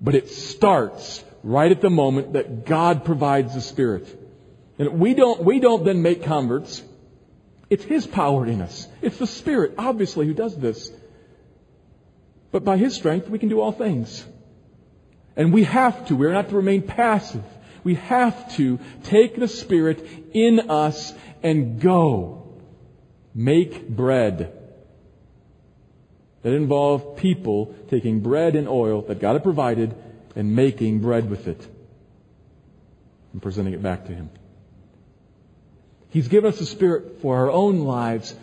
but 0.00 0.14
it 0.14 0.28
starts 0.28 1.24
right 1.42 1.70
at 1.70 1.80
the 1.80 1.88
moment 1.88 2.34
that 2.34 2.66
God 2.66 3.04
provides 3.04 3.54
the 3.54 3.62
Spirit. 3.62 4.06
And 4.78 5.00
we 5.00 5.14
don't, 5.14 5.42
we 5.42 5.58
don't 5.58 5.84
then 5.84 6.02
make 6.02 6.24
converts. 6.24 6.82
It's 7.68 7.84
His 7.84 8.06
power 8.06 8.46
in 8.46 8.60
us. 8.60 8.86
It's 9.02 9.18
the 9.18 9.26
Spirit, 9.26 9.74
obviously, 9.78 10.26
who 10.26 10.34
does 10.34 10.56
this. 10.56 10.90
But 12.52 12.64
by 12.64 12.76
His 12.76 12.94
strength, 12.94 13.28
we 13.28 13.38
can 13.38 13.48
do 13.48 13.60
all 13.60 13.72
things. 13.72 14.24
And 15.36 15.52
we 15.52 15.64
have 15.64 16.06
to. 16.08 16.16
We're 16.16 16.32
not 16.32 16.48
to 16.50 16.56
remain 16.56 16.82
passive. 16.82 17.44
We 17.84 17.96
have 17.96 18.56
to 18.56 18.78
take 19.04 19.36
the 19.36 19.48
Spirit 19.48 20.06
in 20.32 20.70
us 20.70 21.12
and 21.42 21.80
go. 21.80 22.54
Make 23.34 23.88
bread 23.88 24.52
that 26.42 26.52
involved 26.54 27.18
people 27.18 27.74
taking 27.90 28.20
bread 28.20 28.54
and 28.54 28.68
oil 28.68 29.02
that 29.02 29.18
God 29.18 29.32
had 29.32 29.42
provided 29.42 29.94
and 30.36 30.54
making 30.54 31.00
bread 31.00 31.28
with 31.28 31.48
it 31.48 31.66
and 33.32 33.42
presenting 33.42 33.74
it 33.74 33.82
back 33.82 34.06
to 34.06 34.14
Him. 34.14 34.30
He's 36.16 36.28
given 36.28 36.50
us 36.50 36.58
the 36.58 36.64
Spirit 36.64 37.20
for 37.20 37.36
our 37.36 37.50
own 37.50 37.80
lives, 37.80 38.34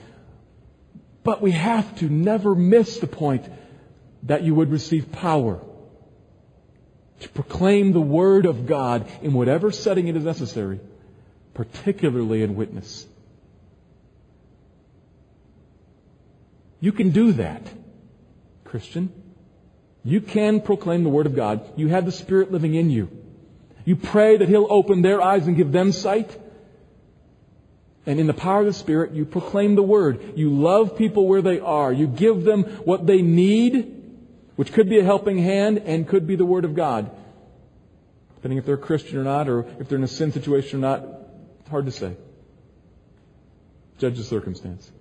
but 1.24 1.42
we 1.42 1.50
have 1.50 1.98
to 1.98 2.06
never 2.08 2.54
miss 2.54 3.00
the 3.00 3.08
point 3.08 3.52
that 4.22 4.44
you 4.44 4.54
would 4.54 4.70
receive 4.70 5.12
power 5.12 5.60
to 7.22 7.30
proclaim 7.30 7.92
the 7.92 8.00
Word 8.00 8.46
of 8.46 8.68
God 8.68 9.08
in 9.24 9.34
whatever 9.34 9.72
setting 9.72 10.08
it 10.08 10.16
is 10.16 10.24
necessary, 10.24 10.82
particularly 11.56 12.44
in 12.44 12.56
witness. 12.56 13.08
You 16.80 16.92
can 16.92 17.10
do 17.10 17.32
that. 17.32 17.64
Christian. 18.66 19.12
You 20.04 20.22
can 20.22 20.62
proclaim 20.62 21.04
the 21.04 21.10
Word 21.10 21.26
of 21.26 21.36
God. 21.36 21.68
You 21.76 21.88
have 21.88 22.06
the 22.06 22.12
Spirit 22.12 22.52
living 22.52 22.76
in 22.76 22.92
you. 22.92 23.10
You 23.84 23.96
pray 23.96 24.38
that 24.38 24.48
He'll 24.48 24.68
open 24.70 25.02
their 25.02 25.24
eyes 25.24 25.48
and 25.48 25.58
give 25.58 25.72
them 25.72 25.92
sight. 25.92 26.40
And 28.06 28.20
in 28.20 28.28
the 28.28 28.34
power 28.34 28.60
of 28.60 28.66
the 28.66 28.74
Spirit, 28.74 29.14
you 29.14 29.26
proclaim 29.26 29.76
the 29.76 29.84
Word. 29.84 30.34
You 30.36 30.50
love 30.50 30.98
people 30.98 31.28
where 31.28 31.42
they 31.42 31.60
are. 31.60 31.92
You 31.92 32.08
give 32.08 32.44
them 32.44 32.64
what 32.84 33.08
they 33.08 33.22
need, 33.22 34.18
which 34.56 34.74
could 34.74 34.90
be 34.90 35.00
a 35.00 35.04
helping 35.04 35.38
hand 35.38 35.78
and 35.80 36.08
could 36.08 36.28
be 36.28 36.36
the 36.36 36.46
Word 36.46 36.66
of 36.66 36.76
God. 36.76 37.10
Depending 38.36 38.58
if 38.58 38.66
they're 38.66 38.76
a 38.76 38.78
Christian 38.78 39.18
or 39.18 39.24
not, 39.24 39.48
or 39.48 39.66
if 39.80 39.88
they're 39.88 39.98
in 39.98 40.04
a 40.04 40.08
sin 40.08 40.34
situation 40.34 40.80
or 40.80 40.82
not, 40.82 41.06
it's 41.62 41.70
hard 41.70 41.86
to 41.86 41.92
say. 41.92 42.18
Judge 44.00 44.18
the 44.18 44.24
circumstance. 44.24 44.92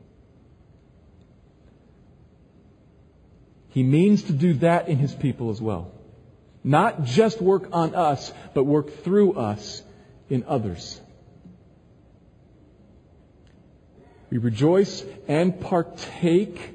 He 3.71 3.83
means 3.83 4.23
to 4.25 4.33
do 4.33 4.55
that 4.55 4.87
in 4.87 4.99
His 4.99 5.13
people 5.13 5.51
as 5.51 5.61
well. 5.61 5.91
Not 6.63 7.03
just 7.03 7.43
work 7.43 7.69
on 7.73 7.97
us, 7.97 8.33
but 8.55 8.63
work 8.63 9.03
through 9.03 9.33
us 9.33 9.83
in 10.31 10.45
others. 10.47 11.01
We 14.33 14.39
rejoice 14.39 15.05
and 15.28 15.61
partake, 15.61 16.72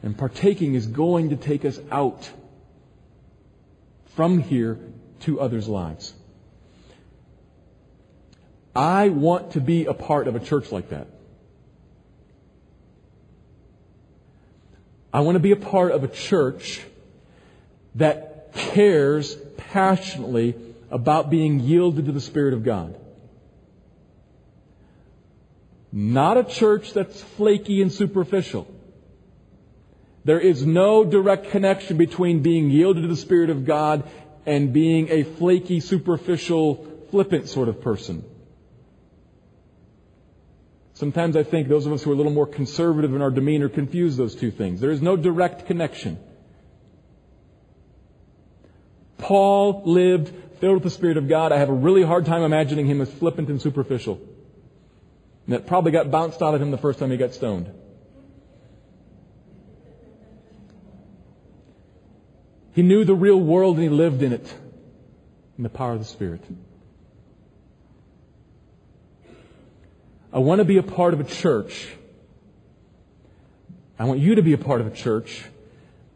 and 0.00 0.16
partaking 0.16 0.76
is 0.76 0.86
going 0.86 1.30
to 1.30 1.36
take 1.36 1.64
us 1.64 1.80
out 1.90 2.30
from 4.14 4.38
here 4.38 4.78
to 5.22 5.40
others' 5.40 5.66
lives. 5.66 6.14
I 8.76 9.08
want 9.08 9.54
to 9.54 9.60
be 9.60 9.86
a 9.86 9.92
part 9.92 10.28
of 10.28 10.36
a 10.36 10.38
church 10.38 10.70
like 10.70 10.90
that. 10.90 11.08
I 15.12 15.18
want 15.22 15.34
to 15.34 15.40
be 15.40 15.50
a 15.50 15.56
part 15.56 15.90
of 15.90 16.04
a 16.04 16.08
church 16.08 16.80
that 17.96 18.52
cares 18.52 19.34
passionately 19.56 20.54
about 20.92 21.28
being 21.28 21.58
yielded 21.58 22.06
to 22.06 22.12
the 22.12 22.20
Spirit 22.20 22.54
of 22.54 22.62
God. 22.62 23.00
Not 25.96 26.36
a 26.36 26.42
church 26.42 26.92
that's 26.92 27.22
flaky 27.22 27.80
and 27.80 27.92
superficial. 27.92 28.66
There 30.24 30.40
is 30.40 30.66
no 30.66 31.04
direct 31.04 31.50
connection 31.50 31.98
between 31.98 32.42
being 32.42 32.68
yielded 32.68 33.02
to 33.02 33.08
the 33.08 33.14
Spirit 33.14 33.48
of 33.48 33.64
God 33.64 34.02
and 34.44 34.72
being 34.72 35.08
a 35.10 35.22
flaky, 35.22 35.78
superficial, 35.78 36.84
flippant 37.12 37.48
sort 37.48 37.68
of 37.68 37.80
person. 37.80 38.24
Sometimes 40.94 41.36
I 41.36 41.44
think 41.44 41.68
those 41.68 41.86
of 41.86 41.92
us 41.92 42.02
who 42.02 42.10
are 42.10 42.14
a 42.14 42.16
little 42.16 42.32
more 42.32 42.48
conservative 42.48 43.14
in 43.14 43.22
our 43.22 43.30
demeanor 43.30 43.68
confuse 43.68 44.16
those 44.16 44.34
two 44.34 44.50
things. 44.50 44.80
There 44.80 44.90
is 44.90 45.00
no 45.00 45.16
direct 45.16 45.66
connection. 45.66 46.18
Paul 49.18 49.82
lived 49.84 50.34
filled 50.58 50.74
with 50.74 50.82
the 50.82 50.90
Spirit 50.90 51.18
of 51.18 51.28
God. 51.28 51.52
I 51.52 51.58
have 51.58 51.68
a 51.68 51.72
really 51.72 52.02
hard 52.02 52.26
time 52.26 52.42
imagining 52.42 52.86
him 52.86 53.00
as 53.00 53.12
flippant 53.12 53.48
and 53.48 53.62
superficial. 53.62 54.20
And 55.46 55.54
that 55.54 55.66
probably 55.66 55.92
got 55.92 56.10
bounced 56.10 56.40
out 56.42 56.54
of 56.54 56.62
him 56.62 56.70
the 56.70 56.78
first 56.78 56.98
time 56.98 57.10
he 57.10 57.16
got 57.16 57.34
stoned. 57.34 57.70
He 62.72 62.82
knew 62.82 63.04
the 63.04 63.14
real 63.14 63.40
world 63.40 63.76
and 63.76 63.84
he 63.84 63.88
lived 63.88 64.22
in 64.22 64.32
it 64.32 64.52
in 65.56 65.62
the 65.62 65.70
power 65.70 65.92
of 65.92 66.00
the 66.00 66.04
Spirit. 66.04 66.42
I 70.32 70.38
want 70.40 70.58
to 70.58 70.64
be 70.64 70.78
a 70.78 70.82
part 70.82 71.14
of 71.14 71.20
a 71.20 71.24
church. 71.24 71.88
I 73.96 74.06
want 74.06 74.18
you 74.18 74.34
to 74.34 74.42
be 74.42 74.54
a 74.54 74.58
part 74.58 74.80
of 74.80 74.88
a 74.88 74.90
church, 74.90 75.44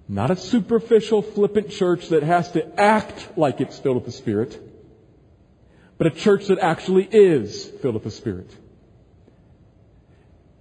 not 0.09 0.33
a 0.33 0.37
superficial, 0.37 1.22
flippant 1.22 1.70
church 1.70 2.09
that 2.09 2.24
has 2.24 2.51
to 2.53 2.81
act 2.81 3.39
like 3.39 3.61
it's 3.61 3.79
filled 3.79 3.95
with 3.97 4.07
the 4.07 4.12
Spirit, 4.12 4.61
but 5.97 6.09
a 6.09 6.11
church 6.11 6.47
that 6.47 6.59
actually 6.59 7.05
is 7.05 7.66
filled 7.81 7.95
with 7.95 8.05
the 8.05 8.11
Spirit. 8.11 8.51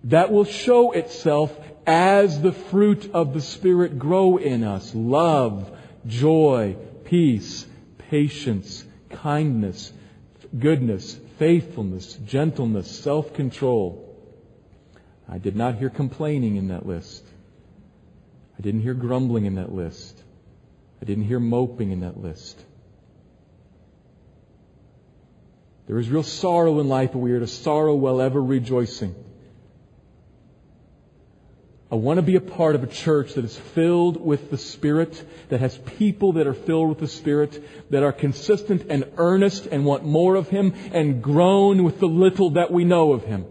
That 0.05 0.31
will 0.31 0.45
show 0.45 0.91
itself 0.91 1.57
as 1.85 2.41
the 2.41 2.51
fruit 2.51 3.11
of 3.13 3.33
the 3.33 3.41
Spirit 3.41 3.97
grow 3.97 4.37
in 4.37 4.63
us. 4.63 4.93
Love, 4.93 5.69
joy, 6.05 6.75
peace, 7.05 7.65
patience, 8.09 8.85
kindness, 9.09 9.91
goodness, 10.57 11.17
faithfulness, 11.39 12.13
gentleness, 12.25 12.89
self-control. 12.99 14.03
I 15.29 15.37
did 15.37 15.55
not 15.55 15.75
hear 15.75 15.89
complaining 15.89 16.55
in 16.55 16.69
that 16.69 16.85
list. 16.85 17.23
I 18.57 18.61
didn't 18.61 18.81
hear 18.81 18.93
grumbling 18.93 19.45
in 19.45 19.55
that 19.55 19.71
list. 19.71 20.21
I 21.01 21.05
didn't 21.05 21.25
hear 21.25 21.39
moping 21.39 21.91
in 21.91 21.99
that 22.01 22.17
list. 22.17 22.59
There 25.87 25.99
is 25.99 26.09
real 26.09 26.23
sorrow 26.23 26.79
in 26.79 26.89
life, 26.89 27.11
but 27.13 27.19
we 27.19 27.31
are 27.31 27.39
to 27.39 27.47
sorrow 27.47 27.95
while 27.95 28.19
ever 28.19 28.41
rejoicing. 28.41 29.15
I 31.89 31.95
want 31.95 32.17
to 32.17 32.21
be 32.21 32.35
a 32.35 32.41
part 32.41 32.75
of 32.75 32.83
a 32.83 32.87
church 32.87 33.35
that 33.35 33.45
is 33.45 33.55
filled 33.55 34.17
with 34.19 34.51
the 34.51 34.57
Spirit, 34.57 35.23
that 35.47 35.61
has 35.61 35.77
people 35.77 36.33
that 36.33 36.45
are 36.45 36.53
filled 36.53 36.89
with 36.89 36.99
the 36.99 37.07
Spirit, 37.07 37.63
that 37.91 38.03
are 38.03 38.11
consistent 38.11 38.87
and 38.89 39.09
earnest 39.17 39.67
and 39.67 39.85
want 39.85 40.03
more 40.03 40.35
of 40.35 40.49
Him 40.49 40.73
and 40.91 41.23
groan 41.23 41.85
with 41.85 41.99
the 41.99 42.07
little 42.07 42.51
that 42.51 42.71
we 42.71 42.83
know 42.83 43.13
of 43.13 43.23
Him. 43.23 43.45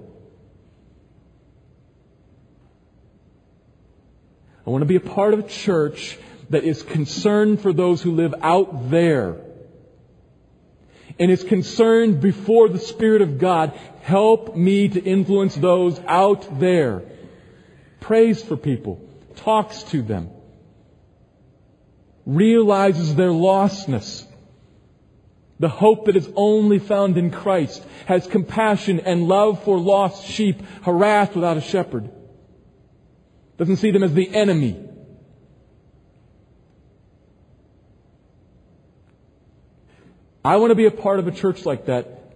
I 4.67 4.71
want 4.71 4.83
to 4.83 4.87
be 4.87 4.97
a 4.97 5.01
part 5.01 5.33
of 5.33 5.41
a 5.41 5.49
church 5.49 6.19
that 6.51 6.65
is 6.65 6.83
concerned 6.83 7.63
for 7.63 7.73
those 7.73 8.03
who 8.03 8.13
live 8.13 8.35
out 8.43 8.91
there 8.91 9.41
and 11.19 11.31
is 11.31 11.43
concerned 11.43 12.21
before 12.21 12.69
the 12.69 12.79
Spirit 12.79 13.23
of 13.23 13.39
God. 13.39 13.73
Help 14.03 14.55
me 14.55 14.89
to 14.89 15.03
influence 15.03 15.55
those 15.55 15.99
out 16.07 16.61
there 16.61 17.03
prays 18.01 18.43
for 18.43 18.57
people, 18.57 19.01
talks 19.37 19.83
to 19.85 20.03
them, 20.03 20.31
realizes 22.25 23.15
their 23.15 23.31
lostness, 23.31 24.25
the 25.59 25.69
hope 25.69 26.07
that 26.07 26.17
is 26.17 26.29
only 26.37 26.79
found 26.79 27.17
in 27.17 27.31
Christ, 27.31 27.83
has 28.07 28.27
compassion 28.27 29.01
and 29.01 29.27
love 29.27 29.63
for 29.65 29.79
lost 29.79 30.27
sheep 30.27 30.61
harassed 30.83 31.35
without 31.35 31.57
a 31.57 31.61
shepherd, 31.61 32.11
doesn't 33.57 33.77
see 33.77 33.91
them 33.91 34.03
as 34.03 34.13
the 34.13 34.35
enemy. 34.35 34.83
I 40.45 40.57
want 40.57 40.71
to 40.71 40.77
be 40.77 40.87
a 40.87 40.93
part 40.93 41.19
of 41.19 41.27
a 41.27 41.33
church 41.33 41.67
like 41.67 41.87
that. 41.87 42.35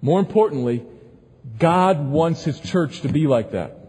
More 0.00 0.18
importantly, 0.18 0.84
God 1.58 2.04
wants 2.04 2.42
His 2.42 2.58
church 2.58 3.02
to 3.02 3.08
be 3.08 3.26
like 3.26 3.52
that. 3.52 3.83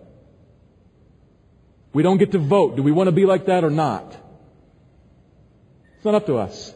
We 1.95 2.03
don't 2.03 2.17
get 2.17 2.33
to 2.33 2.39
vote. 2.39 2.75
Do 2.75 2.83
we 2.83 2.91
want 2.91 3.07
to 3.07 3.13
be 3.13 3.25
like 3.25 3.45
that 3.45 3.63
or 3.63 3.69
not? 3.69 4.03
It's 5.95 6.03
not 6.03 6.13
up 6.13 6.25
to 6.25 6.35
us. 6.35 6.73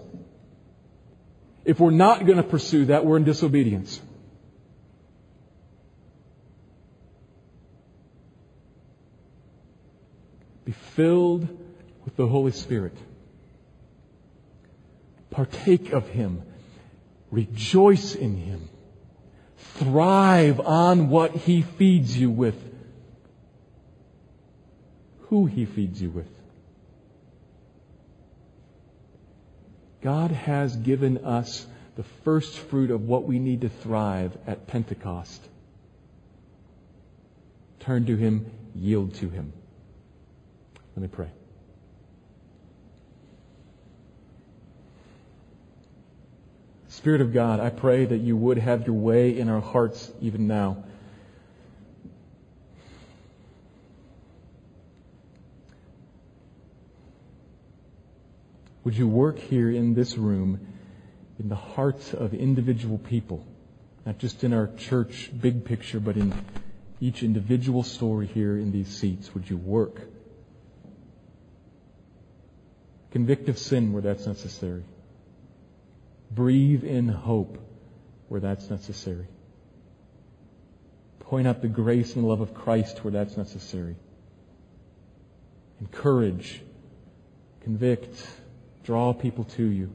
If 1.65 1.77
we're 1.77 1.91
not 1.91 2.25
going 2.25 2.37
to 2.37 2.43
pursue 2.43 2.85
that, 2.85 3.05
we're 3.05 3.17
in 3.17 3.25
disobedience. 3.25 3.99
Be 10.63 10.71
filled 10.71 11.49
with 12.05 12.15
the 12.15 12.25
Holy 12.25 12.53
Spirit. 12.53 12.95
Partake 15.31 15.91
of 15.91 16.07
Him. 16.07 16.43
Rejoice 17.29 18.15
in 18.15 18.37
Him. 18.37 18.69
Thrive 19.57 20.61
on 20.61 21.09
what 21.09 21.35
He 21.35 21.61
feeds 21.61 22.17
you 22.17 22.31
with 22.31 22.68
who 25.29 25.45
He 25.45 25.65
feeds 25.65 26.01
you 26.01 26.09
with. 26.09 26.27
God 30.01 30.31
has 30.31 30.75
given 30.75 31.19
us 31.19 31.65
the 31.95 32.03
first 32.23 32.57
fruit 32.57 32.89
of 32.91 33.01
what 33.01 33.23
we 33.25 33.39
need 33.39 33.61
to 33.61 33.69
thrive 33.69 34.37
at 34.47 34.67
Pentecost. 34.67 35.41
Turn 37.81 38.05
to 38.05 38.15
Him, 38.15 38.49
yield 38.75 39.15
to 39.15 39.29
Him. 39.29 39.53
Let 40.95 41.03
me 41.03 41.07
pray. 41.09 41.29
Spirit 46.87 47.21
of 47.21 47.33
God, 47.33 47.59
I 47.59 47.69
pray 47.69 48.05
that 48.05 48.17
you 48.17 48.35
would 48.35 48.57
have 48.57 48.87
your 48.87 48.95
way 48.95 49.37
in 49.37 49.47
our 49.47 49.61
hearts 49.61 50.11
even 50.21 50.47
now. 50.47 50.83
Would 58.83 58.95
you 58.95 59.07
work 59.07 59.39
here 59.39 59.69
in 59.69 59.93
this 59.93 60.17
room 60.17 60.59
in 61.39 61.49
the 61.49 61.55
hearts 61.55 62.13
of 62.13 62.33
individual 62.33 62.97
people, 62.97 63.45
not 64.05 64.17
just 64.17 64.43
in 64.43 64.53
our 64.53 64.69
church 64.77 65.31
big 65.39 65.65
picture, 65.65 65.99
but 65.99 66.17
in 66.17 66.33
each 67.01 67.23
individual 67.23 67.83
story 67.83 68.27
here 68.27 68.57
in 68.57 68.71
these 68.71 68.87
seats? 68.87 69.33
Would 69.33 69.49
you 69.49 69.57
work? 69.57 70.01
Convict 73.11 73.49
of 73.49 73.57
sin 73.57 73.91
where 73.91 74.01
that's 74.01 74.27
necessary. 74.27 74.83
Breathe 76.31 76.83
in 76.83 77.07
hope 77.07 77.57
where 78.27 78.39
that's 78.39 78.69
necessary. 78.69 79.27
Point 81.19 81.47
out 81.47 81.61
the 81.61 81.67
grace 81.67 82.15
and 82.15 82.27
love 82.27 82.41
of 82.41 82.53
Christ 82.53 83.03
where 83.03 83.11
that's 83.11 83.35
necessary. 83.35 83.95
Encourage, 85.79 86.61
convict, 87.61 88.27
Draw 88.89 89.13
people 89.13 89.43
to 89.43 89.63
you. 89.63 89.91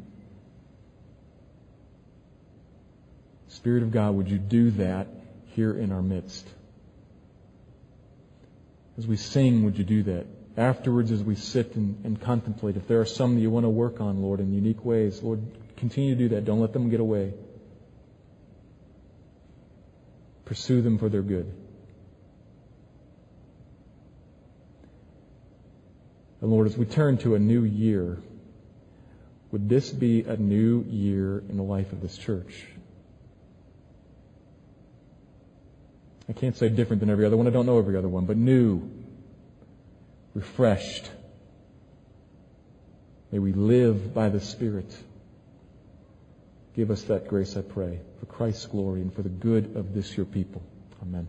Spirit 3.48 3.82
of 3.82 3.90
God, 3.90 4.14
would 4.14 4.28
you 4.28 4.38
do 4.38 4.70
that 4.70 5.08
here 5.46 5.76
in 5.76 5.90
our 5.90 6.00
midst? 6.00 6.46
As 8.96 9.04
we 9.04 9.16
sing, 9.16 9.64
would 9.64 9.76
you 9.78 9.82
do 9.82 10.04
that? 10.04 10.26
Afterwards, 10.56 11.10
as 11.10 11.24
we 11.24 11.34
sit 11.34 11.74
and, 11.74 12.04
and 12.04 12.20
contemplate, 12.20 12.76
if 12.76 12.86
there 12.86 13.00
are 13.00 13.04
some 13.04 13.34
that 13.34 13.40
you 13.40 13.50
want 13.50 13.64
to 13.64 13.68
work 13.68 14.00
on, 14.00 14.22
Lord, 14.22 14.38
in 14.38 14.54
unique 14.54 14.84
ways, 14.84 15.20
Lord, 15.24 15.42
continue 15.76 16.14
to 16.14 16.28
do 16.28 16.28
that. 16.36 16.44
Don't 16.44 16.60
let 16.60 16.72
them 16.72 16.88
get 16.88 17.00
away. 17.00 17.34
Pursue 20.44 20.82
them 20.82 20.98
for 20.98 21.08
their 21.08 21.22
good. 21.22 21.52
And 26.40 26.48
Lord, 26.48 26.68
as 26.68 26.78
we 26.78 26.86
turn 26.86 27.18
to 27.18 27.34
a 27.34 27.40
new 27.40 27.64
year, 27.64 28.18
would 29.54 29.68
this 29.68 29.88
be 29.90 30.22
a 30.22 30.36
new 30.36 30.84
year 30.88 31.38
in 31.48 31.56
the 31.56 31.62
life 31.62 31.92
of 31.92 32.00
this 32.00 32.18
church? 32.18 32.66
I 36.28 36.32
can't 36.32 36.56
say 36.56 36.68
different 36.68 36.98
than 36.98 37.08
every 37.08 37.24
other 37.24 37.36
one. 37.36 37.46
I 37.46 37.50
don't 37.50 37.64
know 37.64 37.78
every 37.78 37.96
other 37.96 38.08
one, 38.08 38.24
but 38.24 38.36
new, 38.36 38.90
refreshed. 40.34 41.08
May 43.30 43.38
we 43.38 43.52
live 43.52 44.12
by 44.12 44.28
the 44.28 44.40
Spirit. 44.40 44.92
Give 46.74 46.90
us 46.90 47.02
that 47.02 47.28
grace, 47.28 47.56
I 47.56 47.62
pray, 47.62 48.00
for 48.18 48.26
Christ's 48.26 48.66
glory 48.66 49.02
and 49.02 49.14
for 49.14 49.22
the 49.22 49.28
good 49.28 49.76
of 49.76 49.94
this 49.94 50.16
your 50.16 50.26
people. 50.26 50.64
Amen. 51.00 51.28